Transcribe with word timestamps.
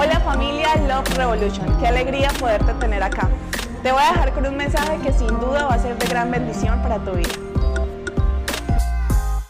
Hola 0.00 0.20
familia 0.20 0.76
Love 0.76 1.12
Revolution, 1.16 1.80
qué 1.80 1.88
alegría 1.88 2.30
poderte 2.38 2.72
tener 2.74 3.02
acá. 3.02 3.28
Te 3.82 3.90
voy 3.90 4.00
a 4.00 4.12
dejar 4.12 4.32
con 4.32 4.46
un 4.46 4.56
mensaje 4.56 4.96
que 5.02 5.12
sin 5.12 5.26
duda 5.26 5.64
va 5.64 5.74
a 5.74 5.78
ser 5.80 5.98
de 5.98 6.06
gran 6.06 6.30
bendición 6.30 6.80
para 6.84 7.04
tu 7.04 7.10
vida. 7.14 7.32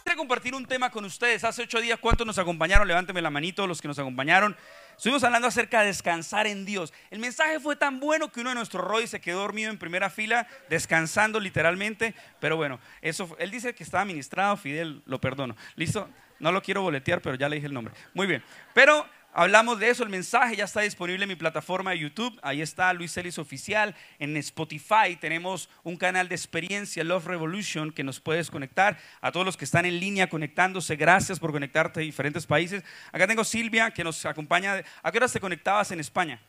Quiero 0.04 0.16
compartir 0.16 0.54
un 0.54 0.64
tema 0.64 0.90
con 0.90 1.04
ustedes. 1.04 1.44
Hace 1.44 1.64
ocho 1.64 1.82
días, 1.82 1.98
¿cuántos 2.00 2.26
nos 2.26 2.38
acompañaron? 2.38 2.88
Levánteme 2.88 3.20
la 3.20 3.28
manito, 3.28 3.66
los 3.66 3.82
que 3.82 3.88
nos 3.88 3.98
acompañaron. 3.98 4.56
Estuvimos 4.96 5.22
hablando 5.22 5.48
acerca 5.48 5.82
de 5.82 5.88
descansar 5.88 6.46
en 6.46 6.64
Dios. 6.64 6.94
El 7.10 7.18
mensaje 7.18 7.60
fue 7.60 7.76
tan 7.76 8.00
bueno 8.00 8.32
que 8.32 8.40
uno 8.40 8.48
de 8.48 8.56
nuestros 8.56 8.82
Roy 8.82 9.06
se 9.06 9.20
quedó 9.20 9.40
dormido 9.40 9.70
en 9.70 9.76
primera 9.76 10.08
fila, 10.08 10.48
descansando 10.70 11.40
literalmente. 11.40 12.14
Pero 12.40 12.56
bueno, 12.56 12.80
eso, 13.02 13.36
él 13.38 13.50
dice 13.50 13.74
que 13.74 13.84
estaba 13.84 14.06
ministrado, 14.06 14.56
Fidel, 14.56 15.02
lo 15.04 15.20
perdono. 15.20 15.56
¿Listo? 15.76 16.08
No 16.40 16.52
lo 16.52 16.62
quiero 16.62 16.80
boletear, 16.80 17.20
pero 17.20 17.34
ya 17.34 17.50
le 17.50 17.56
dije 17.56 17.66
el 17.66 17.74
nombre. 17.74 17.92
Muy 18.14 18.26
bien. 18.26 18.42
Pero 18.72 19.04
Hablamos 19.40 19.78
de 19.78 19.88
eso, 19.88 20.02
el 20.02 20.08
mensaje 20.08 20.56
ya 20.56 20.64
está 20.64 20.80
disponible 20.80 21.22
en 21.22 21.28
mi 21.28 21.36
plataforma 21.36 21.92
de 21.92 22.00
YouTube. 22.00 22.36
Ahí 22.42 22.60
está 22.60 22.92
Luis 22.92 23.12
Celis 23.12 23.38
Oficial. 23.38 23.94
En 24.18 24.36
Spotify 24.36 25.14
tenemos 25.14 25.70
un 25.84 25.96
canal 25.96 26.28
de 26.28 26.34
experiencia, 26.34 27.04
Love 27.04 27.26
Revolution, 27.26 27.92
que 27.92 28.02
nos 28.02 28.18
puedes 28.18 28.50
conectar. 28.50 28.98
A 29.20 29.30
todos 29.30 29.46
los 29.46 29.56
que 29.56 29.64
están 29.64 29.86
en 29.86 30.00
línea 30.00 30.28
conectándose, 30.28 30.96
gracias 30.96 31.38
por 31.38 31.52
conectarte 31.52 32.00
a 32.00 32.02
diferentes 32.02 32.46
países. 32.46 32.82
Acá 33.12 33.28
tengo 33.28 33.44
Silvia, 33.44 33.92
que 33.92 34.02
nos 34.02 34.26
acompaña. 34.26 34.82
¿A 35.04 35.12
qué 35.12 35.18
horas 35.18 35.32
te 35.32 35.38
conectabas 35.38 35.92
en 35.92 36.00
España? 36.00 36.42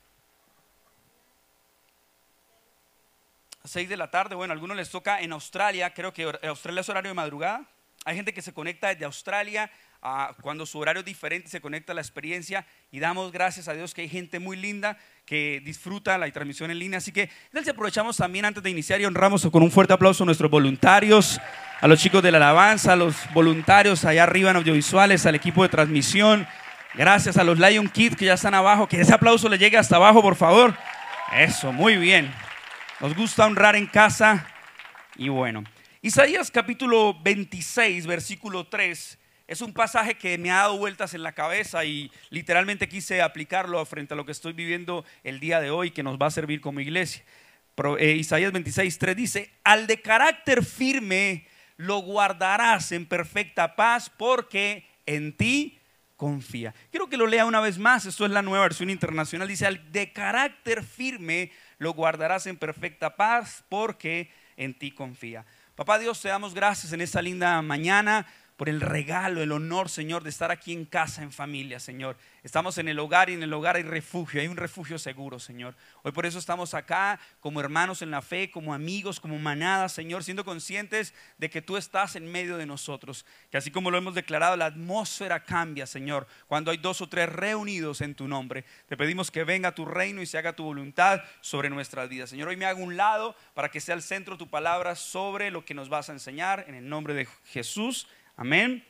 6 3.66 3.88
de 3.88 3.98
la 3.98 4.10
tarde. 4.10 4.34
Bueno, 4.34 4.52
a 4.52 4.55
algunos 4.55 4.76
les 4.76 4.90
toca 4.90 5.21
en 5.21 5.32
Australia. 5.32 5.94
Creo 5.94 6.12
que 6.12 6.24
Australia 6.41 6.82
es 6.82 6.90
horario 6.90 7.12
de 7.12 7.13
madrugada. 7.13 7.70
Hay 8.04 8.16
gente 8.16 8.34
que 8.34 8.41
se 8.41 8.52
conecta 8.52 8.88
desde 8.88 9.05
Australia 9.05 9.70
cuando 10.41 10.66
su 10.66 10.80
horario 10.80 11.02
es 11.02 11.05
diferente 11.05 11.49
se 11.49 11.59
conecta 11.59 11.91
a 11.91 11.95
la 11.95 12.02
experiencia 12.02 12.66
y 12.90 12.99
damos 12.99 13.31
gracias 13.31 13.67
a 13.67 13.73
Dios 13.73 13.94
que 13.94 14.02
hay 14.02 14.09
gente 14.09 14.40
muy 14.40 14.55
linda 14.55 14.98
que 15.26 15.62
disfruta 15.63 16.17
la 16.17 16.31
transmisión 16.31 16.71
en 16.71 16.80
línea. 16.80 16.99
Así 16.99 17.12
que 17.12 17.29
entonces 17.48 17.74
aprovechamos 17.74 18.18
también 18.18 18.46
antes 18.46 18.63
de 18.63 18.70
iniciar 18.70 19.01
y 19.01 19.05
honramos 19.05 19.46
con 19.51 19.62
un 19.62 19.71
fuerte 19.71 19.93
aplauso 19.93 20.24
a 20.24 20.26
nuestros 20.26 20.49
voluntarios, 20.49 21.40
a 21.82 21.87
los 21.87 21.99
chicos 21.99 22.24
de 22.24 22.32
la 22.32 22.37
alabanza, 22.37 22.93
a 22.93 22.96
los 22.96 23.15
voluntarios 23.34 24.05
allá 24.05 24.24
arriba 24.24 24.51
en 24.51 24.57
audiovisuales, 24.57 25.26
al 25.26 25.35
equipo 25.35 25.63
de 25.63 25.70
transmisión. 25.70 26.48
Gracias 26.93 27.37
a 27.37 27.43
los 27.43 27.59
Lion 27.59 27.90
Kids 27.90 28.15
que 28.15 28.26
ya 28.26 28.34
están 28.34 28.54
abajo. 28.54 28.87
Que 28.87 29.02
ese 29.02 29.13
aplauso 29.13 29.49
le 29.49 29.57
llegue 29.57 29.77
hasta 29.77 29.98
abajo, 29.98 30.21
por 30.21 30.35
favor. 30.35 30.76
Eso, 31.34 31.71
muy 31.71 31.98
bien. 31.98 32.34
Nos 32.99 33.15
gusta 33.15 33.46
honrar 33.46 33.76
en 33.76 33.85
casa. 33.85 34.48
Y 35.15 35.29
bueno, 35.29 35.63
Isaías 36.02 36.49
capítulo 36.49 37.13
26, 37.21 38.07
versículo 38.07 38.68
3 38.68 39.18
es 39.50 39.62
un 39.62 39.74
pasaje 39.74 40.14
que 40.14 40.38
me 40.38 40.52
ha 40.52 40.58
dado 40.58 40.78
vueltas 40.78 41.16
en 41.16 41.24
la 41.24 41.32
cabeza 41.32 41.84
y 41.84 42.12
literalmente 42.30 42.88
quise 42.88 43.24
aplicarlo 43.24 43.84
frente 43.84 44.14
a 44.14 44.18
lo 44.18 44.24
que 44.24 44.32
estoy 44.32 44.54
viviendo 44.54 45.04
el 45.24 45.40
día 45.40 45.60
de 45.60 45.72
hoy 45.72 45.90
que 45.90 46.04
nos 46.04 46.20
va 46.20 46.28
a 46.28 46.32
servir 46.32 46.62
como 46.62 46.82
iglesia. 46.82 47.24
Eh, 47.98 48.12
Isaías 48.12 48.52
26, 48.52 49.00
3 49.00 49.16
dice, 49.16 49.52
al 49.64 49.88
de 49.88 50.04
carácter 50.04 50.64
firme 50.64 51.48
lo 51.77 51.98
guardarás 51.98 52.92
en 52.92 53.08
perfecta 53.08 53.76
paz 53.76 54.12
porque 54.16 54.86
en 55.08 55.36
ti 55.36 55.80
confía. 56.16 56.76
Quiero 56.92 57.10
que 57.10 57.18
lo 57.18 57.26
lea 57.26 57.46
una 57.46 57.60
vez 57.60 57.80
más, 57.80 58.05
esto 58.05 58.26
es 58.26 58.32
la 58.32 58.44
nueva 58.44 58.66
versión 58.66 58.92
internacional, 58.92 59.48
dice, 59.48 59.66
al 59.66 59.92
de 59.92 60.14
carácter 60.14 60.84
firme 60.84 61.52
lo 61.80 61.94
guardarás 61.94 62.46
en 62.46 62.55
perfecta 62.55 63.16
paz 63.16 63.64
porque 63.68 64.30
en 64.58 64.75
ti 64.75 64.92
confía. 64.92 65.44
Papá 65.74 65.97
Dios, 65.97 66.22
te 66.22 66.28
damos 66.28 66.53
gracias 66.53 66.94
en 66.94 67.02
esta 67.02 67.20
linda 67.20 67.59
mañana 67.64 68.28
por 68.59 68.68
el 68.68 68.81
regalo, 68.81 69.41
el 69.41 69.53
honor, 69.53 69.88
Señor, 69.88 70.22
de 70.22 70.29
estar 70.29 70.52
aquí 70.52 70.74
en 70.74 70.84
casa, 70.84 71.24
en 71.24 71.31
familia, 71.31 71.79
Señor. 71.79 72.18
Estamos 72.44 72.78
en 72.78 72.90
el 72.90 73.00
hogar 73.00 73.29
y 73.29 73.34
en 73.34 73.41
el 73.41 73.53
hogar 73.53 73.78
hay 73.78 73.84
refugio, 73.84 74.41
hay 74.41 74.50
un 74.50 74.57
refugio 74.57 75.00
seguro, 75.00 75.40
Señor. 75.40 75.78
Hoy 76.03 76.12
por 76.12 76.25
eso 76.25 76.38
estamos 76.38 76.74
acá 76.74 77.22
como 77.40 77.62
hermanos 77.62 78.02
en 78.02 78.12
la 78.12 78.22
fe, 78.22 78.52
como 78.52 78.74
amigos, 78.74 79.22
como 79.22 79.40
manada, 79.40 79.88
Señor, 79.88 80.25
siendo 80.25 80.44
conscientes 80.44 81.14
de 81.38 81.50
que 81.50 81.62
tú 81.62 81.78
estás 81.78 82.18
en 82.18 82.30
medio 82.30 82.58
de 82.58 82.66
nosotros. 82.66 83.25
Que 83.50 83.56
así 83.56 83.72
como 83.72 83.92
lo 83.92 83.97
hemos 83.97 84.14
declarado, 84.14 84.58
la 84.58 84.66
atmósfera 84.66 85.46
cambia, 85.46 85.88
Señor, 85.88 86.28
cuando 86.47 86.72
hay 86.72 86.78
dos 86.80 87.00
o 87.00 87.08
tres 87.08 87.30
reunidos 87.30 88.02
en 88.02 88.14
tu 88.14 88.28
nombre. 88.28 88.66
Te 88.90 88.97
pedimos 88.97 89.31
que 89.31 89.46
venga 89.46 89.74
tu 89.74 89.86
reino 89.86 90.22
y 90.22 90.26
se 90.26 90.38
haga 90.38 90.52
tu 90.52 90.66
voluntad 90.66 91.22
sobre 91.40 91.70
nuestras 91.70 92.09
vidas. 92.09 92.30
Señor, 92.30 92.50
hoy 92.50 92.58
me 92.58 92.66
hago 92.66 92.84
un 92.84 92.97
lado 92.97 93.38
para 93.53 93.70
que 93.70 93.80
sea 93.80 93.96
el 93.96 94.02
centro 94.02 94.38
tu 94.38 94.50
palabra 94.50 94.97
sobre 94.97 95.50
lo 95.50 95.64
que 95.64 95.74
nos 95.74 95.88
vas 95.88 96.09
a 96.09 96.12
enseñar. 96.12 96.66
En 96.68 96.76
el 96.76 96.90
nombre 96.90 97.14
de 97.14 97.26
Jesús. 97.46 98.09
Amén 98.40 98.86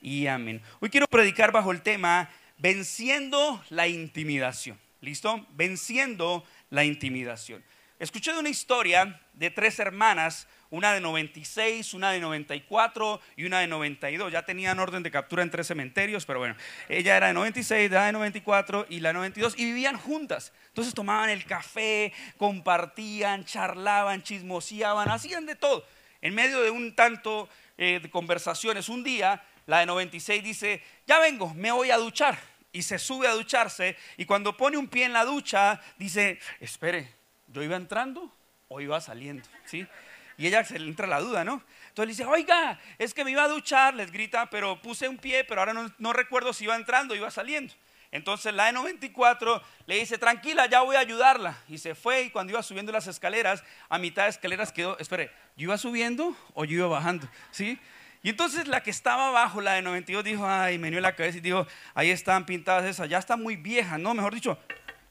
y 0.00 0.28
amén. 0.28 0.62
Hoy 0.80 0.88
quiero 0.88 1.06
predicar 1.06 1.52
bajo 1.52 1.72
el 1.72 1.82
tema 1.82 2.30
venciendo 2.56 3.62
la 3.68 3.86
intimidación. 3.86 4.80
¿Listo? 5.02 5.46
Venciendo 5.50 6.42
la 6.70 6.86
intimidación. 6.86 7.62
Escuché 7.98 8.32
de 8.32 8.38
una 8.38 8.48
historia 8.48 9.20
de 9.34 9.50
tres 9.50 9.78
hermanas, 9.78 10.48
una 10.70 10.94
de 10.94 11.02
96, 11.02 11.92
una 11.92 12.12
de 12.12 12.20
94 12.20 13.20
y 13.36 13.44
una 13.44 13.60
de 13.60 13.66
92. 13.66 14.32
Ya 14.32 14.46
tenían 14.46 14.78
orden 14.78 15.02
de 15.02 15.10
captura 15.10 15.42
en 15.42 15.50
tres 15.50 15.66
cementerios, 15.66 16.24
pero 16.24 16.38
bueno, 16.38 16.56
ella 16.88 17.18
era 17.18 17.26
de 17.26 17.34
96, 17.34 17.90
la 17.90 18.06
de 18.06 18.12
94 18.12 18.86
y 18.88 19.00
la 19.00 19.10
de 19.10 19.14
92 19.16 19.58
y 19.58 19.66
vivían 19.66 19.98
juntas. 19.98 20.54
Entonces 20.68 20.94
tomaban 20.94 21.28
el 21.28 21.44
café, 21.44 22.10
compartían, 22.38 23.44
charlaban, 23.44 24.22
chismoseaban, 24.22 25.10
hacían 25.10 25.44
de 25.44 25.56
todo. 25.56 25.84
En 26.22 26.34
medio 26.34 26.62
de 26.62 26.70
un 26.70 26.94
tanto 26.94 27.50
eh, 27.76 28.00
conversaciones. 28.10 28.88
Un 28.88 29.02
día, 29.04 29.42
la 29.66 29.80
de 29.80 29.86
96 29.86 30.42
dice, 30.42 30.82
ya 31.06 31.18
vengo, 31.18 31.52
me 31.54 31.72
voy 31.72 31.90
a 31.90 31.96
duchar. 31.96 32.38
Y 32.72 32.82
se 32.82 32.98
sube 32.98 33.28
a 33.28 33.32
ducharse 33.32 33.96
y 34.16 34.24
cuando 34.24 34.56
pone 34.56 34.76
un 34.76 34.88
pie 34.88 35.04
en 35.04 35.12
la 35.12 35.24
ducha, 35.24 35.80
dice, 35.96 36.40
espere, 36.58 37.08
¿yo 37.46 37.62
iba 37.62 37.76
entrando 37.76 38.34
o 38.66 38.80
iba 38.80 39.00
saliendo? 39.00 39.48
¿Sí? 39.64 39.86
Y 40.36 40.48
ella 40.48 40.64
se 40.64 40.78
le 40.80 40.88
entra 40.88 41.06
la 41.06 41.20
duda, 41.20 41.44
¿no? 41.44 41.62
Entonces 41.88 42.06
le 42.06 42.12
dice, 42.12 42.24
oiga, 42.24 42.80
es 42.98 43.14
que 43.14 43.24
me 43.24 43.30
iba 43.30 43.44
a 43.44 43.48
duchar, 43.48 43.94
les 43.94 44.10
grita, 44.10 44.50
pero 44.50 44.82
puse 44.82 45.08
un 45.08 45.18
pie, 45.18 45.44
pero 45.44 45.60
ahora 45.60 45.72
no, 45.72 45.92
no 45.98 46.12
recuerdo 46.12 46.52
si 46.52 46.64
iba 46.64 46.74
entrando 46.74 47.14
o 47.14 47.16
iba 47.16 47.30
saliendo. 47.30 47.72
Entonces 48.14 48.54
la 48.54 48.66
de 48.66 48.72
94 48.74 49.60
le 49.86 49.96
dice, 49.96 50.18
tranquila, 50.18 50.66
ya 50.66 50.82
voy 50.82 50.94
a 50.94 51.00
ayudarla. 51.00 51.58
Y 51.68 51.78
se 51.78 51.96
fue 51.96 52.22
y 52.22 52.30
cuando 52.30 52.52
iba 52.52 52.62
subiendo 52.62 52.92
las 52.92 53.08
escaleras, 53.08 53.64
a 53.88 53.98
mitad 53.98 54.22
de 54.22 54.28
escaleras 54.28 54.70
quedó, 54.70 54.96
espere, 55.00 55.32
¿yo 55.56 55.64
iba 55.64 55.76
subiendo 55.76 56.36
o 56.54 56.64
yo 56.64 56.76
iba 56.76 56.86
bajando? 56.86 57.28
¿Sí? 57.50 57.76
Y 58.22 58.28
entonces 58.28 58.68
la 58.68 58.84
que 58.84 58.90
estaba 58.90 59.30
abajo, 59.30 59.60
la 59.60 59.72
de 59.72 59.82
92, 59.82 60.22
dijo, 60.22 60.46
ay, 60.46 60.78
me 60.78 60.92
dio 60.92 61.00
la 61.00 61.16
cabeza 61.16 61.38
y 61.38 61.40
dijo, 61.40 61.66
ahí 61.92 62.10
están 62.10 62.46
pintadas 62.46 62.84
esas, 62.84 63.08
ya 63.08 63.18
está 63.18 63.36
muy 63.36 63.56
vieja, 63.56 63.98
¿no? 63.98 64.14
Mejor 64.14 64.32
dicho, 64.32 64.56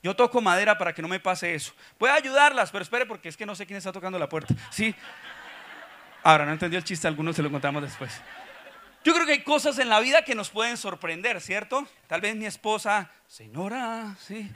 yo 0.01 0.15
toco 0.15 0.39
madera 0.39 0.77
para 0.77 0.93
que 0.93 1.01
no 1.01 1.09
me 1.09 1.19
pase 1.19 1.53
eso. 1.53 1.73
Voy 1.99 2.09
a 2.09 2.13
ayudarlas, 2.13 2.71
pero 2.71 2.83
espere 2.83 3.05
porque 3.05 3.27
es 3.27 3.35
que 3.35 3.45
no 3.45 3.53
sé 3.53 3.65
quién 3.65 3.75
está 3.75 3.91
tocando 3.91 4.17
la 4.17 4.29
puerta. 4.29 4.55
¿Sí? 4.71 4.95
Ahora, 6.23 6.45
no 6.45 6.53
entendió 6.53 6.79
el 6.79 6.85
chiste, 6.85 7.05
algunos 7.05 7.35
se 7.35 7.43
lo 7.43 7.51
contamos 7.51 7.83
después. 7.83 8.21
Yo 9.03 9.13
creo 9.13 9.25
que 9.25 9.33
hay 9.33 9.43
cosas 9.43 9.79
en 9.79 9.89
la 9.89 9.99
vida 9.99 10.23
que 10.23 10.33
nos 10.33 10.49
pueden 10.49 10.77
sorprender, 10.77 11.41
¿cierto? 11.41 11.85
Tal 12.07 12.21
vez 12.21 12.37
mi 12.37 12.45
esposa, 12.45 13.11
señora, 13.27 14.15
sí. 14.25 14.49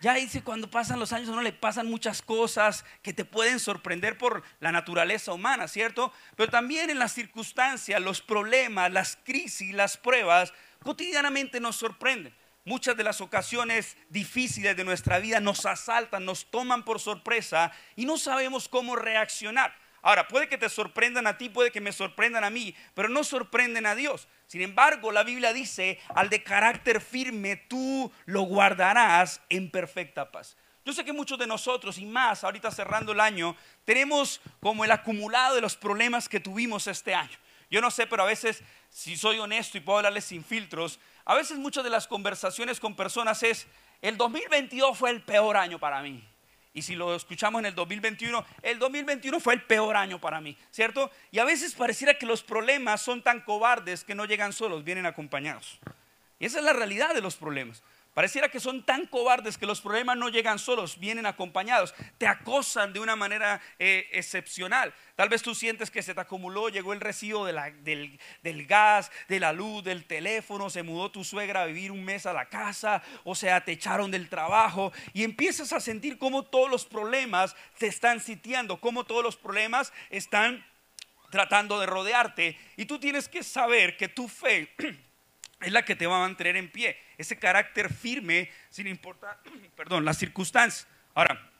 Ya 0.00 0.14
dice, 0.14 0.42
cuando 0.42 0.70
pasan 0.70 1.00
los 1.00 1.12
años 1.12 1.28
a 1.28 1.32
uno 1.32 1.42
le 1.42 1.52
pasan 1.52 1.88
muchas 1.88 2.22
cosas 2.22 2.84
que 3.02 3.12
te 3.12 3.24
pueden 3.24 3.58
sorprender 3.58 4.16
por 4.16 4.44
la 4.60 4.70
naturaleza 4.70 5.32
humana, 5.32 5.66
¿cierto? 5.66 6.12
Pero 6.36 6.52
también 6.52 6.88
en 6.88 7.00
las 7.00 7.12
circunstancias, 7.12 8.00
los 8.00 8.20
problemas, 8.20 8.92
las 8.92 9.18
crisis, 9.24 9.74
las 9.74 9.96
pruebas, 9.96 10.52
cotidianamente 10.80 11.58
nos 11.58 11.74
sorprenden. 11.74 12.32
Muchas 12.64 12.96
de 12.96 13.02
las 13.02 13.20
ocasiones 13.20 13.96
difíciles 14.08 14.76
de 14.76 14.84
nuestra 14.84 15.18
vida 15.18 15.40
nos 15.40 15.66
asaltan, 15.66 16.24
nos 16.24 16.48
toman 16.50 16.84
por 16.84 17.00
sorpresa 17.00 17.72
y 17.96 18.04
no 18.04 18.18
sabemos 18.18 18.68
cómo 18.68 18.94
reaccionar. 18.94 19.74
Ahora, 20.04 20.28
puede 20.28 20.48
que 20.50 20.58
te 20.58 20.68
sorprendan 20.68 21.26
a 21.26 21.38
ti, 21.38 21.48
puede 21.48 21.72
que 21.72 21.80
me 21.80 21.90
sorprendan 21.90 22.44
a 22.44 22.50
mí, 22.50 22.74
pero 22.92 23.08
no 23.08 23.24
sorprenden 23.24 23.86
a 23.86 23.94
Dios. 23.94 24.28
Sin 24.46 24.60
embargo, 24.60 25.10
la 25.10 25.22
Biblia 25.22 25.54
dice, 25.54 25.98
al 26.14 26.28
de 26.28 26.42
carácter 26.42 27.00
firme 27.00 27.56
tú 27.56 28.12
lo 28.26 28.42
guardarás 28.42 29.40
en 29.48 29.70
perfecta 29.70 30.30
paz. 30.30 30.58
Yo 30.84 30.92
sé 30.92 31.06
que 31.06 31.14
muchos 31.14 31.38
de 31.38 31.46
nosotros, 31.46 31.96
y 31.96 32.04
más 32.04 32.44
ahorita 32.44 32.70
cerrando 32.70 33.12
el 33.12 33.20
año, 33.20 33.56
tenemos 33.86 34.42
como 34.60 34.84
el 34.84 34.90
acumulado 34.90 35.54
de 35.54 35.62
los 35.62 35.74
problemas 35.74 36.28
que 36.28 36.38
tuvimos 36.38 36.86
este 36.86 37.14
año. 37.14 37.38
Yo 37.70 37.80
no 37.80 37.90
sé, 37.90 38.06
pero 38.06 38.24
a 38.24 38.26
veces, 38.26 38.62
si 38.90 39.16
soy 39.16 39.38
honesto 39.38 39.78
y 39.78 39.80
puedo 39.80 40.00
hablarles 40.00 40.26
sin 40.26 40.44
filtros, 40.44 41.00
a 41.24 41.34
veces 41.34 41.56
muchas 41.56 41.82
de 41.82 41.88
las 41.88 42.06
conversaciones 42.06 42.78
con 42.78 42.94
personas 42.94 43.42
es, 43.42 43.66
el 44.02 44.18
2022 44.18 44.98
fue 44.98 45.08
el 45.08 45.22
peor 45.22 45.56
año 45.56 45.78
para 45.78 46.02
mí. 46.02 46.22
Y 46.76 46.82
si 46.82 46.96
lo 46.96 47.14
escuchamos 47.14 47.60
en 47.60 47.66
el 47.66 47.74
2021, 47.76 48.44
el 48.62 48.80
2021 48.80 49.38
fue 49.38 49.54
el 49.54 49.62
peor 49.62 49.96
año 49.96 50.20
para 50.20 50.40
mí, 50.40 50.58
¿cierto? 50.72 51.08
Y 51.30 51.38
a 51.38 51.44
veces 51.44 51.72
pareciera 51.72 52.18
que 52.18 52.26
los 52.26 52.42
problemas 52.42 53.00
son 53.00 53.22
tan 53.22 53.40
cobardes 53.42 54.02
que 54.02 54.16
no 54.16 54.24
llegan 54.24 54.52
solos, 54.52 54.82
vienen 54.82 55.06
acompañados. 55.06 55.78
Y 56.40 56.46
esa 56.46 56.58
es 56.58 56.64
la 56.64 56.72
realidad 56.72 57.14
de 57.14 57.20
los 57.20 57.36
problemas. 57.36 57.84
Pareciera 58.14 58.48
que 58.48 58.60
son 58.60 58.84
tan 58.84 59.06
cobardes 59.06 59.58
que 59.58 59.66
los 59.66 59.80
problemas 59.80 60.16
no 60.16 60.28
llegan 60.28 60.60
solos, 60.60 61.00
vienen 61.00 61.26
acompañados. 61.26 61.92
Te 62.16 62.28
acosan 62.28 62.92
de 62.92 63.00
una 63.00 63.16
manera 63.16 63.60
eh, 63.80 64.08
excepcional. 64.12 64.94
Tal 65.16 65.28
vez 65.28 65.42
tú 65.42 65.52
sientes 65.52 65.90
que 65.90 66.00
se 66.00 66.14
te 66.14 66.20
acumuló, 66.20 66.68
llegó 66.68 66.92
el 66.92 67.00
recibo 67.00 67.44
del, 67.44 68.20
del, 68.42 68.66
gas, 68.66 69.10
de 69.28 69.40
la 69.40 69.52
luz, 69.52 69.82
del 69.82 70.04
teléfono, 70.04 70.70
se 70.70 70.84
mudó 70.84 71.10
tu 71.10 71.24
suegra 71.24 71.62
a 71.62 71.66
vivir 71.66 71.90
un 71.90 72.04
mes 72.04 72.24
a 72.24 72.32
la 72.32 72.48
casa, 72.48 73.02
o 73.24 73.34
sea, 73.34 73.64
te 73.64 73.72
echaron 73.72 74.12
del 74.12 74.28
trabajo 74.28 74.92
y 75.12 75.24
empiezas 75.24 75.72
a 75.72 75.80
sentir 75.80 76.16
cómo 76.16 76.44
todos 76.44 76.70
los 76.70 76.84
problemas 76.86 77.56
te 77.78 77.88
están 77.88 78.20
sitiando, 78.20 78.80
cómo 78.80 79.02
todos 79.02 79.24
los 79.24 79.36
problemas 79.36 79.92
están 80.10 80.64
tratando 81.30 81.80
de 81.80 81.86
rodearte. 81.86 82.56
Y 82.76 82.84
tú 82.84 83.00
tienes 83.00 83.28
que 83.28 83.42
saber 83.42 83.96
que 83.96 84.06
tu 84.06 84.28
fe 84.28 84.72
es 85.64 85.72
la 85.72 85.84
que 85.84 85.96
te 85.96 86.06
va 86.06 86.16
a 86.16 86.20
mantener 86.20 86.56
en 86.56 86.70
pie. 86.70 86.98
Ese 87.16 87.38
carácter 87.38 87.92
firme 87.92 88.50
sin 88.70 88.86
importar, 88.86 89.40
perdón, 89.76 90.04
las 90.04 90.18
circunstancias. 90.18 90.86
Ahora, 91.14 91.50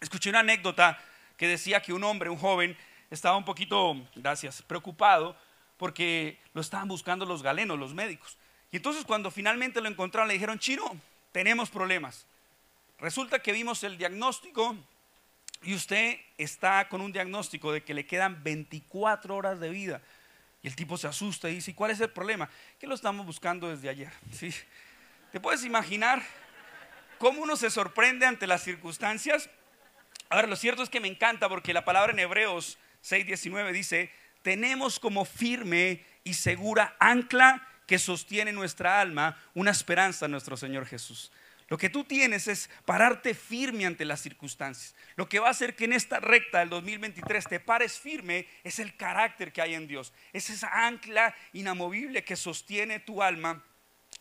escuché 0.00 0.30
una 0.30 0.40
anécdota 0.40 0.98
que 1.36 1.48
decía 1.48 1.80
que 1.80 1.92
un 1.92 2.04
hombre, 2.04 2.30
un 2.30 2.38
joven, 2.38 2.76
estaba 3.10 3.36
un 3.36 3.44
poquito, 3.44 3.96
gracias, 4.14 4.62
preocupado 4.62 5.36
porque 5.76 6.38
lo 6.54 6.60
estaban 6.60 6.88
buscando 6.88 7.24
los 7.24 7.42
galenos, 7.42 7.78
los 7.78 7.94
médicos. 7.94 8.36
Y 8.70 8.76
entonces 8.76 9.04
cuando 9.04 9.30
finalmente 9.30 9.80
lo 9.80 9.88
encontraron 9.88 10.28
le 10.28 10.34
dijeron, 10.34 10.58
Chino, 10.58 11.00
tenemos 11.32 11.70
problemas. 11.70 12.26
Resulta 12.98 13.38
que 13.38 13.52
vimos 13.52 13.82
el 13.84 13.96
diagnóstico 13.96 14.76
y 15.62 15.74
usted 15.74 16.18
está 16.36 16.88
con 16.88 17.00
un 17.00 17.12
diagnóstico 17.12 17.72
de 17.72 17.82
que 17.82 17.94
le 17.94 18.06
quedan 18.06 18.42
24 18.42 19.34
horas 19.34 19.60
de 19.60 19.70
vida. 19.70 20.02
Y 20.62 20.68
el 20.68 20.76
tipo 20.76 20.96
se 20.96 21.06
asusta 21.06 21.48
y 21.48 21.56
dice, 21.56 21.74
¿cuál 21.74 21.90
es 21.90 22.00
el 22.00 22.10
problema? 22.10 22.48
Que 22.78 22.86
lo 22.86 22.94
estamos 22.94 23.24
buscando 23.24 23.68
desde 23.68 23.88
ayer. 23.88 24.12
¿Sí? 24.32 24.52
¿Te 25.30 25.40
puedes 25.40 25.64
imaginar 25.64 26.22
cómo 27.18 27.42
uno 27.42 27.56
se 27.56 27.70
sorprende 27.70 28.26
ante 28.26 28.46
las 28.46 28.62
circunstancias? 28.62 29.48
Ahora, 30.28 30.46
lo 30.46 30.56
cierto 30.56 30.82
es 30.82 30.90
que 30.90 31.00
me 31.00 31.08
encanta 31.08 31.48
porque 31.48 31.72
la 31.72 31.84
palabra 31.84 32.12
en 32.12 32.18
Hebreos 32.18 32.78
6:19 33.02 33.72
dice, 33.72 34.10
tenemos 34.42 34.98
como 34.98 35.24
firme 35.24 36.04
y 36.24 36.34
segura 36.34 36.96
ancla 36.98 37.66
que 37.86 37.98
sostiene 37.98 38.52
nuestra 38.52 39.00
alma 39.00 39.36
una 39.54 39.70
esperanza 39.70 40.26
en 40.26 40.32
nuestro 40.32 40.56
Señor 40.56 40.86
Jesús. 40.86 41.32
Lo 41.68 41.76
que 41.76 41.90
tú 41.90 42.04
tienes 42.04 42.48
es 42.48 42.70
pararte 42.86 43.34
firme 43.34 43.84
ante 43.84 44.06
las 44.06 44.20
circunstancias. 44.20 44.94
Lo 45.16 45.28
que 45.28 45.38
va 45.38 45.48
a 45.48 45.50
hacer 45.50 45.76
que 45.76 45.84
en 45.84 45.92
esta 45.92 46.18
recta 46.18 46.60
del 46.60 46.70
2023 46.70 47.46
te 47.46 47.60
pares 47.60 47.98
firme 47.98 48.46
es 48.64 48.78
el 48.78 48.96
carácter 48.96 49.52
que 49.52 49.60
hay 49.60 49.74
en 49.74 49.86
Dios. 49.86 50.14
Es 50.32 50.48
esa 50.48 50.86
ancla 50.86 51.34
inamovible 51.52 52.24
que 52.24 52.36
sostiene 52.36 53.00
tu 53.00 53.22
alma, 53.22 53.62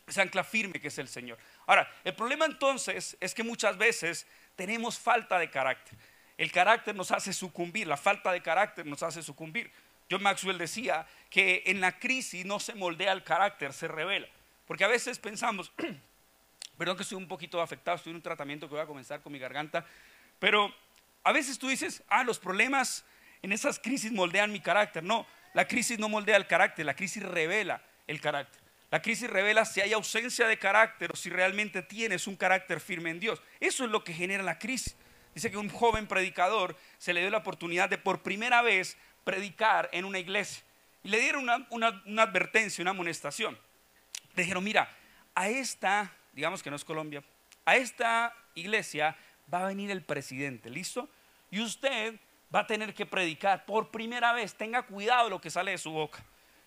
esa 0.05 0.23
ancla 0.23 0.44
firme 0.44 0.81
que 0.81 0.89
es 0.89 0.97
el 0.97 1.07
Señor. 1.07 1.38
Ahora, 1.67 1.89
el 2.03 2.13
problema 2.15 2.45
entonces 2.45 3.15
es 3.21 3.33
que 3.33 3.44
muchas 3.44 3.77
veces 3.77 4.27
tenemos 4.57 4.99
falta 4.99 5.39
de 5.39 5.49
carácter. 5.49 5.97
El 6.38 6.51
carácter 6.51 6.95
nos 6.95 7.11
hace 7.11 7.31
sucumbir, 7.31 7.88
la 7.88 7.97
falta 7.97 8.33
de 8.33 8.41
carácter 8.41 8.85
nos 8.85 9.03
hace 9.03 9.23
sucumbir. 9.23 9.71
John 10.11 10.21
Maxwell 10.21 10.57
decía 10.57 11.07
que 11.29 11.63
en 11.65 11.79
la 11.79 11.97
crisis 11.97 12.45
no 12.45 12.59
se 12.59 12.75
moldea 12.75 13.13
el 13.13 13.23
carácter, 13.23 13.71
se 13.71 13.88
revela. 13.88 14.27
Porque 14.65 14.83
a 14.83 14.88
veces 14.88 15.17
pensamos, 15.17 15.71
Perdón 16.77 16.95
que 16.95 17.03
estoy 17.03 17.18
un 17.18 17.27
poquito 17.27 17.62
afectado, 17.62 17.97
estoy 17.97 18.12
en 18.12 18.18
un 18.18 18.21
tratamiento 18.21 18.68
que 18.68 18.75
voy 18.75 18.83
a 18.83 18.85
comenzar 18.85 19.21
con 19.21 19.33
mi 19.33 19.39
garganta. 19.39 19.85
Pero 20.39 20.74
a 21.24 21.31
veces 21.31 21.57
tú 21.57 21.68
dices, 21.68 22.03
ah, 22.07 22.24
los 22.24 22.39
problemas 22.39 23.03
en 23.41 23.51
esas 23.51 23.79
crisis 23.79 24.12
moldean 24.12 24.51
mi 24.51 24.59
carácter. 24.59 25.03
No, 25.03 25.25
la 25.53 25.68
crisis 25.68 25.97
no 25.97 26.09
moldea 26.09 26.38
el 26.38 26.47
carácter, 26.47 26.85
la 26.85 26.95
crisis 26.95 27.24
revela 27.24 27.81
el 28.06 28.21
carácter. 28.21 28.62
La 28.89 29.01
crisis 29.01 29.29
revela 29.29 29.65
si 29.65 29.81
hay 29.81 29.91
ausencia 29.91 30.47
de 30.47 30.57
carácter 30.57 31.12
o 31.12 31.15
si 31.15 31.29
realmente 31.29 31.81
tienes 31.81 32.27
un 32.27 32.35
carácter 32.35 32.80
firme 32.80 33.09
en 33.09 33.19
Dios. 33.19 33.41
Eso 33.59 33.83
es 33.83 33.91
lo 33.91 34.03
que 34.03 34.13
genera 34.13 34.44
la 34.44 34.59
crisis. 34.59 34.95
Dice 35.35 35.51
que 35.51 35.57
un 35.57 35.69
joven 35.69 36.07
predicador 36.07 36.77
se 36.97 37.13
le 37.13 37.21
dio 37.21 37.30
la 37.30 37.39
oportunidad 37.39 37.89
de 37.89 37.97
por 37.97 38.23
primera 38.23 38.62
vez 38.62 38.97
predicar 39.23 39.89
en 39.91 40.06
una 40.06 40.19
iglesia. 40.19 40.63
Y 41.03 41.09
le 41.09 41.19
dieron 41.19 41.44
una, 41.69 42.01
una 42.06 42.23
advertencia, 42.23 42.81
una 42.81 42.91
amonestación. 42.91 43.57
Le 44.35 44.44
dijeron, 44.44 44.63
mira, 44.63 44.89
a 45.35 45.50
esta 45.50 46.12
digamos 46.38 46.62
que 46.62 46.69
no 46.69 46.75
es 46.75 46.86
Colombia, 46.86 47.24
a 47.66 47.78
esta 47.78 48.31
iglesia 48.54 49.18
va 49.51 49.63
a 49.63 49.68
venir 49.69 49.89
el 49.89 50.04
presidente, 50.04 50.69
¿listo? 50.69 51.10
Y 51.50 51.62
usted 51.62 52.13
va 52.54 52.60
a 52.60 52.68
tener 52.68 52.94
que 52.94 53.07
predicar 53.07 53.66
por 53.66 53.89
primera 53.89 54.34
vez, 54.34 54.54
tenga 54.54 54.84
cuidado 54.84 55.31
lo 55.31 55.42
que 55.42 55.50
sale 55.50 55.72
de 55.72 55.80
su 55.80 55.89
boca. 55.89 56.24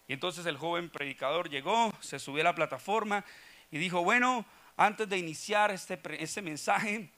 Y 0.09 0.13
entonces 0.13 0.45
el 0.47 0.57
joven 0.57 0.91
predicador 0.91 1.49
llegó, 1.49 1.93
se 2.01 2.19
subió 2.19 2.41
a 2.41 2.47
la 2.47 2.55
plataforma 2.57 3.25
y 3.71 3.79
dijo, 3.79 4.03
bueno, 4.03 4.45
antes 4.77 5.09
de 5.09 5.19
iniciar 5.19 5.71
este, 5.71 6.01
este 6.21 6.43
mensaje, 6.43 7.09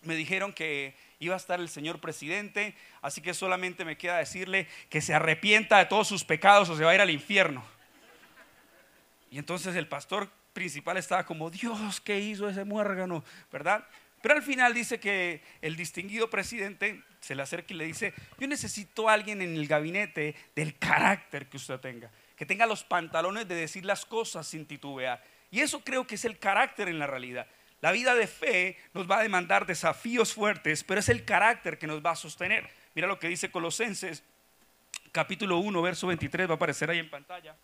me 0.00 0.16
dijeron 0.16 0.54
que 0.54 0.96
iba 1.18 1.34
a 1.34 1.36
estar 1.36 1.60
el 1.60 1.68
señor 1.68 2.00
presidente, 2.00 2.74
así 3.02 3.20
que 3.20 3.34
solamente 3.34 3.84
me 3.84 3.98
queda 3.98 4.16
decirle 4.16 4.68
que 4.88 5.02
se 5.02 5.12
arrepienta 5.12 5.76
de 5.76 5.84
todos 5.84 6.08
sus 6.08 6.24
pecados 6.24 6.70
o 6.70 6.78
se 6.78 6.84
va 6.84 6.92
a 6.92 6.94
ir 6.94 7.02
al 7.02 7.10
infierno. 7.10 7.62
Y 9.30 9.36
entonces 9.36 9.76
el 9.76 9.86
pastor 9.86 10.30
principal 10.54 10.96
estaba 10.96 11.26
como, 11.26 11.50
Dios, 11.50 12.00
¿qué 12.00 12.18
hizo 12.18 12.48
ese 12.48 12.64
muérgano? 12.64 13.22
¿Verdad? 13.52 13.84
Pero 14.22 14.36
al 14.36 14.42
final 14.42 14.72
dice 14.72 14.98
que 14.98 15.42
el 15.60 15.76
distinguido 15.76 16.30
presidente 16.30 17.02
se 17.20 17.34
le 17.34 17.42
acerca 17.42 17.74
y 17.74 17.76
le 17.76 17.84
dice, 17.84 18.14
yo 18.38 18.46
necesito 18.46 19.10
a 19.10 19.12
alguien 19.12 19.42
en 19.42 19.54
el 19.54 19.66
gabinete 19.66 20.34
del 20.56 20.78
carácter 20.78 21.46
que 21.46 21.58
usted 21.58 21.78
tenga, 21.78 22.10
que 22.34 22.46
tenga 22.46 22.64
los 22.64 22.84
pantalones 22.84 23.46
de 23.46 23.54
decir 23.54 23.84
las 23.84 24.06
cosas 24.06 24.46
sin 24.46 24.64
titubear. 24.64 25.22
Y 25.50 25.60
eso 25.60 25.80
creo 25.80 26.06
que 26.06 26.14
es 26.14 26.24
el 26.24 26.38
carácter 26.38 26.88
en 26.88 26.98
la 26.98 27.06
realidad. 27.06 27.46
La 27.82 27.92
vida 27.92 28.14
de 28.14 28.26
fe 28.26 28.78
nos 28.94 29.10
va 29.10 29.18
a 29.18 29.22
demandar 29.22 29.66
desafíos 29.66 30.32
fuertes, 30.32 30.84
pero 30.84 31.00
es 31.00 31.10
el 31.10 31.26
carácter 31.26 31.76
que 31.76 31.86
nos 31.86 32.02
va 32.02 32.12
a 32.12 32.16
sostener. 32.16 32.70
Mira 32.94 33.06
lo 33.06 33.18
que 33.18 33.28
dice 33.28 33.50
Colosenses, 33.50 34.22
capítulo 35.12 35.58
1, 35.58 35.82
verso 35.82 36.06
23, 36.06 36.48
va 36.48 36.52
a 36.52 36.56
aparecer 36.56 36.88
ahí 36.88 36.98
en 36.98 37.10
pantalla. 37.10 37.54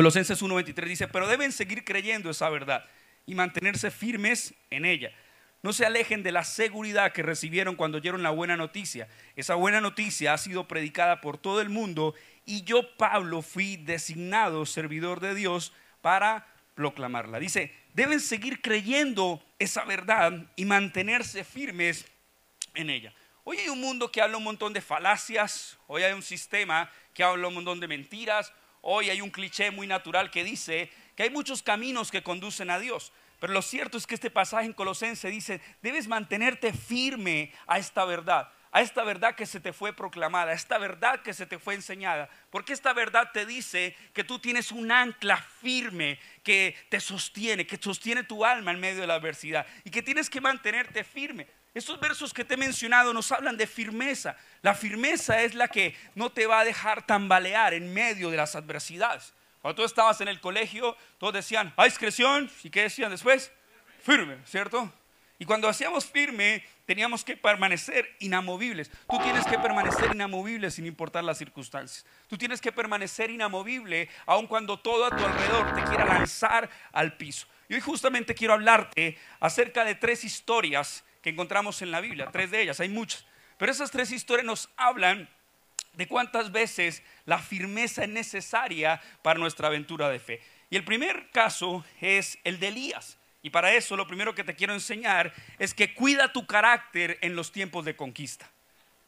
Colosenses 0.00 0.40
1:23 0.40 0.88
dice, 0.88 1.08
pero 1.08 1.28
deben 1.28 1.52
seguir 1.52 1.84
creyendo 1.84 2.30
esa 2.30 2.48
verdad 2.48 2.86
y 3.26 3.34
mantenerse 3.34 3.90
firmes 3.90 4.54
en 4.70 4.86
ella. 4.86 5.12
No 5.62 5.74
se 5.74 5.84
alejen 5.84 6.22
de 6.22 6.32
la 6.32 6.42
seguridad 6.42 7.12
que 7.12 7.22
recibieron 7.22 7.76
cuando 7.76 7.98
oyeron 7.98 8.22
la 8.22 8.30
buena 8.30 8.56
noticia. 8.56 9.08
Esa 9.36 9.56
buena 9.56 9.82
noticia 9.82 10.32
ha 10.32 10.38
sido 10.38 10.66
predicada 10.66 11.20
por 11.20 11.36
todo 11.36 11.60
el 11.60 11.68
mundo 11.68 12.14
y 12.46 12.62
yo, 12.62 12.96
Pablo, 12.96 13.42
fui 13.42 13.76
designado 13.76 14.64
servidor 14.64 15.20
de 15.20 15.34
Dios 15.34 15.74
para 16.00 16.46
proclamarla. 16.74 17.38
Dice, 17.38 17.70
deben 17.92 18.20
seguir 18.20 18.62
creyendo 18.62 19.44
esa 19.58 19.84
verdad 19.84 20.46
y 20.56 20.64
mantenerse 20.64 21.44
firmes 21.44 22.06
en 22.72 22.88
ella. 22.88 23.12
Hoy 23.44 23.58
hay 23.58 23.68
un 23.68 23.82
mundo 23.82 24.10
que 24.10 24.22
habla 24.22 24.38
un 24.38 24.44
montón 24.44 24.72
de 24.72 24.80
falacias, 24.80 25.76
hoy 25.88 26.04
hay 26.04 26.14
un 26.14 26.22
sistema 26.22 26.90
que 27.12 27.22
habla 27.22 27.48
un 27.48 27.54
montón 27.54 27.80
de 27.80 27.86
mentiras, 27.86 28.50
Hoy 28.82 29.10
hay 29.10 29.20
un 29.20 29.30
cliché 29.30 29.70
muy 29.70 29.86
natural 29.86 30.30
que 30.30 30.44
dice 30.44 30.90
que 31.14 31.24
hay 31.24 31.30
muchos 31.30 31.62
caminos 31.62 32.10
que 32.10 32.22
conducen 32.22 32.70
a 32.70 32.78
Dios. 32.78 33.12
Pero 33.38 33.52
lo 33.52 33.62
cierto 33.62 33.98
es 33.98 34.06
que 34.06 34.14
este 34.14 34.30
pasaje 34.30 34.66
en 34.66 34.72
Colosense 34.72 35.28
dice, 35.28 35.60
debes 35.82 36.08
mantenerte 36.08 36.72
firme 36.72 37.52
a 37.66 37.78
esta 37.78 38.04
verdad, 38.04 38.52
a 38.70 38.82
esta 38.82 39.02
verdad 39.02 39.34
que 39.34 39.46
se 39.46 39.60
te 39.60 39.72
fue 39.72 39.94
proclamada, 39.94 40.52
a 40.52 40.54
esta 40.54 40.78
verdad 40.78 41.22
que 41.22 41.32
se 41.32 41.46
te 41.46 41.58
fue 41.58 41.74
enseñada. 41.74 42.28
Porque 42.50 42.74
esta 42.74 42.92
verdad 42.92 43.30
te 43.32 43.46
dice 43.46 43.96
que 44.12 44.24
tú 44.24 44.38
tienes 44.38 44.72
un 44.72 44.92
ancla 44.92 45.38
firme 45.38 46.18
que 46.42 46.76
te 46.90 47.00
sostiene, 47.00 47.66
que 47.66 47.78
sostiene 47.78 48.24
tu 48.24 48.44
alma 48.44 48.70
en 48.72 48.80
medio 48.80 49.00
de 49.00 49.06
la 49.06 49.14
adversidad 49.14 49.66
y 49.84 49.90
que 49.90 50.02
tienes 50.02 50.28
que 50.28 50.40
mantenerte 50.40 51.02
firme. 51.02 51.46
Estos 51.72 52.00
versos 52.00 52.34
que 52.34 52.44
te 52.44 52.54
he 52.54 52.56
mencionado 52.56 53.12
nos 53.12 53.30
hablan 53.30 53.56
de 53.56 53.66
firmeza. 53.66 54.36
La 54.62 54.74
firmeza 54.74 55.42
es 55.42 55.54
la 55.54 55.68
que 55.68 55.96
no 56.16 56.30
te 56.30 56.46
va 56.46 56.60
a 56.60 56.64
dejar 56.64 57.06
tambalear 57.06 57.74
en 57.74 57.92
medio 57.94 58.30
de 58.30 58.36
las 58.36 58.56
adversidades. 58.56 59.32
Cuando 59.62 59.82
tú 59.82 59.84
estabas 59.86 60.20
en 60.20 60.28
el 60.28 60.40
colegio, 60.40 60.96
todos 61.18 61.34
decían, 61.34 61.72
hay 61.76 61.90
discreción. 61.90 62.50
¿Y 62.64 62.70
qué 62.70 62.82
decían 62.82 63.10
después? 63.10 63.52
Firme, 64.02 64.38
¿cierto? 64.46 64.92
Y 65.38 65.44
cuando 65.44 65.68
hacíamos 65.68 66.06
firme, 66.06 66.64
teníamos 66.86 67.24
que 67.24 67.36
permanecer 67.36 68.16
inamovibles. 68.18 68.90
Tú 69.08 69.18
tienes 69.22 69.46
que 69.46 69.58
permanecer 69.58 70.10
inamovible 70.12 70.70
sin 70.70 70.86
importar 70.86 71.22
las 71.22 71.38
circunstancias. 71.38 72.04
Tú 72.26 72.36
tienes 72.36 72.60
que 72.60 72.72
permanecer 72.72 73.30
inamovible 73.30 74.08
aun 74.26 74.46
cuando 74.46 74.78
todo 74.78 75.04
a 75.04 75.10
tu 75.10 75.24
alrededor 75.24 75.74
te 75.74 75.84
quiera 75.84 76.04
lanzar 76.04 76.68
al 76.92 77.16
piso. 77.16 77.46
Y 77.68 77.74
hoy 77.74 77.80
justamente 77.80 78.34
quiero 78.34 78.54
hablarte 78.54 79.16
acerca 79.38 79.84
de 79.84 79.94
tres 79.94 80.24
historias 80.24 81.04
que 81.22 81.30
encontramos 81.30 81.82
en 81.82 81.90
la 81.90 82.00
Biblia, 82.00 82.30
tres 82.32 82.50
de 82.50 82.62
ellas, 82.62 82.80
hay 82.80 82.88
muchas. 82.88 83.24
Pero 83.58 83.72
esas 83.72 83.90
tres 83.90 84.10
historias 84.10 84.46
nos 84.46 84.70
hablan 84.76 85.28
de 85.92 86.06
cuántas 86.06 86.52
veces 86.52 87.02
la 87.26 87.38
firmeza 87.38 88.04
es 88.04 88.08
necesaria 88.08 89.00
para 89.22 89.38
nuestra 89.38 89.68
aventura 89.68 90.08
de 90.08 90.18
fe. 90.18 90.40
Y 90.70 90.76
el 90.76 90.84
primer 90.84 91.30
caso 91.30 91.84
es 92.00 92.38
el 92.44 92.60
de 92.60 92.68
Elías. 92.68 93.18
Y 93.42 93.50
para 93.50 93.72
eso 93.72 93.96
lo 93.96 94.06
primero 94.06 94.34
que 94.34 94.44
te 94.44 94.54
quiero 94.54 94.72
enseñar 94.72 95.32
es 95.58 95.74
que 95.74 95.94
cuida 95.94 96.32
tu 96.32 96.46
carácter 96.46 97.18
en 97.22 97.34
los 97.34 97.52
tiempos 97.52 97.84
de 97.84 97.96
conquista. 97.96 98.48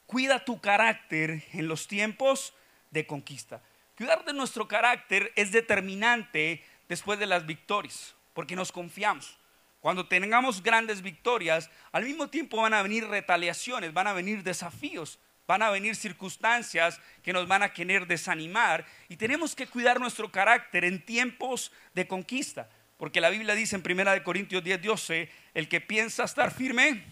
Cuida 0.07 0.45
tu 0.45 0.61
carácter 0.61 1.45
en 1.52 1.69
los 1.69 1.87
tiempos 1.87 2.52
de 2.90 3.07
conquista. 3.07 3.62
Cuidar 3.97 4.25
de 4.25 4.33
nuestro 4.33 4.66
carácter 4.66 5.33
es 5.37 5.52
determinante 5.52 6.64
después 6.88 7.19
de 7.19 7.26
las 7.26 7.47
victorias. 7.47 8.14
porque 8.35 8.57
nos 8.57 8.73
confiamos. 8.73 9.37
Cuando 9.83 10.07
tengamos 10.07 10.62
grandes 10.62 11.03
victorias, 11.03 11.69
al 11.91 12.05
mismo 12.05 12.29
tiempo 12.29 12.59
van 12.62 12.73
a 12.73 12.83
venir 12.83 13.05
retaliaciones, 13.09 13.93
van 13.93 14.07
a 14.07 14.12
venir 14.12 14.45
desafíos, 14.45 15.19
van 15.49 15.61
a 15.61 15.71
venir 15.71 15.97
circunstancias 15.97 17.01
que 17.21 17.33
nos 17.33 17.49
van 17.49 17.65
a 17.65 17.73
querer 17.73 18.07
desanimar 18.07 18.87
y 19.09 19.17
tenemos 19.17 19.57
que 19.57 19.67
cuidar 19.67 19.99
nuestro 19.99 20.31
carácter 20.31 20.85
en 20.85 21.05
tiempos 21.05 21.73
de 21.95 22.07
conquista, 22.07 22.71
porque 22.97 23.21
la 23.21 23.29
Biblia 23.29 23.57
dice 23.57 23.75
en 23.75 23.83
1 23.85 24.23
Corintios 24.23 24.62
10, 24.62 24.83
12, 24.83 25.29
el 25.53 25.69
que 25.69 25.81
piensa 25.81 26.23
estar 26.23 26.55
firme, 26.55 27.03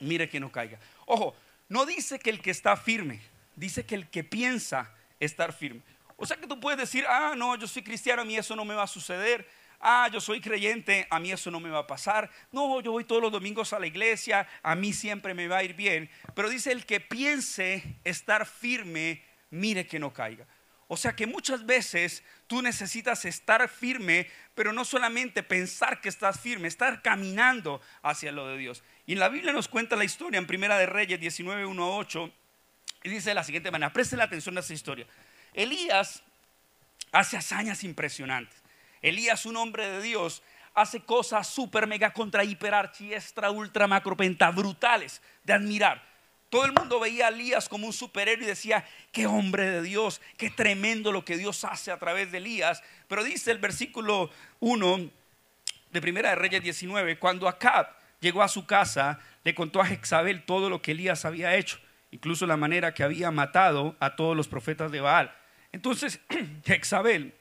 mire 0.00 0.30
que 0.30 0.40
no 0.40 0.50
caiga. 0.50 0.80
Ojo, 1.04 1.36
no 1.68 1.84
dice 1.84 2.18
que 2.18 2.30
el 2.30 2.40
que 2.40 2.52
está 2.52 2.78
firme, 2.78 3.20
dice 3.54 3.84
que 3.84 3.96
el 3.96 4.08
que 4.08 4.24
piensa 4.24 4.94
estar 5.20 5.52
firme. 5.52 5.82
O 6.16 6.24
sea 6.24 6.38
que 6.38 6.46
tú 6.46 6.58
puedes 6.58 6.80
decir, 6.80 7.04
ah, 7.06 7.34
no, 7.36 7.54
yo 7.56 7.66
soy 7.66 7.82
cristiano, 7.82 8.22
a 8.22 8.24
mí 8.24 8.34
eso 8.34 8.56
no 8.56 8.64
me 8.64 8.74
va 8.74 8.84
a 8.84 8.86
suceder 8.86 9.46
ah, 9.80 10.08
yo 10.12 10.20
soy 10.20 10.40
creyente, 10.40 11.06
a 11.10 11.18
mí 11.18 11.32
eso 11.32 11.50
no 11.50 11.60
me 11.60 11.70
va 11.70 11.80
a 11.80 11.86
pasar. 11.86 12.30
No, 12.52 12.80
yo 12.80 12.92
voy 12.92 13.04
todos 13.04 13.22
los 13.22 13.32
domingos 13.32 13.72
a 13.72 13.78
la 13.78 13.86
iglesia, 13.86 14.48
a 14.62 14.74
mí 14.74 14.92
siempre 14.92 15.34
me 15.34 15.48
va 15.48 15.58
a 15.58 15.64
ir 15.64 15.74
bien. 15.74 16.10
Pero 16.34 16.48
dice 16.48 16.72
el 16.72 16.86
que 16.86 17.00
piense 17.00 17.82
estar 18.04 18.46
firme, 18.46 19.22
mire 19.50 19.86
que 19.86 19.98
no 19.98 20.12
caiga. 20.12 20.46
O 20.88 20.96
sea 20.96 21.16
que 21.16 21.26
muchas 21.26 21.66
veces 21.66 22.22
tú 22.46 22.62
necesitas 22.62 23.24
estar 23.24 23.68
firme, 23.68 24.28
pero 24.54 24.72
no 24.72 24.84
solamente 24.84 25.42
pensar 25.42 26.00
que 26.00 26.08
estás 26.08 26.38
firme, 26.38 26.68
estar 26.68 27.02
caminando 27.02 27.80
hacia 28.02 28.30
lo 28.30 28.46
de 28.46 28.56
Dios. 28.56 28.84
Y 29.04 29.14
en 29.14 29.18
la 29.18 29.28
Biblia 29.28 29.52
nos 29.52 29.66
cuenta 29.66 29.96
la 29.96 30.04
historia 30.04 30.38
en 30.38 30.46
Primera 30.46 30.78
de 30.78 30.86
Reyes 30.86 31.18
19, 31.18 31.66
1 31.66 31.96
8, 31.96 32.32
y 33.02 33.08
dice 33.08 33.30
de 33.30 33.34
la 33.34 33.44
siguiente 33.44 33.70
manera, 33.70 33.92
presten 33.92 34.20
atención 34.20 34.56
a 34.56 34.60
esa 34.60 34.74
historia. 34.74 35.06
Elías 35.54 36.22
hace 37.10 37.36
hazañas 37.36 37.82
impresionantes. 37.82 38.62
Elías, 39.08 39.46
un 39.46 39.56
hombre 39.56 39.88
de 39.88 40.02
Dios, 40.02 40.42
hace 40.74 41.00
cosas 41.00 41.46
super 41.46 41.86
mega 41.86 42.12
contra 42.12 42.42
hiper 42.42 42.74
archi 42.74 43.14
extra 43.14 43.52
ultra 43.52 43.86
macro 43.86 44.16
penta 44.16 44.50
brutales 44.50 45.22
de 45.44 45.52
admirar. 45.52 46.02
Todo 46.50 46.64
el 46.64 46.72
mundo 46.72 46.98
veía 46.98 47.26
a 47.26 47.28
Elías 47.28 47.68
como 47.68 47.86
un 47.86 47.92
superhéroe 47.92 48.44
y 48.44 48.48
decía, 48.48 48.84
qué 49.12 49.28
hombre 49.28 49.70
de 49.70 49.82
Dios, 49.82 50.20
qué 50.36 50.50
tremendo 50.50 51.12
lo 51.12 51.24
que 51.24 51.36
Dios 51.36 51.62
hace 51.62 51.92
a 51.92 51.98
través 51.98 52.32
de 52.32 52.38
Elías. 52.38 52.82
Pero 53.06 53.22
dice 53.22 53.52
el 53.52 53.58
versículo 53.58 54.28
1 54.58 55.10
de 55.92 56.00
Primera 56.00 56.30
de 56.30 56.36
Reyes 56.36 56.62
19, 56.64 57.20
cuando 57.20 57.46
Acab 57.46 57.88
llegó 58.20 58.42
a 58.42 58.48
su 58.48 58.66
casa, 58.66 59.20
le 59.44 59.54
contó 59.54 59.80
a 59.80 59.86
Jezabel 59.86 60.44
todo 60.44 60.68
lo 60.68 60.82
que 60.82 60.92
Elías 60.92 61.24
había 61.24 61.54
hecho, 61.54 61.78
incluso 62.10 62.44
la 62.44 62.56
manera 62.56 62.92
que 62.92 63.04
había 63.04 63.30
matado 63.30 63.94
a 64.00 64.16
todos 64.16 64.36
los 64.36 64.48
profetas 64.48 64.90
de 64.90 65.00
Baal. 65.00 65.32
Entonces 65.70 66.18
Jezabel 66.64 67.34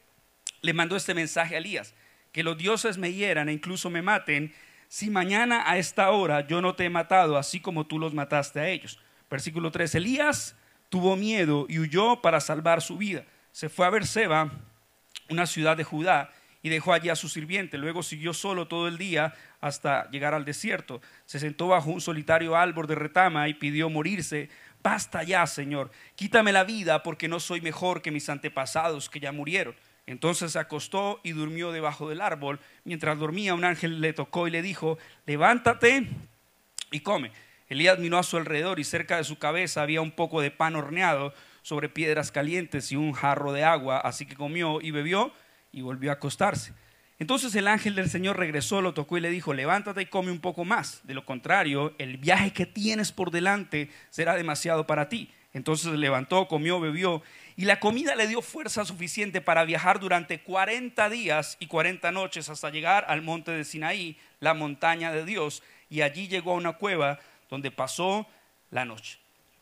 le 0.65 0.73
mandó 0.73 0.95
este 0.95 1.13
mensaje 1.13 1.55
a 1.55 1.59
Elías, 1.59 1.93
que 2.31 2.43
los 2.43 2.57
dioses 2.57 2.97
me 2.97 3.13
hieran 3.13 3.49
e 3.49 3.53
incluso 3.53 3.89
me 3.89 4.01
maten, 4.01 4.53
si 4.87 5.09
mañana 5.09 5.69
a 5.69 5.77
esta 5.77 6.09
hora 6.11 6.47
yo 6.47 6.61
no 6.61 6.75
te 6.75 6.85
he 6.85 6.89
matado, 6.89 7.37
así 7.37 7.59
como 7.59 7.85
tú 7.85 7.99
los 7.99 8.13
mataste 8.13 8.59
a 8.59 8.67
ellos. 8.67 8.99
Versículo 9.29 9.71
3, 9.71 9.95
Elías 9.95 10.55
tuvo 10.89 11.15
miedo 11.15 11.65
y 11.69 11.79
huyó 11.79 12.21
para 12.21 12.39
salvar 12.39 12.81
su 12.81 12.97
vida. 12.97 13.25
Se 13.51 13.69
fue 13.69 13.85
a 13.85 13.89
Berseba, 13.89 14.51
una 15.29 15.45
ciudad 15.45 15.77
de 15.77 15.83
Judá, 15.83 16.31
y 16.61 16.69
dejó 16.69 16.93
allí 16.93 17.09
a 17.09 17.15
su 17.15 17.29
sirviente. 17.29 17.77
Luego 17.77 18.01
siguió 18.01 18.33
solo 18.33 18.67
todo 18.67 18.87
el 18.87 18.97
día 18.97 19.35
hasta 19.61 20.09
llegar 20.09 20.33
al 20.33 20.45
desierto. 20.45 21.01
Se 21.25 21.39
sentó 21.39 21.67
bajo 21.67 21.91
un 21.91 22.01
solitario 22.01 22.55
árbol 22.55 22.87
de 22.87 22.95
retama 22.95 23.47
y 23.47 23.53
pidió 23.53 23.89
morirse. 23.89 24.49
Basta 24.81 25.23
ya, 25.23 25.45
Señor, 25.45 25.91
quítame 26.15 26.51
la 26.51 26.63
vida 26.63 27.03
porque 27.03 27.27
no 27.27 27.39
soy 27.39 27.61
mejor 27.61 28.01
que 28.01 28.11
mis 28.11 28.29
antepasados 28.29 29.09
que 29.09 29.19
ya 29.19 29.31
murieron. 29.31 29.75
Entonces 30.07 30.51
se 30.51 30.59
acostó 30.59 31.19
y 31.23 31.31
durmió 31.31 31.71
debajo 31.71 32.09
del 32.09 32.21
árbol. 32.21 32.59
Mientras 32.83 33.17
dormía, 33.17 33.55
un 33.55 33.65
ángel 33.65 34.01
le 34.01 34.13
tocó 34.13 34.47
y 34.47 34.51
le 34.51 34.61
dijo, 34.61 34.97
levántate 35.25 36.07
y 36.91 36.99
come. 36.99 37.31
Elías 37.67 37.97
miró 37.97 38.19
a 38.19 38.23
su 38.23 38.37
alrededor 38.37 38.79
y 38.79 38.83
cerca 38.83 39.17
de 39.17 39.23
su 39.23 39.39
cabeza 39.39 39.81
había 39.81 40.01
un 40.01 40.11
poco 40.11 40.41
de 40.41 40.51
pan 40.51 40.75
horneado 40.75 41.33
sobre 41.63 41.89
piedras 41.89 42.31
calientes 42.31 42.91
y 42.91 42.95
un 42.95 43.13
jarro 43.13 43.51
de 43.51 43.63
agua, 43.63 43.97
así 43.97 44.27
que 44.27 44.35
comió 44.35 44.81
y 44.81 44.91
bebió 44.91 45.33
y 45.71 45.81
volvió 45.81 46.11
a 46.11 46.13
acostarse. 46.13 46.73
Entonces 47.17 47.55
el 47.55 47.67
ángel 47.67 47.95
del 47.95 48.09
Señor 48.09 48.37
regresó, 48.37 48.81
lo 48.81 48.93
tocó 48.93 49.17
y 49.17 49.21
le 49.21 49.29
dijo, 49.29 49.53
levántate 49.53 50.03
y 50.03 50.05
come 50.05 50.31
un 50.31 50.41
poco 50.41 50.65
más. 50.65 51.01
De 51.05 51.15
lo 51.15 51.25
contrario, 51.25 51.95
el 51.97 52.17
viaje 52.17 52.51
que 52.51 52.65
tienes 52.65 53.11
por 53.11 53.31
delante 53.31 53.89
será 54.11 54.35
demasiado 54.35 54.85
para 54.85 55.09
ti. 55.09 55.31
Entonces 55.53 55.93
levantó, 55.93 56.47
comió, 56.47 56.79
bebió 56.81 57.23
y 57.57 57.65
la 57.65 57.79
comida 57.79 58.15
le 58.15 58.27
dio 58.27 58.41
fuerza 58.41 58.83
suficiente 58.83 59.39
para 59.39 59.63
viajar 59.63 59.99
durante 59.99 60.41
40 60.41 61.09
días 61.09 61.55
y 61.59 61.67
40 61.67 62.11
noches 62.11 62.49
hasta 62.49 62.69
llegar 62.69 63.05
al 63.07 63.21
monte 63.21 63.51
de 63.51 63.63
Sinaí, 63.63 64.17
la 64.39 64.53
montaña 64.53 65.13
de 65.13 65.23
Dios, 65.23 65.63
y 65.89 66.01
allí 66.01 66.27
llegó 66.27 66.51
a 66.51 66.55
una 66.55 66.73
cueva 66.73 67.19
donde 67.49 67.71
pasó 67.71 68.27
la 68.71 68.83
noche. 68.83 69.19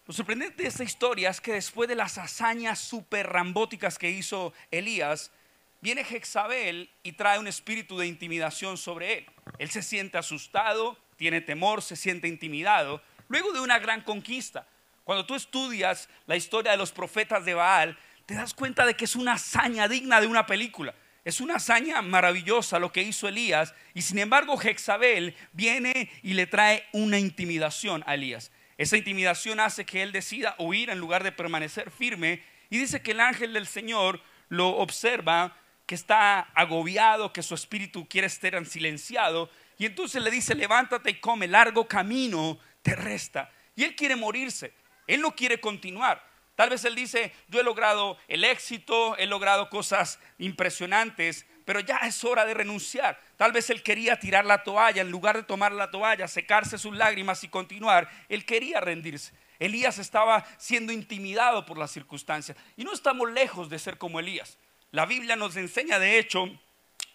Lo 0.07 0.13
sorprendente 0.13 0.63
de 0.63 0.69
esta 0.69 0.83
historia 0.83 1.29
es 1.29 1.39
que 1.39 1.53
después 1.53 1.87
de 1.87 1.95
las 1.95 2.17
hazañas 2.17 2.79
super 2.79 3.27
rambóticas 3.27 3.99
que 3.99 4.09
hizo 4.09 4.53
Elías, 4.71 5.31
viene 5.79 6.03
Jezabel 6.03 6.89
y 7.03 7.13
trae 7.13 7.39
un 7.39 7.47
espíritu 7.47 7.97
de 7.97 8.07
intimidación 8.07 8.77
sobre 8.77 9.19
él. 9.19 9.25
Él 9.59 9.69
se 9.69 9.83
siente 9.83 10.17
asustado, 10.17 10.97
tiene 11.15 11.41
temor, 11.41 11.81
se 11.81 11.95
siente 11.95 12.27
intimidado, 12.27 13.01
luego 13.27 13.53
de 13.53 13.59
una 13.59 13.79
gran 13.79 14.01
conquista. 14.01 14.67
Cuando 15.03 15.25
tú 15.25 15.35
estudias 15.35 16.09
la 16.25 16.35
historia 16.35 16.71
de 16.71 16.77
los 16.77 16.91
profetas 16.91 17.43
de 17.45 17.53
Baal, 17.53 17.97
te 18.25 18.35
das 18.35 18.53
cuenta 18.53 18.85
de 18.85 18.95
que 18.95 19.05
es 19.05 19.15
una 19.15 19.33
hazaña 19.33 19.87
digna 19.87 20.21
de 20.21 20.27
una 20.27 20.45
película. 20.45 20.95
Es 21.25 21.39
una 21.39 21.55
hazaña 21.55 22.01
maravillosa 22.01 22.79
lo 22.79 22.91
que 22.91 23.01
hizo 23.01 23.27
Elías 23.27 23.73
y 23.93 24.01
sin 24.01 24.19
embargo 24.19 24.57
Jezabel 24.57 25.35
viene 25.53 26.11
y 26.21 26.33
le 26.33 26.47
trae 26.47 26.85
una 26.91 27.17
intimidación 27.17 28.03
a 28.05 28.15
Elías. 28.15 28.51
Esa 28.77 28.97
intimidación 28.97 29.59
hace 29.59 29.85
que 29.85 30.03
él 30.03 30.11
decida 30.11 30.55
huir 30.57 30.89
en 30.89 30.99
lugar 30.99 31.23
de 31.23 31.31
permanecer 31.31 31.91
firme 31.91 32.43
y 32.69 32.77
dice 32.77 33.01
que 33.01 33.11
el 33.11 33.21
ángel 33.21 33.53
del 33.53 33.67
Señor 33.67 34.21
lo 34.49 34.69
observa, 34.69 35.55
que 35.85 35.95
está 35.95 36.39
agobiado, 36.55 37.31
que 37.31 37.43
su 37.43 37.55
espíritu 37.55 38.07
quiere 38.07 38.27
estar 38.27 38.65
silenciado 38.65 39.49
y 39.77 39.85
entonces 39.85 40.21
le 40.21 40.31
dice 40.31 40.55
levántate 40.55 41.11
y 41.11 41.19
come, 41.19 41.47
largo 41.47 41.87
camino 41.87 42.59
te 42.81 42.95
resta. 42.95 43.49
Y 43.75 43.83
él 43.83 43.95
quiere 43.95 44.15
morirse. 44.15 44.73
Él 45.07 45.21
no 45.21 45.35
quiere 45.35 45.59
continuar. 45.59 46.23
Tal 46.55 46.69
vez 46.69 46.85
él 46.85 46.95
dice, 46.95 47.33
yo 47.47 47.59
he 47.59 47.63
logrado 47.63 48.17
el 48.27 48.43
éxito, 48.43 49.17
he 49.17 49.25
logrado 49.25 49.69
cosas 49.69 50.19
impresionantes, 50.37 51.47
pero 51.65 51.79
ya 51.79 51.97
es 52.03 52.23
hora 52.23 52.45
de 52.45 52.53
renunciar. 52.53 53.19
Tal 53.37 53.51
vez 53.51 53.69
él 53.69 53.81
quería 53.81 54.19
tirar 54.19 54.45
la 54.45 54.63
toalla, 54.63 55.01
en 55.01 55.09
lugar 55.09 55.35
de 55.37 55.43
tomar 55.43 55.71
la 55.71 55.89
toalla, 55.89 56.27
secarse 56.27 56.77
sus 56.77 56.95
lágrimas 56.95 57.43
y 57.43 57.47
continuar, 57.47 58.09
él 58.29 58.45
quería 58.45 58.79
rendirse. 58.81 59.33
Elías 59.59 59.97
estaba 59.97 60.45
siendo 60.57 60.91
intimidado 60.91 61.65
por 61.65 61.77
las 61.77 61.91
circunstancias. 61.91 62.57
Y 62.75 62.83
no 62.83 62.93
estamos 62.93 63.31
lejos 63.31 63.69
de 63.69 63.79
ser 63.79 63.97
como 63.97 64.19
Elías. 64.19 64.57
La 64.91 65.05
Biblia 65.05 65.35
nos 65.35 65.55
enseña, 65.55 65.99
de 65.99 66.19
hecho, 66.19 66.45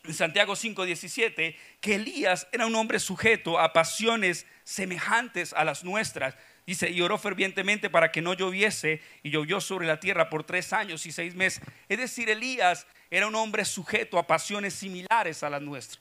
en 0.05 0.15
Santiago 0.15 0.57
5:17, 0.57 1.57
que 1.81 1.95
Elías 1.97 2.49
era 2.51 2.67
un 2.67 2.75
hombre 2.75 2.99
sujeto 2.99 3.59
a 3.59 3.73
pasiones 3.73 4.47
semejantes 4.65 5.53
a 5.53 5.65
las 5.65 5.85
nuestras. 5.85 6.37
Dice, 6.69 6.91
y 6.91 7.01
oró 7.01 7.17
fervientemente 7.17 7.89
para 7.89 8.13
que 8.13 8.21
no 8.21 8.35
lloviese, 8.35 9.01
y 9.23 9.31
llovió 9.31 9.59
sobre 9.59 9.87
la 9.87 10.01
tierra 10.01 10.29
por 10.29 10.45
tres 10.45 10.75
años 10.75 11.07
y 11.07 11.13
seis 11.13 11.35
meses. 11.35 11.63
Es 11.89 11.97
decir, 11.97 12.29
Elías 12.29 12.87
era 13.11 13.27
un 13.27 13.35
hombre 13.37 13.65
sujeto 13.65 14.19
a 14.19 14.27
pasiones 14.27 14.75
similares 14.75 15.43
a 15.43 15.49
las 15.49 15.63
nuestras. 15.63 15.99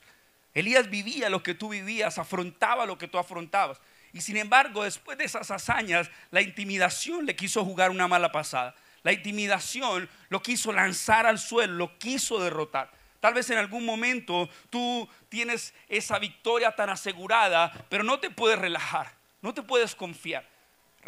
Elías 0.52 0.90
vivía 0.90 1.30
lo 1.30 1.42
que 1.42 1.54
tú 1.54 1.70
vivías, 1.70 2.18
afrontaba 2.18 2.84
lo 2.84 2.98
que 2.98 3.08
tú 3.08 3.16
afrontabas. 3.16 3.80
Y 4.12 4.20
sin 4.20 4.36
embargo, 4.36 4.84
después 4.84 5.16
de 5.16 5.24
esas 5.24 5.50
hazañas, 5.50 6.10
la 6.30 6.42
intimidación 6.42 7.24
le 7.24 7.34
quiso 7.34 7.64
jugar 7.64 7.90
una 7.90 8.06
mala 8.06 8.30
pasada. 8.30 8.74
La 9.04 9.12
intimidación 9.14 10.06
lo 10.28 10.42
quiso 10.42 10.70
lanzar 10.70 11.24
al 11.24 11.38
suelo, 11.38 11.72
lo 11.72 11.98
quiso 11.98 12.44
derrotar. 12.44 12.90
Tal 13.20 13.32
vez 13.32 13.48
en 13.48 13.56
algún 13.56 13.86
momento 13.86 14.50
tú 14.68 15.08
tienes 15.30 15.72
esa 15.88 16.18
victoria 16.18 16.72
tan 16.72 16.90
asegurada, 16.90 17.72
pero 17.88 18.04
no 18.04 18.20
te 18.20 18.28
puedes 18.28 18.58
relajar, 18.58 19.10
no 19.40 19.54
te 19.54 19.62
puedes 19.62 19.94
confiar. 19.94 20.57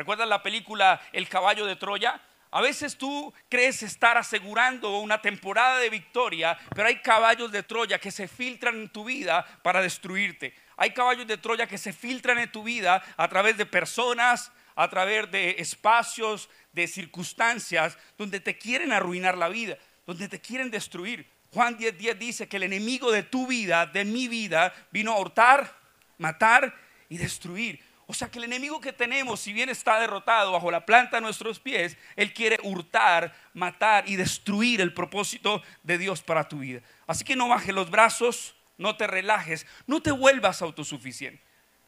¿Recuerdas 0.00 0.28
la 0.28 0.42
película 0.42 0.98
El 1.12 1.28
caballo 1.28 1.66
de 1.66 1.76
Troya? 1.76 2.18
A 2.52 2.62
veces 2.62 2.96
tú 2.96 3.34
crees 3.50 3.82
estar 3.82 4.16
asegurando 4.16 4.98
una 5.00 5.20
temporada 5.20 5.78
de 5.78 5.90
victoria, 5.90 6.56
pero 6.74 6.88
hay 6.88 7.02
caballos 7.02 7.52
de 7.52 7.62
Troya 7.64 7.98
que 7.98 8.10
se 8.10 8.26
filtran 8.26 8.76
en 8.76 8.88
tu 8.88 9.04
vida 9.04 9.44
para 9.62 9.82
destruirte. 9.82 10.54
Hay 10.78 10.94
caballos 10.94 11.26
de 11.26 11.36
Troya 11.36 11.66
que 11.66 11.76
se 11.76 11.92
filtran 11.92 12.38
en 12.38 12.50
tu 12.50 12.62
vida 12.62 13.02
a 13.18 13.28
través 13.28 13.58
de 13.58 13.66
personas, 13.66 14.50
a 14.74 14.88
través 14.88 15.30
de 15.30 15.56
espacios, 15.58 16.48
de 16.72 16.86
circunstancias, 16.86 17.98
donde 18.16 18.40
te 18.40 18.56
quieren 18.56 18.92
arruinar 18.94 19.36
la 19.36 19.50
vida, 19.50 19.76
donde 20.06 20.30
te 20.30 20.40
quieren 20.40 20.70
destruir. 20.70 21.30
Juan 21.52 21.76
10:10 21.76 22.16
dice 22.16 22.48
que 22.48 22.56
el 22.56 22.62
enemigo 22.62 23.12
de 23.12 23.24
tu 23.24 23.46
vida, 23.46 23.84
de 23.84 24.06
mi 24.06 24.28
vida, 24.28 24.72
vino 24.92 25.12
a 25.12 25.20
hurtar, 25.20 25.76
matar 26.16 26.74
y 27.10 27.18
destruir. 27.18 27.89
O 28.10 28.12
sea 28.12 28.28
que 28.28 28.38
el 28.38 28.44
enemigo 28.46 28.80
que 28.80 28.92
tenemos, 28.92 29.38
si 29.38 29.52
bien 29.52 29.68
está 29.68 30.00
derrotado 30.00 30.50
bajo 30.50 30.68
la 30.68 30.84
planta 30.84 31.18
de 31.18 31.20
nuestros 31.20 31.60
pies, 31.60 31.96
él 32.16 32.34
quiere 32.34 32.58
hurtar, 32.64 33.32
matar 33.54 34.02
y 34.08 34.16
destruir 34.16 34.80
el 34.80 34.92
propósito 34.92 35.62
de 35.84 35.96
Dios 35.96 36.20
para 36.20 36.48
tu 36.48 36.58
vida. 36.58 36.80
Así 37.06 37.24
que 37.24 37.36
no 37.36 37.46
bajes 37.46 37.72
los 37.72 37.88
brazos, 37.88 38.56
no 38.78 38.96
te 38.96 39.06
relajes, 39.06 39.64
no 39.86 40.02
te 40.02 40.10
vuelvas 40.10 40.60
autosuficiente. 40.60 41.40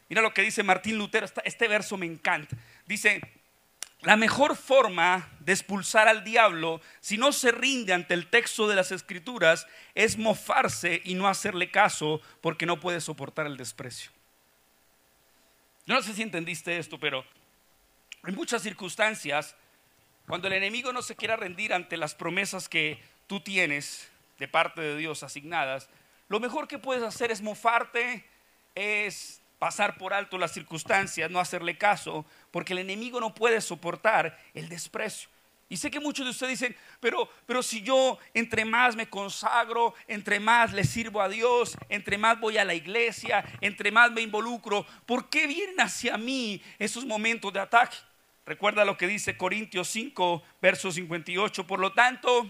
Mira 0.07 0.21
lo 0.21 0.33
que 0.33 0.43
dice 0.43 0.63
Martín 0.63 0.97
Lutero, 0.97 1.27
este 1.43 1.67
verso 1.67 1.97
me 1.97 2.05
encanta. 2.05 2.55
Dice, 2.85 3.19
la 3.99 4.15
mejor 4.15 4.55
forma 4.55 5.29
de 5.41 5.51
expulsar 5.51 6.07
al 6.07 6.23
diablo, 6.23 6.79
si 7.01 7.17
no 7.17 7.33
se 7.33 7.51
rinde 7.51 7.91
ante 7.91 8.13
el 8.13 8.29
texto 8.29 8.69
de 8.69 8.77
las 8.77 8.93
escrituras, 8.93 9.67
es 9.93 10.17
mofarse 10.17 11.01
y 11.03 11.15
no 11.15 11.27
hacerle 11.27 11.69
caso 11.69 12.21
porque 12.39 12.65
no 12.65 12.79
puede 12.79 13.01
soportar 13.01 13.45
el 13.45 13.57
desprecio. 13.57 14.13
No 15.85 16.01
sé 16.01 16.13
si 16.13 16.21
entendiste 16.21 16.77
esto, 16.77 16.97
pero 16.97 17.25
en 18.25 18.35
muchas 18.35 18.61
circunstancias, 18.61 19.55
cuando 20.27 20.47
el 20.47 20.53
enemigo 20.53 20.93
no 20.93 21.01
se 21.01 21.15
quiera 21.15 21.35
rendir 21.35 21.73
ante 21.73 21.97
las 21.97 22.15
promesas 22.15 22.69
que 22.69 23.01
tú 23.27 23.41
tienes 23.41 24.09
de 24.39 24.47
parte 24.47 24.81
de 24.81 24.95
Dios 24.95 25.23
asignadas, 25.23 25.89
lo 26.29 26.39
mejor 26.39 26.67
que 26.69 26.79
puedes 26.79 27.03
hacer 27.03 27.31
es 27.31 27.41
mofarte, 27.41 28.25
es 28.75 29.41
pasar 29.59 29.97
por 29.97 30.13
alto 30.13 30.37
las 30.37 30.53
circunstancias, 30.53 31.29
no 31.29 31.39
hacerle 31.39 31.77
caso, 31.77 32.25
porque 32.51 32.73
el 32.73 32.79
enemigo 32.79 33.19
no 33.19 33.35
puede 33.35 33.59
soportar 33.59 34.39
el 34.53 34.69
desprecio. 34.69 35.29
Y 35.73 35.77
sé 35.77 35.89
que 35.89 35.99
muchos 35.99 36.23
de 36.23 36.29
ustedes 36.29 36.59
dicen, 36.59 36.75
pero, 36.99 37.27
pero 37.47 37.63
si 37.63 37.81
yo 37.81 38.19
entre 38.35 38.63
más 38.63 38.95
me 38.95 39.09
consagro, 39.09 39.95
entre 40.07 40.39
más 40.39 40.71
le 40.71 40.83
sirvo 40.83 41.19
a 41.19 41.27
Dios, 41.27 41.75
entre 41.89 42.19
más 42.19 42.39
voy 42.39 42.59
a 42.59 42.63
la 42.63 42.75
iglesia, 42.75 43.43
entre 43.59 43.91
más 43.91 44.11
me 44.11 44.21
involucro, 44.21 44.85
¿por 45.07 45.31
qué 45.31 45.47
vienen 45.47 45.81
hacia 45.81 46.15
mí 46.15 46.61
esos 46.77 47.07
momentos 47.07 47.51
de 47.51 47.59
ataque? 47.59 47.97
Recuerda 48.45 48.85
lo 48.85 48.97
que 48.97 49.07
dice 49.07 49.35
Corintios 49.35 49.87
5, 49.87 50.43
verso 50.61 50.91
58. 50.91 51.65
Por 51.65 51.79
lo 51.79 51.91
tanto, 51.91 52.47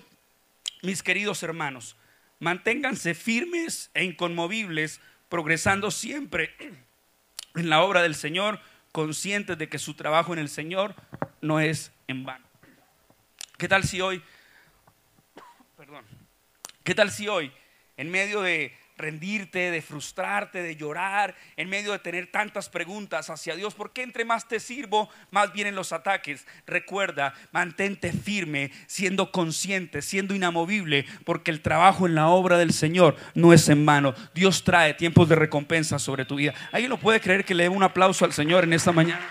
mis 0.82 1.02
queridos 1.02 1.44
hermanos, 1.44 1.96
manténganse 2.40 3.14
firmes 3.14 3.90
e 3.94 4.04
inconmovibles, 4.04 5.00
progresando 5.30 5.92
siempre 5.92 6.54
en 7.56 7.70
la 7.70 7.84
obra 7.84 8.02
del 8.02 8.16
Señor, 8.16 8.60
conscientes 8.92 9.58
de 9.58 9.70
que 9.70 9.80
su 9.80 9.94
trabajo 9.94 10.34
en 10.34 10.40
el 10.40 10.50
Señor 10.50 10.94
no 11.40 11.62
es 11.62 11.94
en 12.10 12.26
vano. 12.26 12.53
¿Qué 13.64 13.70
tal 13.70 13.86
si 13.86 14.02
hoy, 14.02 14.22
perdón, 15.78 16.04
qué 16.84 16.94
tal 16.94 17.10
si 17.10 17.30
hoy, 17.30 17.50
en 17.96 18.12
medio 18.12 18.42
de 18.42 18.76
rendirte, 18.98 19.72
de 19.72 19.82
frustrarte, 19.82 20.62
de 20.62 20.76
llorar, 20.76 21.34
en 21.56 21.70
medio 21.70 21.94
de 21.94 22.00
tener 22.00 22.30
tantas 22.30 22.68
preguntas 22.68 23.30
hacia 23.30 23.56
Dios. 23.56 23.74
¿Por 23.74 23.94
qué 23.94 24.04
entre 24.04 24.26
más 24.26 24.50
te 24.50 24.60
sirvo, 24.60 25.10
más 25.32 25.54
vienen 25.54 25.76
los 25.76 25.94
ataques? 25.94 26.46
Recuerda, 26.68 27.34
mantente 27.54 28.12
firme, 28.12 28.70
siendo 28.86 29.32
consciente, 29.32 30.02
siendo 30.02 30.36
inamovible, 30.36 31.06
porque 31.24 31.50
el 31.50 31.62
trabajo 31.62 32.06
en 32.06 32.16
la 32.16 32.28
obra 32.28 32.58
del 32.58 32.74
Señor 32.74 33.16
no 33.34 33.54
es 33.54 33.70
en 33.70 33.86
vano. 33.86 34.14
Dios 34.34 34.66
trae 34.66 34.94
tiempos 34.94 35.30
de 35.30 35.36
recompensa 35.36 36.00
sobre 36.00 36.26
tu 36.26 36.36
vida. 36.36 36.54
¿Alguien 36.74 36.90
lo 36.90 37.00
puede 37.00 37.22
creer 37.22 37.46
que 37.46 37.56
le 37.56 37.64
dé 37.64 37.70
un 37.70 37.84
aplauso 37.84 38.26
al 38.26 38.34
Señor 38.34 38.66
en 38.66 38.74
esta 38.74 38.92
mañana? 38.92 39.26